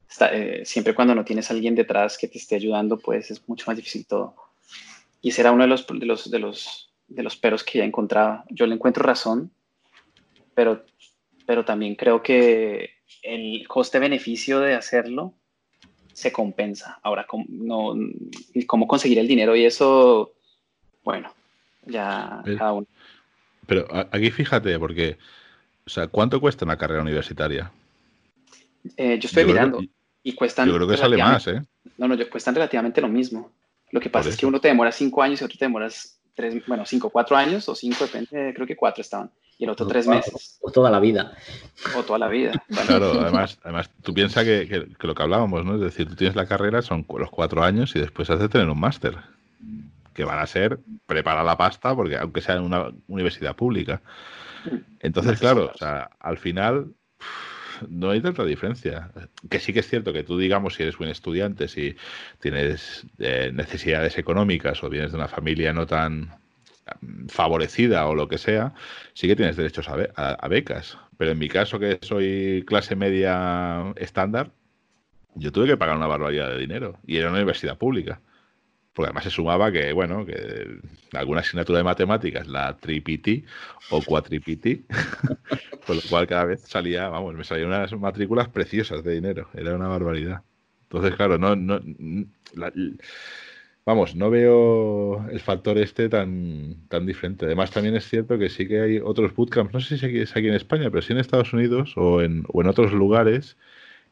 Está, 0.10 0.34
eh, 0.34 0.66
siempre 0.66 0.94
cuando 0.94 1.16
no 1.16 1.24
tienes 1.24 1.50
a 1.50 1.54
alguien 1.54 1.74
detrás 1.74 2.18
que 2.18 2.28
te 2.28 2.38
esté 2.38 2.56
ayudando, 2.56 2.98
pues 2.98 3.32
es 3.32 3.48
mucho 3.48 3.66
más 3.68 3.78
difícil 3.78 4.06
todo. 4.06 4.36
Y 5.22 5.32
será 5.32 5.52
uno 5.52 5.64
de 5.64 5.70
los, 5.70 5.88
de 5.88 6.06
los, 6.06 6.30
de 6.30 6.40
los, 6.40 6.87
de 7.08 7.24
los 7.24 7.36
peros 7.36 7.64
que 7.64 7.80
ya 7.80 7.86
encontraba. 7.86 8.46
Yo 8.50 8.68
le 8.68 8.76
encuentro 8.76 9.04
razón, 9.04 9.52
pero, 10.54 10.84
pero 11.46 11.66
también 11.66 11.96
creo 11.96 12.22
que 12.22 12.92
el 13.24 13.68
coste-beneficio 13.68 14.60
de 14.60 14.76
hacerlo 14.76 15.34
se 16.14 16.32
compensa. 16.32 17.00
Ahora, 17.04 17.26
¿cómo, 17.28 17.46
no, 17.48 17.96
cómo 18.66 18.88
conseguir 18.88 19.20
el 19.20 19.28
dinero 19.28 19.56
y 19.56 19.66
eso, 19.66 20.34
bueno, 21.04 21.32
ya 21.86 22.42
pero, 22.44 22.58
cada 22.58 22.74
uno. 22.74 22.88
Pero 23.66 23.88
aquí 24.12 24.32
fíjate, 24.32 24.80
porque, 24.80 25.18
o 25.86 25.90
sea, 25.90 26.08
¿cuánto 26.08 26.42
cuesta 26.42 26.66
una 26.66 26.78
carrera 26.78 27.02
universitaria? 27.02 27.72
Eh, 28.96 29.20
yo 29.20 29.28
estoy 29.28 29.44
yo 29.44 29.50
mirando 29.50 29.80
y 30.24 30.34
cuestan. 30.34 30.68
Yo 30.68 30.76
creo 30.76 30.88
que 30.88 30.98
sale 30.98 31.18
más, 31.18 31.48
¿eh? 31.48 31.62
No, 31.98 32.08
no, 32.08 32.18
cuestan 32.30 32.56
relativamente 32.56 33.00
lo 33.02 33.10
mismo. 33.10 33.52
Lo 33.92 34.00
que 34.00 34.10
pasa 34.10 34.30
es 34.30 34.38
que 34.38 34.46
uno 34.46 34.60
te 34.60 34.68
demora 34.68 34.92
cinco 34.92 35.22
años 35.22 35.40
y 35.42 35.46
otro 35.46 35.58
te 35.58 35.66
demoras 35.66 36.17
tres, 36.38 36.66
bueno, 36.68 36.86
cinco, 36.86 37.10
cuatro 37.10 37.36
años 37.36 37.68
o 37.68 37.76
cinco, 37.76 38.06
depende, 38.06 38.54
creo 38.54 38.68
que 38.68 38.78
cuatro 38.78 39.02
estaban 39.02 39.32
y 39.58 39.64
el 39.64 39.72
otro 39.72 39.88
o, 39.88 39.90
tres 39.90 40.08
meses. 40.08 40.60
O 40.62 40.72
toda 40.72 40.92
la 40.92 41.00
vida. 41.00 41.34
O 41.96 42.04
toda 42.04 42.20
la 42.20 42.28
vida. 42.28 42.52
Claro, 42.86 43.20
además, 43.20 43.58
además 43.64 43.90
tú 44.04 44.14
piensas 44.14 44.44
que, 44.44 44.68
que, 44.68 44.88
que, 44.94 45.08
lo 45.08 45.16
que 45.16 45.24
hablábamos, 45.24 45.66
¿no? 45.66 45.76
Es 45.76 45.82
decir, 45.82 46.08
tú 46.08 46.16
tienes 46.16 46.36
la 46.36 46.46
carrera, 46.46 46.82
son 46.82 47.06
los 47.18 47.32
cuatro 47.32 47.64
años 47.64 47.96
y 47.96 48.00
después 48.00 48.30
has 48.30 48.40
de 48.40 48.50
tener 48.50 48.70
un 48.70 48.80
máster, 48.80 49.18
que 50.14 50.24
van 50.24 50.40
a 50.40 50.48
ser 50.48 50.80
prepara 51.06 51.44
la 51.44 51.58
pasta, 51.58 51.96
porque 51.96 52.18
aunque 52.18 52.42
sea 52.42 52.56
en 52.56 52.64
una 52.64 52.92
universidad 53.08 53.56
pública. 53.56 54.02
Entonces, 55.00 55.40
claro, 55.40 55.72
o 55.74 55.78
sea, 55.78 56.10
al 56.20 56.38
final 56.38 56.94
no 57.90 58.12
hay 58.12 58.22
tanta 58.22 58.44
diferencia. 58.46 59.12
Que 59.50 59.60
sí 59.60 59.74
que 59.74 59.80
es 59.80 59.88
cierto 59.88 60.14
que 60.14 60.24
tú, 60.24 60.38
digamos, 60.38 60.76
si 60.76 60.84
eres 60.84 60.98
buen 60.98 61.10
estudiante, 61.10 61.68
si 61.68 61.96
tienes 62.40 63.06
eh, 63.20 63.52
necesidades 63.54 64.18
económicas 64.18 64.84
o 64.84 64.90
vienes 64.90 65.12
de 65.12 65.18
una 65.18 65.28
familia 65.28 65.74
no 65.74 65.86
tan 65.86 66.36
favorecida 67.28 68.08
o 68.08 68.16
lo 68.16 68.28
que 68.28 68.38
sea, 68.38 68.74
sí 69.14 69.28
que 69.28 69.36
tienes 69.36 69.58
derechos 69.58 69.88
a, 69.90 70.32
a, 70.32 70.48
becas. 70.48 70.98
Pero 71.18 71.32
en 71.32 71.40
mi 71.40 71.50
caso, 71.50 71.80
que 71.80 72.00
soy 72.02 72.64
clase 72.66 72.96
media 72.96 73.94
estándar, 73.98 74.52
yo 75.36 75.52
tuve 75.52 75.68
que 75.68 75.78
pagar 75.78 75.98
una 75.98 76.08
barbaridad 76.08 76.50
de 76.50 76.58
dinero 76.58 76.98
y 77.06 77.18
era 77.18 77.28
una 77.28 77.38
universidad 77.38 77.78
pública. 77.78 78.22
Porque 78.98 79.10
además 79.10 79.26
se 79.26 79.30
sumaba 79.30 79.72
que, 79.72 79.94
bueno, 79.94 80.26
que 80.26 80.80
alguna 81.14 81.42
asignatura 81.42 81.78
de 81.78 81.84
matemáticas, 81.84 82.48
la 82.48 82.76
tripiti 82.78 83.46
o 83.92 84.02
cuatripiti, 84.02 84.86
con 85.86 85.98
lo 85.98 86.02
cual 86.10 86.26
cada 86.26 86.46
vez 86.46 86.62
salía, 86.62 87.08
vamos, 87.08 87.36
me 87.36 87.44
salían 87.44 87.68
unas 87.68 87.94
matrículas 87.94 88.50
preciosas 88.50 89.04
de 89.04 89.14
dinero. 89.14 89.50
Era 89.54 89.76
una 89.76 89.88
barbaridad. 89.88 90.42
Entonces, 90.86 91.16
claro, 91.16 91.38
no, 91.38 91.56
no 91.56 91.80
vamos, 93.86 94.16
no 94.16 94.32
veo 94.32 95.30
el 95.30 95.42
factor 95.42 95.78
este 95.78 96.10
tan, 96.10 96.88
tan 96.88 97.06
diferente. 97.06 97.46
Además, 97.46 97.70
también 97.70 97.96
es 97.96 98.10
cierto 98.10 98.40
que 98.40 98.50
sí 98.50 98.68
que 98.68 98.82
hay 98.82 98.98
otros 98.98 99.36
bootcamps, 99.36 99.76
no 99.76 99.80
sé 99.80 100.00
si 100.00 100.18
es 100.18 100.36
aquí 100.36 100.48
en 100.48 100.56
España, 100.56 100.90
pero 100.90 101.04
sí 101.04 101.14
en 101.14 101.20
Estados 101.20 101.54
Unidos 101.54 101.94
o 101.98 102.24
en, 102.24 102.46
o 102.48 102.62
en 102.62 102.68
otros 102.68 102.94
lugares, 102.94 103.58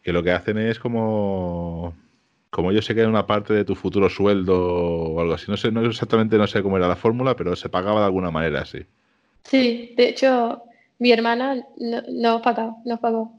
que 0.03 0.13
lo 0.13 0.21
que 0.21 0.31
hacen 0.31 0.59
es 0.59 0.77
como, 0.77 1.95
como 2.55 2.71
yo 2.71 2.81
sé 2.81 2.95
que 2.95 3.01
era 3.01 3.09
una 3.09 3.27
parte 3.27 3.53
de 3.53 3.65
tu 3.65 3.75
futuro 3.75 4.09
sueldo 4.09 4.55
o 4.55 5.19
algo 5.19 5.33
así. 5.33 5.51
No 5.51 5.57
sé, 5.57 5.73
no 5.73 5.85
exactamente 5.85 6.37
no 6.37 6.47
sé 6.47 6.63
cómo 6.63 6.77
era 6.77 6.87
la 6.87 6.95
fórmula, 6.95 7.35
pero 7.35 7.53
se 7.57 7.67
pagaba 7.67 7.99
de 7.99 8.05
alguna 8.05 8.31
manera, 8.31 8.63
sí. 8.63 8.79
Sí, 9.43 9.93
de 9.97 10.07
hecho, 10.07 10.63
mi 10.99 11.11
hermana 11.11 11.67
no, 11.77 12.01
no 12.07 12.41
pagó, 12.41 12.77
no 12.85 12.97
pagó. 13.01 13.33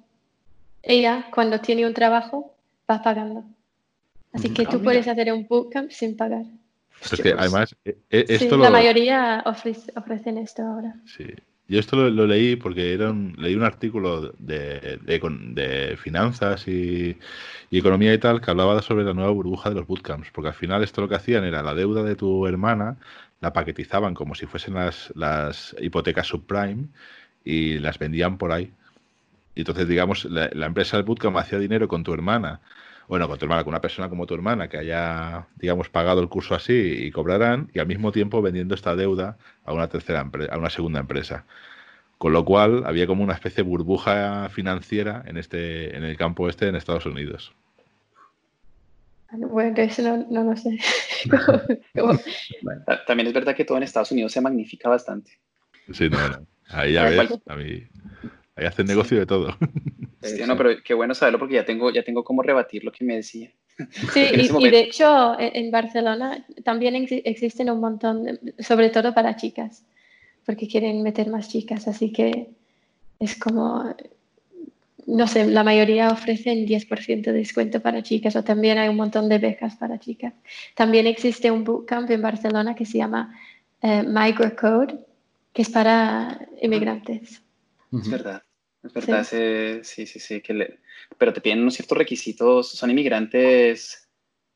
Ella, 0.83 1.31
cuando 1.35 1.63
tiene 1.63 1.87
un 1.87 1.95
trabajo, 1.95 2.55
va 2.91 3.03
pagando. 3.03 3.45
Así 4.35 4.53
que 4.53 4.67
tú 4.67 4.83
puedes 4.83 5.09
hacer 5.09 5.33
un 5.33 5.47
bootcamp 5.49 5.91
sin 5.91 6.15
pagar. 6.15 6.45
Es 7.01 7.19
que 7.19 7.33
además, 7.33 7.75
e, 7.87 7.97
e, 8.11 8.27
esto 8.29 8.59
la 8.59 8.69
mayoría 8.69 9.43
ofrecen 9.47 10.37
esto 10.37 10.61
ahora. 10.61 10.95
Sí. 11.07 11.25
Yo 11.69 11.81
esto 11.81 11.97
lo, 11.97 12.27
leí 12.27 12.55
porque 12.57 12.93
era 12.95 13.13
leí 13.13 13.55
un 13.57 13.65
artículo 13.65 14.33
de, 14.39 14.99
de, 15.03 15.97
finanzas 16.01 16.69
y, 16.69 17.19
economía 17.71 18.15
y 18.15 18.19
tal 18.19 18.41
que 18.41 18.51
hablaba 18.51 18.81
sobre 18.83 19.05
la 19.05 19.15
nueva 19.15 19.31
burbuja 19.31 19.71
de 19.71 19.75
los 19.77 19.87
bootcamps, 19.87 20.31
porque 20.31 20.49
al 20.49 20.55
final 20.55 20.85
esto 20.85 21.01
lo 21.01 21.09
que 21.09 21.17
hacían 21.17 21.45
era 21.45 21.63
la 21.63 21.75
deuda 21.75 22.03
de 22.05 22.15
tu 22.15 22.47
hermana, 22.47 22.97
la 23.41 23.53
paquetizaban 23.53 24.15
como 24.15 24.35
si 24.35 24.47
fuesen 24.47 24.75
las, 24.75 25.13
las 25.17 25.75
hipotecas 25.81 26.29
subprime 26.29 26.89
y 27.45 27.79
las 27.81 27.99
vendían 27.99 28.39
por 28.39 28.53
ahí. 28.53 28.73
Y 29.55 29.61
entonces, 29.61 29.89
digamos, 29.89 30.25
la, 30.27 30.51
la 30.53 30.67
empresa 30.67 30.97
del 30.97 31.07
bootcamp 31.07 31.37
hacía 31.39 31.59
dinero 31.59 31.89
con 31.89 32.05
tu 32.05 32.15
hermana 32.15 32.61
bueno, 33.09 33.29
con 33.29 33.39
tu 33.39 33.45
hermana, 33.45 33.65
con 33.65 33.73
una 33.73 33.81
persona 33.81 34.09
como 34.09 34.27
tu 34.27 34.35
hermana 34.35 34.69
que 34.69 34.79
haya, 34.79 35.47
digamos, 35.57 35.89
pagado 35.89 36.21
el 36.21 36.29
curso 36.29 36.55
así 36.55 36.73
y 36.73 37.11
cobrarán, 37.11 37.71
y 37.73 37.79
al 37.79 37.87
mismo 37.87 38.13
tiempo 38.13 38.43
vendiendo 38.43 38.75
esta 38.75 38.97
deuda 38.97 39.37
a 39.65 39.73
una 39.73 39.89
tercera 39.89 40.29
a 40.51 40.59
una 40.59 40.71
segunda 40.71 41.01
empresa. 41.01 41.45
Con 42.19 42.33
lo 42.33 42.45
cual 42.45 42.85
había 42.87 43.07
como 43.07 43.23
una 43.23 43.35
especie 43.35 43.63
de 43.63 43.69
burbuja 43.69 44.49
financiera 44.49 45.23
en 45.27 45.37
este, 45.37 45.95
en 45.97 46.03
el 46.03 46.17
campo 46.17 46.49
este 46.49 46.67
en 46.69 46.75
Estados 46.75 47.07
Unidos. 47.07 47.55
Bueno, 49.33 49.77
eso 49.77 50.27
no, 50.31 50.45
lo 50.45 50.57
sé. 50.57 50.79
también 53.07 53.27
es 53.27 53.35
verdad 53.35 53.55
que 53.55 53.65
todo 53.65 53.77
en 53.77 53.83
Estados 53.83 54.13
Unidos 54.13 54.33
se 54.33 54.41
magnifica 54.41 54.89
bastante. 54.89 55.33
Sí, 55.93 56.09
no, 56.09 56.29
no. 56.29 56.47
Ahí 56.69 56.95
ya 56.95 57.05
ves, 57.05 57.31
a 57.47 57.57
mí, 57.57 57.87
ahí 58.57 58.67
hacen 58.67 58.87
negocio 58.87 59.19
de 59.19 59.27
todo. 59.27 59.57
no, 60.47 60.57
pero 60.57 60.71
qué 60.83 60.95
bueno 60.95 61.15
saberlo 61.15 61.39
porque 61.39 61.55
ya 61.55 61.65
tengo, 61.65 61.91
ya 61.91 62.03
tengo 62.03 62.25
cómo 62.25 62.43
rebatir 62.43 62.85
lo 62.85 62.93
que 62.93 63.05
me 63.05 63.17
decía. 63.17 63.51
Sí, 64.15 64.27
y, 64.33 64.71
de 64.71 64.81
hecho 64.81 65.37
en 65.39 65.71
Barcelona 65.71 66.47
también 66.65 66.97
existen 66.97 67.69
un 67.69 67.79
montón, 67.79 68.41
sobre 68.59 68.89
todo 68.89 69.13
para 69.13 69.37
chicas, 69.37 69.85
porque 70.47 70.67
quieren 70.67 71.03
meter 71.03 71.29
más 71.29 71.51
chicas, 71.51 71.87
así 71.87 72.11
que 72.11 72.49
es 73.21 73.37
como, 73.37 73.95
no 75.07 75.27
sé, 75.27 75.47
la 75.47 75.63
mayoría 75.63 76.09
ofrecen 76.09 76.67
10% 76.67 77.23
de 77.23 77.33
descuento 77.35 77.81
para 77.81 78.03
chicas 78.03 78.35
o 78.37 78.43
también 78.43 78.79
hay 78.79 78.89
un 78.89 78.97
montón 78.97 79.29
de 79.29 79.37
becas 79.37 79.77
para 79.77 79.99
chicas. 79.99 80.33
También 80.75 81.07
existe 81.07 81.51
un 81.51 81.63
bootcamp 81.63 82.11
en 82.11 82.23
Barcelona 82.23 82.75
que 82.75 82.87
se 82.87 82.97
llama 82.97 83.39
eh, 83.83 84.03
Microcode, 84.03 85.05
que 85.53 85.61
es 85.61 85.69
para 85.69 86.49
inmigrantes. 86.63 87.43
Es 87.93 88.11
verdad. 88.11 88.43
Es 88.87 88.93
verdad, 88.93 89.25
sí, 89.25 89.81
sí, 89.83 90.07
sí, 90.07 90.21
sí 90.21 90.41
que 90.41 90.79
pero 91.19 91.33
te 91.33 91.41
piden 91.41 91.61
unos 91.61 91.75
ciertos 91.75 91.97
requisitos, 91.97 92.71
son 92.71 92.91
inmigrantes 92.91 94.09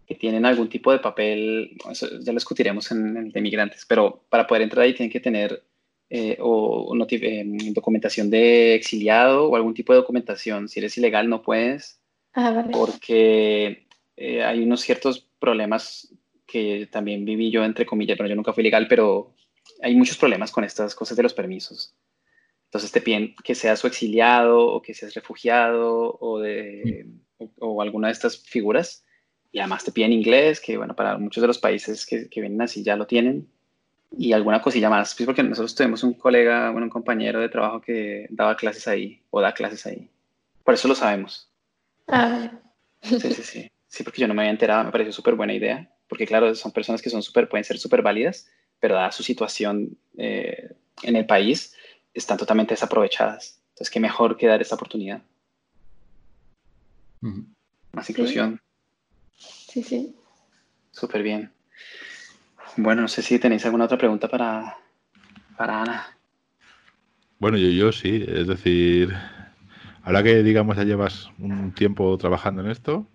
que 0.06 0.14
tienen 0.16 0.44
algún 0.44 0.68
tipo 0.68 0.90
de 0.90 0.98
papel, 0.98 1.76
ya 2.20 2.32
lo 2.32 2.36
discutiremos 2.36 2.90
en, 2.90 3.16
el 3.16 3.32
de 3.32 3.38
inmigrantes, 3.38 3.86
pero 3.86 4.24
para 4.28 4.46
poder 4.46 4.62
entrar 4.62 4.84
ahí 4.84 4.94
tienen 4.94 5.12
que 5.12 5.20
tener 5.20 5.62
eh, 6.08 6.36
o, 6.40 6.92
eh, 7.08 7.44
documentación 7.72 8.28
de 8.28 8.74
exiliado 8.74 9.48
o 9.48 9.54
algún 9.54 9.74
tipo 9.74 9.92
de 9.92 10.00
documentación. 10.00 10.68
Si 10.68 10.80
eres 10.80 10.98
ilegal 10.98 11.28
no 11.28 11.42
puedes, 11.42 12.00
ah, 12.34 12.66
porque 12.72 13.86
eh, 14.16 14.42
hay 14.42 14.64
unos 14.64 14.80
ciertos 14.80 15.28
problemas 15.38 16.12
que 16.44 16.88
también 16.90 17.24
viví 17.24 17.52
yo, 17.52 17.64
entre 17.64 17.86
comillas, 17.86 18.16
pero 18.16 18.28
yo 18.28 18.34
nunca 18.34 18.52
fui 18.52 18.62
ilegal, 18.62 18.88
pero 18.88 19.32
hay 19.80 19.94
muchos 19.94 20.18
problemas 20.18 20.50
con 20.50 20.64
estas 20.64 20.96
cosas 20.96 21.16
de 21.16 21.22
los 21.22 21.34
permisos. 21.34 21.94
Entonces 22.70 22.92
te 22.92 23.00
piden 23.00 23.34
que 23.42 23.56
seas 23.56 23.84
o 23.84 23.88
exiliado 23.88 24.64
o 24.64 24.80
que 24.80 24.94
seas 24.94 25.12
refugiado 25.12 26.16
o, 26.20 26.38
de, 26.38 27.04
o, 27.58 27.82
alguna 27.82 28.06
de 28.06 28.12
estas 28.12 28.38
figuras. 28.38 29.04
Y 29.50 29.58
además 29.58 29.82
te 29.82 29.90
piden 29.90 30.12
inglés, 30.12 30.60
que 30.60 30.76
bueno, 30.76 30.94
para 30.94 31.18
muchos 31.18 31.40
de 31.40 31.48
los 31.48 31.58
países 31.58 32.06
que, 32.06 32.28
que 32.28 32.40
vienen 32.40 32.62
así 32.62 32.84
ya 32.84 32.94
lo 32.94 33.08
tienen. 33.08 33.48
Y 34.16 34.32
alguna 34.32 34.62
cosilla 34.62 34.88
más, 34.88 35.16
pues 35.16 35.26
porque 35.26 35.42
nosotros 35.42 35.74
tuvimos 35.74 36.04
un 36.04 36.14
colega, 36.14 36.70
bueno, 36.70 36.86
un 36.86 36.90
compañero 36.90 37.40
de 37.40 37.48
trabajo 37.48 37.80
que 37.80 38.28
daba 38.30 38.56
clases 38.56 38.86
ahí 38.86 39.20
o 39.30 39.40
da 39.40 39.52
clases 39.52 39.84
ahí. 39.86 40.08
Por 40.62 40.74
eso 40.74 40.86
lo 40.86 40.94
sabemos. 40.94 41.50
Ah. 42.06 42.52
Sí, 43.02 43.18
sí, 43.18 43.42
sí. 43.42 43.70
Sí, 43.88 44.04
porque 44.04 44.20
yo 44.20 44.28
no 44.28 44.34
me 44.34 44.42
había 44.42 44.52
enterado, 44.52 44.84
me 44.84 44.92
pareció 44.92 45.12
súper 45.12 45.34
buena 45.34 45.54
idea. 45.54 45.90
Porque 46.06 46.24
claro, 46.24 46.54
son 46.54 46.70
personas 46.70 47.02
que 47.02 47.10
son 47.10 47.24
súper, 47.24 47.48
pueden 47.48 47.64
ser 47.64 47.78
súper 47.78 48.02
válidas, 48.02 48.48
pero 48.78 48.94
dada 48.94 49.10
su 49.10 49.24
situación 49.24 49.98
eh, 50.16 50.70
en 51.02 51.16
el 51.16 51.26
país, 51.26 51.74
están 52.14 52.38
totalmente 52.38 52.74
desaprovechadas. 52.74 53.60
Entonces, 53.70 53.90
qué 53.90 54.00
mejor 54.00 54.36
que 54.36 54.46
dar 54.46 54.60
esta 54.60 54.74
oportunidad. 54.74 55.22
Más 57.92 58.10
inclusión. 58.10 58.60
Sí, 59.36 59.82
sí. 59.82 60.14
Súper 60.90 61.22
bien. 61.22 61.50
Bueno, 62.76 63.02
no 63.02 63.08
sé 63.08 63.22
si 63.22 63.38
tenéis 63.38 63.64
alguna 63.64 63.84
otra 63.84 63.98
pregunta 63.98 64.28
para, 64.28 64.76
para 65.56 65.82
Ana. 65.82 66.06
Bueno, 67.38 67.56
yo, 67.56 67.68
yo 67.68 67.92
sí, 67.92 68.24
es 68.26 68.46
decir, 68.46 69.14
ahora 70.02 70.22
que 70.22 70.42
digamos 70.42 70.76
ya 70.76 70.84
llevas 70.84 71.30
un 71.38 71.72
tiempo 71.72 72.16
trabajando 72.18 72.62
en 72.62 72.70
esto, 72.70 73.06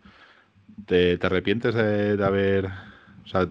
¿te, 0.86 1.20
arrepientes 1.22 1.76
de, 1.76 2.18
de, 2.18 2.26
haber, 2.26 2.66
o 3.24 3.28
sea, 3.28 3.48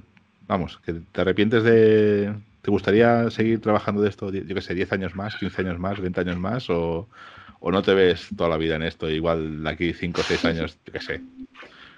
vamos, 0.46 0.78
que 0.78 0.94
te 0.94 1.20
arrepientes 1.20 1.62
de, 1.62 2.34
¿Te 2.64 2.70
gustaría 2.70 3.30
seguir 3.30 3.60
trabajando 3.60 4.00
de 4.00 4.08
esto, 4.08 4.32
yo 4.32 4.54
qué 4.54 4.62
sé, 4.62 4.72
10 4.72 4.90
años 4.94 5.14
más, 5.14 5.36
15 5.36 5.60
años 5.60 5.78
más, 5.78 6.00
20 6.00 6.20
años 6.22 6.38
más? 6.38 6.70
O, 6.70 7.06
no 7.60 7.82
te 7.82 7.92
ves 7.92 8.28
toda 8.34 8.48
la 8.48 8.56
vida 8.56 8.76
en 8.76 8.82
esto? 8.84 9.10
Igual 9.10 9.62
de 9.62 9.68
aquí 9.68 9.92
5 9.92 10.22
o 10.22 10.24
6 10.24 10.42
años, 10.46 10.78
yo 10.86 10.92
qué 10.94 11.00
sé. 11.00 11.20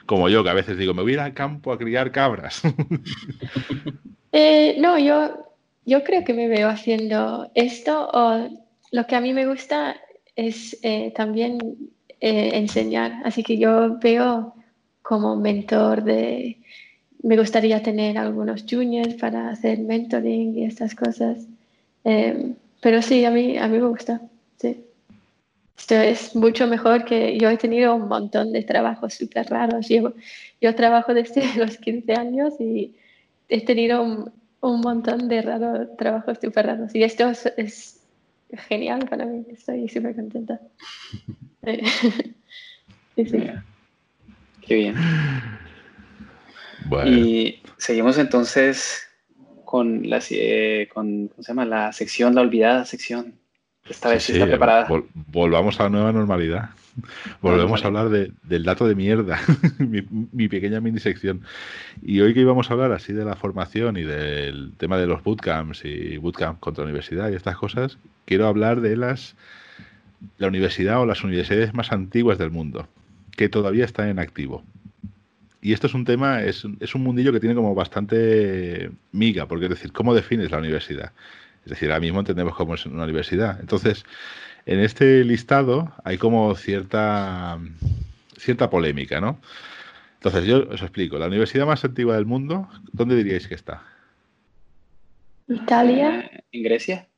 Como 0.06 0.28
yo, 0.28 0.42
que 0.42 0.50
a 0.50 0.54
veces 0.54 0.76
digo, 0.76 0.92
me 0.92 1.02
voy 1.02 1.12
a 1.12 1.14
ir 1.14 1.20
al 1.20 1.34
campo 1.34 1.72
a 1.72 1.78
criar 1.78 2.10
cabras. 2.10 2.62
Eh, 4.32 4.76
no, 4.78 4.98
yo, 4.98 5.54
yo 5.86 6.04
creo 6.04 6.22
que 6.22 6.34
me 6.34 6.46
veo 6.46 6.68
haciendo 6.68 7.50
esto. 7.54 8.10
O 8.12 8.50
lo 8.92 9.06
que 9.06 9.16
a 9.16 9.20
mí 9.22 9.32
me 9.32 9.46
gusta 9.46 9.96
es 10.34 10.78
eh, 10.82 11.14
también 11.16 11.58
eh, 12.20 12.50
enseñar. 12.52 13.22
Así 13.24 13.42
que 13.42 13.56
yo 13.56 13.98
veo 13.98 14.54
como 15.00 15.36
mentor 15.36 16.02
de 16.02 16.60
me 17.22 17.36
gustaría 17.36 17.82
tener 17.82 18.18
algunos 18.18 18.64
juniors 18.68 19.14
para 19.14 19.50
hacer 19.50 19.78
mentoring 19.78 20.58
y 20.58 20.64
estas 20.64 20.94
cosas. 20.94 21.46
Em, 22.04 22.54
pero 22.80 23.02
sí, 23.02 23.24
a 23.24 23.30
mí, 23.30 23.56
a 23.56 23.68
mí 23.68 23.78
me 23.78 23.88
gusta. 23.88 24.20
Sí. 24.58 24.84
Esto 25.76 25.94
es 25.94 26.34
mucho 26.34 26.66
mejor 26.66 27.04
que 27.04 27.38
yo 27.38 27.50
he 27.50 27.56
tenido 27.56 27.94
un 27.94 28.08
montón 28.08 28.52
de 28.52 28.62
trabajos 28.62 29.14
súper 29.14 29.46
raros. 29.46 29.88
Yo, 29.88 30.14
yo 30.60 30.74
trabajo 30.74 31.14
desde 31.14 31.42
los 31.56 31.76
15 31.78 32.12
años 32.14 32.54
y 32.60 32.94
he 33.48 33.64
tenido 33.64 34.02
un, 34.02 34.32
un 34.60 34.80
montón 34.80 35.28
de 35.28 35.42
raros, 35.42 35.96
trabajos 35.96 36.38
súper 36.40 36.66
raros. 36.66 36.94
Y 36.94 37.02
esto 37.02 37.30
es, 37.56 38.02
genial 38.68 39.06
para 39.08 39.26
mí. 39.26 39.44
Estoy 39.50 39.88
súper 39.88 40.14
contenta. 40.14 40.60
sí, 41.62 43.24
sí. 43.24 43.42
Qué 44.66 44.74
bien. 44.74 44.94
Y 47.06 47.60
seguimos 47.76 48.18
entonces 48.18 49.06
con 49.64 50.08
la, 50.08 50.20
eh, 50.30 50.88
con, 50.92 51.28
¿cómo 51.28 51.42
se 51.42 51.48
llama? 51.48 51.64
la 51.64 51.92
sección, 51.92 52.34
la 52.34 52.40
olvidada 52.40 52.84
sección. 52.84 53.34
Esta 53.88 54.08
vez 54.08 54.28
está 54.28 54.46
preparada. 54.46 54.88
volvamos 55.28 55.78
a 55.78 55.84
la 55.84 55.90
nueva 55.90 56.12
normalidad. 56.12 56.70
Volvemos 57.42 57.84
a 57.84 57.88
hablar 57.88 58.08
del 58.08 58.64
dato 58.64 58.88
de 58.88 58.94
mierda, 58.94 59.38
mi, 59.78 60.48
pequeña 60.48 60.80
mini 60.80 60.98
sección. 60.98 61.42
Y 62.02 62.20
hoy 62.20 62.32
que 62.34 62.40
íbamos 62.40 62.70
a 62.70 62.72
hablar 62.72 62.92
así 62.92 63.12
de 63.12 63.24
la 63.24 63.36
formación 63.36 63.96
y 63.96 64.02
del 64.02 64.72
tema 64.78 64.96
de 64.96 65.06
los 65.06 65.22
bootcamps 65.22 65.84
y 65.84 66.16
bootcamp 66.16 66.58
contra 66.58 66.82
la 66.82 66.90
universidad 66.90 67.30
y 67.30 67.34
estas 67.34 67.56
cosas, 67.56 67.98
quiero 68.24 68.46
hablar 68.46 68.80
de 68.80 68.96
las 68.96 69.36
la 70.38 70.48
universidad 70.48 71.00
o 71.00 71.06
las 71.06 71.22
universidades 71.22 71.74
más 71.74 71.92
antiguas 71.92 72.38
del 72.38 72.50
mundo, 72.50 72.88
que 73.36 73.50
todavía 73.50 73.84
están 73.84 74.08
en 74.08 74.18
activo 74.18 74.64
y 75.66 75.72
esto 75.72 75.88
es 75.88 75.94
un 75.94 76.04
tema, 76.04 76.44
es, 76.44 76.64
es, 76.78 76.94
un 76.94 77.02
mundillo 77.02 77.32
que 77.32 77.40
tiene 77.40 77.56
como 77.56 77.74
bastante 77.74 78.88
miga, 79.10 79.48
porque 79.48 79.64
es 79.64 79.70
decir, 79.70 79.90
¿cómo 79.90 80.14
defines 80.14 80.52
la 80.52 80.58
universidad? 80.58 81.10
Es 81.64 81.70
decir, 81.70 81.90
ahora 81.90 81.98
mismo 81.98 82.20
entendemos 82.20 82.54
cómo 82.54 82.76
es 82.76 82.86
una 82.86 83.02
universidad. 83.02 83.58
Entonces, 83.58 84.04
en 84.64 84.78
este 84.78 85.24
listado 85.24 85.92
hay 86.04 86.18
como 86.18 86.54
cierta, 86.54 87.58
cierta 88.38 88.70
polémica, 88.70 89.20
¿no? 89.20 89.40
Entonces, 90.14 90.44
yo 90.44 90.68
os 90.70 90.82
explico. 90.82 91.18
La 91.18 91.26
universidad 91.26 91.66
más 91.66 91.84
antigua 91.84 92.14
del 92.14 92.26
mundo, 92.26 92.68
¿dónde 92.92 93.16
diríais 93.16 93.48
que 93.48 93.56
está? 93.56 93.82
Italia. 95.48 96.30
Eh, 96.30 96.44
¿En 96.52 96.62
Grecia? 96.62 97.08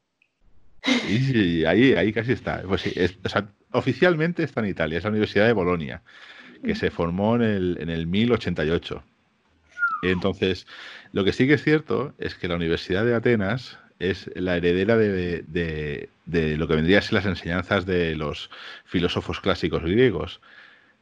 Sí, 0.85 1.67
ahí, 1.67 1.93
ahí 1.93 2.15
casi 2.15 2.33
está. 2.33 2.63
Pues 2.63 2.81
sí, 2.81 2.95
o 3.23 3.29
sea, 3.29 3.47
oficialmente 3.73 4.43
está 4.43 4.61
en 4.61 4.69
Italia, 4.69 4.97
es 4.97 5.05
la 5.05 5.11
Universidad 5.11 5.45
de 5.45 5.53
Bolonia 5.53 6.03
que 6.65 6.75
se 6.75 6.91
formó 6.91 7.37
en 7.37 7.43
el, 7.43 7.79
en 7.81 7.91
el 7.91 8.07
1088. 8.07 9.03
Entonces, 10.03 10.67
lo 11.13 11.25
que 11.25 11.33
sí 11.33 11.47
que 11.47 11.55
es 11.55 11.65
cierto 11.65 12.15
es 12.19 12.35
que 12.35 12.49
la 12.49 12.57
Universidad 12.57 13.05
de 13.05 13.15
Atenas 13.15 13.79
es 13.99 14.31
la 14.35 14.57
heredera 14.57 14.97
de, 14.97 15.45
de, 16.27 16.57
lo 16.57 16.69
que 16.69 16.77
vendría 16.77 16.99
a 16.99 17.03
ser 17.03 17.15
las 17.15 17.27
enseñanzas 17.27 17.85
de 17.85 18.15
los 18.15 18.51
filósofos 18.85 19.41
clásicos 19.41 19.83
griegos, 19.83 20.41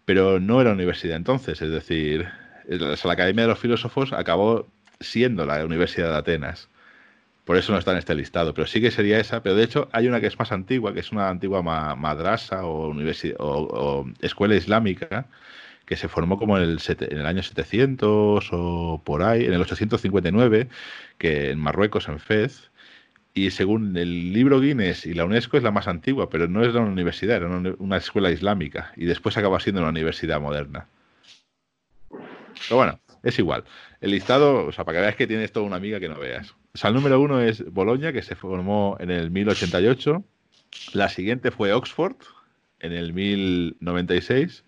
pero 0.05 0.41
no 0.41 0.61
era 0.61 0.73
universidad 0.73 1.17
entonces, 1.17 1.61
es 1.61 1.71
decir, 1.71 2.29
la 2.69 3.13
Academia 3.13 3.43
de 3.43 3.49
los 3.49 3.59
Filósofos 3.59 4.13
acabó 4.13 4.67
siendo 5.01 5.45
la 5.45 5.65
Universidad 5.65 6.11
de 6.11 6.17
Atenas. 6.17 6.69
Por 7.47 7.57
eso 7.57 7.71
no 7.73 7.79
está 7.79 7.93
en 7.93 7.99
este 7.99 8.17
listado, 8.17 8.55
pero 8.55 8.67
sí 8.67 8.81
que 8.81 8.91
sería 8.91 9.21
esa. 9.21 9.41
Pero 9.41 9.55
de 9.55 9.63
hecho 9.63 9.89
hay 9.93 10.09
una 10.09 10.21
que 10.21 10.27
es 10.27 10.37
más 10.37 10.51
antigua, 10.51 10.93
que 10.93 10.99
es 11.01 11.13
una 11.13 11.29
antigua 11.29 11.63
madrasa 11.63 12.67
o, 12.67 12.93
o, 13.39 14.07
escuela 14.21 14.57
islámica, 14.57 15.29
que 15.87 15.97
se 15.97 16.09
formó 16.09 16.39
como 16.41 16.59
en 16.59 16.65
el, 16.65 17.27
año 17.27 17.43
700 17.45 18.49
o 18.53 19.03
por 19.05 19.23
ahí, 19.23 19.45
en 19.45 19.53
el 19.53 19.61
859, 19.61 20.69
que 21.19 21.51
en 21.53 21.61
Marruecos, 21.61 22.09
en 22.09 22.19
Fez. 22.19 22.73
Y 23.33 23.53
según 23.53 23.97
el 23.97 24.33
libro 24.33 24.61
Guinness 24.61 25.07
y 25.07 25.15
la 25.15 25.25
UNESCO 25.25 25.57
es 25.57 25.63
la 25.63 25.71
más 25.71 25.87
antigua, 25.87 26.29
pero 26.31 26.49
no 26.49 26.65
es 26.65 26.71
una 26.75 26.81
universidad, 26.81 27.37
era 27.37 27.49
una 27.79 27.97
escuela 27.99 28.33
islámica. 28.33 28.93
Y 28.97 29.05
después 29.05 29.37
acaba 29.37 29.61
siendo 29.61 29.83
una 29.83 29.91
universidad 29.91 30.41
moderna. 30.41 30.89
Pero 32.11 32.77
bueno, 32.77 33.01
es 33.23 33.39
igual. 33.39 33.65
El 34.01 34.11
listado, 34.11 34.67
o 34.67 34.73
sea, 34.73 34.85
para 34.85 34.99
que 34.99 35.03
veas 35.03 35.17
que 35.17 35.27
tienes 35.27 35.53
toda 35.53 35.67
una 35.67 35.77
amiga 35.77 36.01
que 36.01 36.09
no 36.09 36.19
veas. 36.19 36.55
O 36.77 36.79
sea, 36.79 36.89
el 36.89 36.95
número 36.97 37.19
uno 37.19 37.41
es 37.41 37.65
Bolonia, 37.73 38.13
que 38.13 38.21
se 38.21 38.35
formó 38.35 38.99
en 39.01 39.11
el 39.11 39.31
1088. 39.31 40.23
La 40.93 41.09
siguiente 41.09 41.51
fue 41.51 41.73
Oxford, 41.73 42.17
en 42.81 42.93
el 42.93 43.15
1096. 43.15 44.63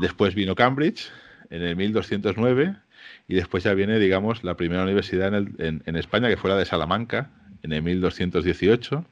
Después 0.00 0.34
vino 0.34 0.56
Cambridge, 0.56 1.12
en 1.50 1.62
el 1.62 1.76
1209. 1.76 2.74
Y 3.28 3.34
después 3.34 3.62
ya 3.62 3.74
viene, 3.74 4.00
digamos, 4.00 4.42
la 4.42 4.56
primera 4.56 4.82
universidad 4.82 5.32
en, 5.32 5.96
España, 5.96 6.28
que 6.28 6.36
fue 6.36 6.50
la 6.50 6.56
de 6.56 6.64
Salamanca, 6.64 7.30
en 7.62 7.72
el 7.72 7.82
1218. 7.82 9.04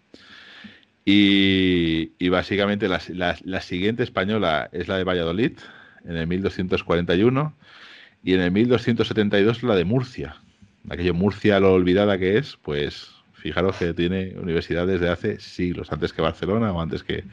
Y, 1.04 2.28
básicamente 2.30 2.88
la, 2.88 3.00
la, 3.44 3.60
siguiente 3.60 4.02
española 4.02 4.70
es 4.72 4.88
la 4.88 4.98
de 4.98 5.04
Valladolid, 5.04 5.52
en 6.04 6.16
el 6.16 6.26
1241 6.26 7.54
y 8.24 8.34
en 8.34 8.40
el 8.40 8.50
1272 8.50 9.62
la 9.62 9.76
de 9.76 9.84
Murcia. 9.84 10.41
Aquello 10.90 11.14
Murcia, 11.14 11.60
lo 11.60 11.72
olvidada 11.72 12.18
que 12.18 12.38
es, 12.38 12.58
pues 12.62 13.10
fijaros 13.42 13.76
que 13.76 13.92
tiene 13.92 14.34
universidades 14.38 15.00
de 15.00 15.10
hace 15.10 15.40
siglos, 15.40 15.90
antes 15.92 16.12
que 16.12 16.22
Barcelona 16.22 16.72
o 16.72 16.80
antes 16.80 17.02
que, 17.02 17.24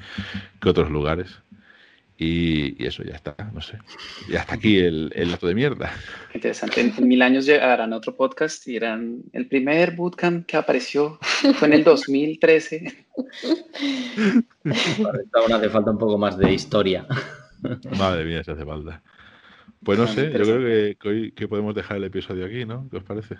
otros 0.66 0.90
lugares. 0.90 1.40
Y, 2.18 2.84
eso 2.86 3.04
ya 3.04 3.16
está, 3.16 3.36
no 3.54 3.62
sé. 3.62 3.78
Y 4.28 4.36
hasta 4.36 4.56
aquí 4.56 4.78
el, 4.80 5.10
el 5.16 5.32
dato 5.32 5.48
de 5.48 5.56
mierda. 5.56 5.94
Interesante. 6.34 6.82
En, 6.82 7.08
mil 7.08 7.22
años 7.22 7.46
llegarán 7.46 7.94
otro 7.94 8.16
podcast 8.16 8.68
y 8.68 8.76
eran 8.76 9.22
el 9.32 9.48
primer 9.48 9.96
bootcamp 9.96 10.46
que 10.46 10.58
apareció 10.58 11.18
fue 11.56 11.70
en 11.70 11.76
el 11.76 11.84
2013. 11.86 13.06
Ahora 15.34 15.56
hace 15.56 15.70
falta 15.70 15.92
un 15.92 15.98
poco 15.98 16.18
más 16.18 16.38
de 16.38 16.52
historia. 16.52 17.08
Madre 17.98 18.26
mía, 18.26 18.44
se 18.44 18.52
hace 18.52 18.66
falta. 18.66 19.02
Pues 19.84 19.98
no 19.98 20.08
sé, 20.08 20.32
yo 20.32 20.40
creo 20.40 20.98
que, 20.98 21.08
hoy 21.08 21.32
que 21.32 21.48
podemos 21.48 21.74
dejar 21.74 21.98
el 21.98 22.04
episodio 22.04 22.46
aquí, 22.46 22.66
¿no? 22.66 22.88
¿Qué 22.90 22.98
os 22.98 23.04
parece? 23.04 23.36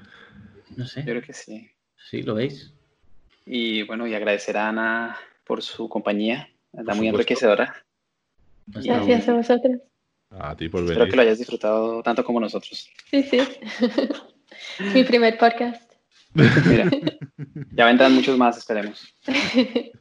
No 0.76 0.86
sé. 0.86 1.02
Yo 1.02 1.08
creo 1.08 1.22
que 1.22 1.34
sí. 1.34 1.70
Sí, 2.10 2.24
¿lo 2.24 2.36
veis? 2.36 2.74
Y 3.46 3.84
bueno, 3.84 4.08
y 4.08 4.14
agradecer 4.14 4.58
a 4.58 4.70
Ana 4.70 5.18
por 5.44 5.62
su 5.62 5.90
compañía. 5.90 6.50
Está 6.72 6.94
muy 6.94 7.08
enriquecedora. 7.08 7.84
Gracias 8.68 9.28
a 9.28 9.34
vosotros. 9.34 9.80
A 10.30 10.56
ti 10.56 10.70
por 10.70 10.82
venir. 10.82 10.94
Espero 10.94 11.10
que 11.10 11.16
lo 11.16 11.22
hayas 11.24 11.40
disfrutado 11.40 12.04
tanto 12.04 12.24
como 12.24 12.40
nosotros. 12.40 12.90
Sí, 13.10 13.24
sí. 13.24 13.40
Mi 14.94 15.04
primer 15.04 15.38
podcast. 15.38 15.92
Mira, 16.34 16.90
ya 17.72 17.86
vendrán 17.86 18.14
muchos 18.14 18.38
más, 18.38 18.58
esperemos. 18.58 19.14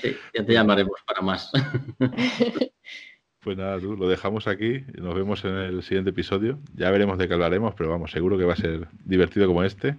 Sí, 0.00 0.16
ya 0.32 0.46
te 0.46 0.52
llamaremos 0.52 1.00
para 1.04 1.20
más. 1.22 1.50
Pues 3.46 3.56
nada, 3.56 3.78
tú, 3.78 3.96
lo 3.96 4.08
dejamos 4.08 4.48
aquí 4.48 4.82
nos 5.00 5.14
vemos 5.14 5.44
en 5.44 5.54
el 5.54 5.84
siguiente 5.84 6.10
episodio. 6.10 6.58
Ya 6.74 6.90
veremos 6.90 7.16
de 7.16 7.28
qué 7.28 7.34
hablaremos, 7.34 7.74
pero 7.76 7.88
vamos, 7.88 8.10
seguro 8.10 8.36
que 8.36 8.44
va 8.44 8.54
a 8.54 8.56
ser 8.56 8.88
divertido 9.04 9.46
como 9.46 9.62
este. 9.62 9.94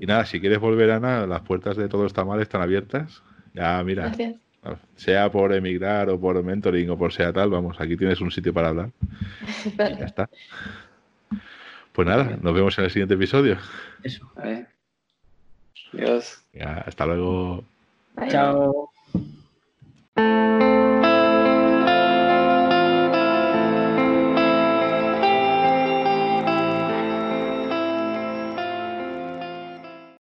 Y 0.00 0.06
nada, 0.06 0.24
si 0.26 0.40
quieres 0.40 0.60
volver, 0.60 0.92
Ana, 0.92 1.26
las 1.26 1.40
puertas 1.40 1.76
de 1.76 1.88
todo 1.88 2.06
está 2.06 2.24
mal 2.24 2.40
están 2.40 2.62
abiertas. 2.62 3.20
Ya, 3.52 3.82
mira, 3.82 4.12
sea 4.94 5.28
por 5.28 5.52
emigrar 5.52 6.08
o 6.08 6.20
por 6.20 6.40
mentoring 6.44 6.88
o 6.90 6.96
por 6.96 7.12
sea 7.12 7.32
tal, 7.32 7.50
vamos, 7.50 7.80
aquí 7.80 7.96
tienes 7.96 8.20
un 8.20 8.30
sitio 8.30 8.54
para 8.54 8.68
hablar. 8.68 8.90
ya 9.76 10.06
está. 10.06 10.30
Pues 11.92 12.06
nada, 12.06 12.38
nos 12.40 12.54
vemos 12.54 12.78
en 12.78 12.84
el 12.84 12.90
siguiente 12.92 13.14
episodio. 13.14 13.58
Eso. 14.04 14.30
Adiós. 15.92 16.44
hasta 16.86 17.06
luego. 17.06 17.64
Chao. 18.28 18.92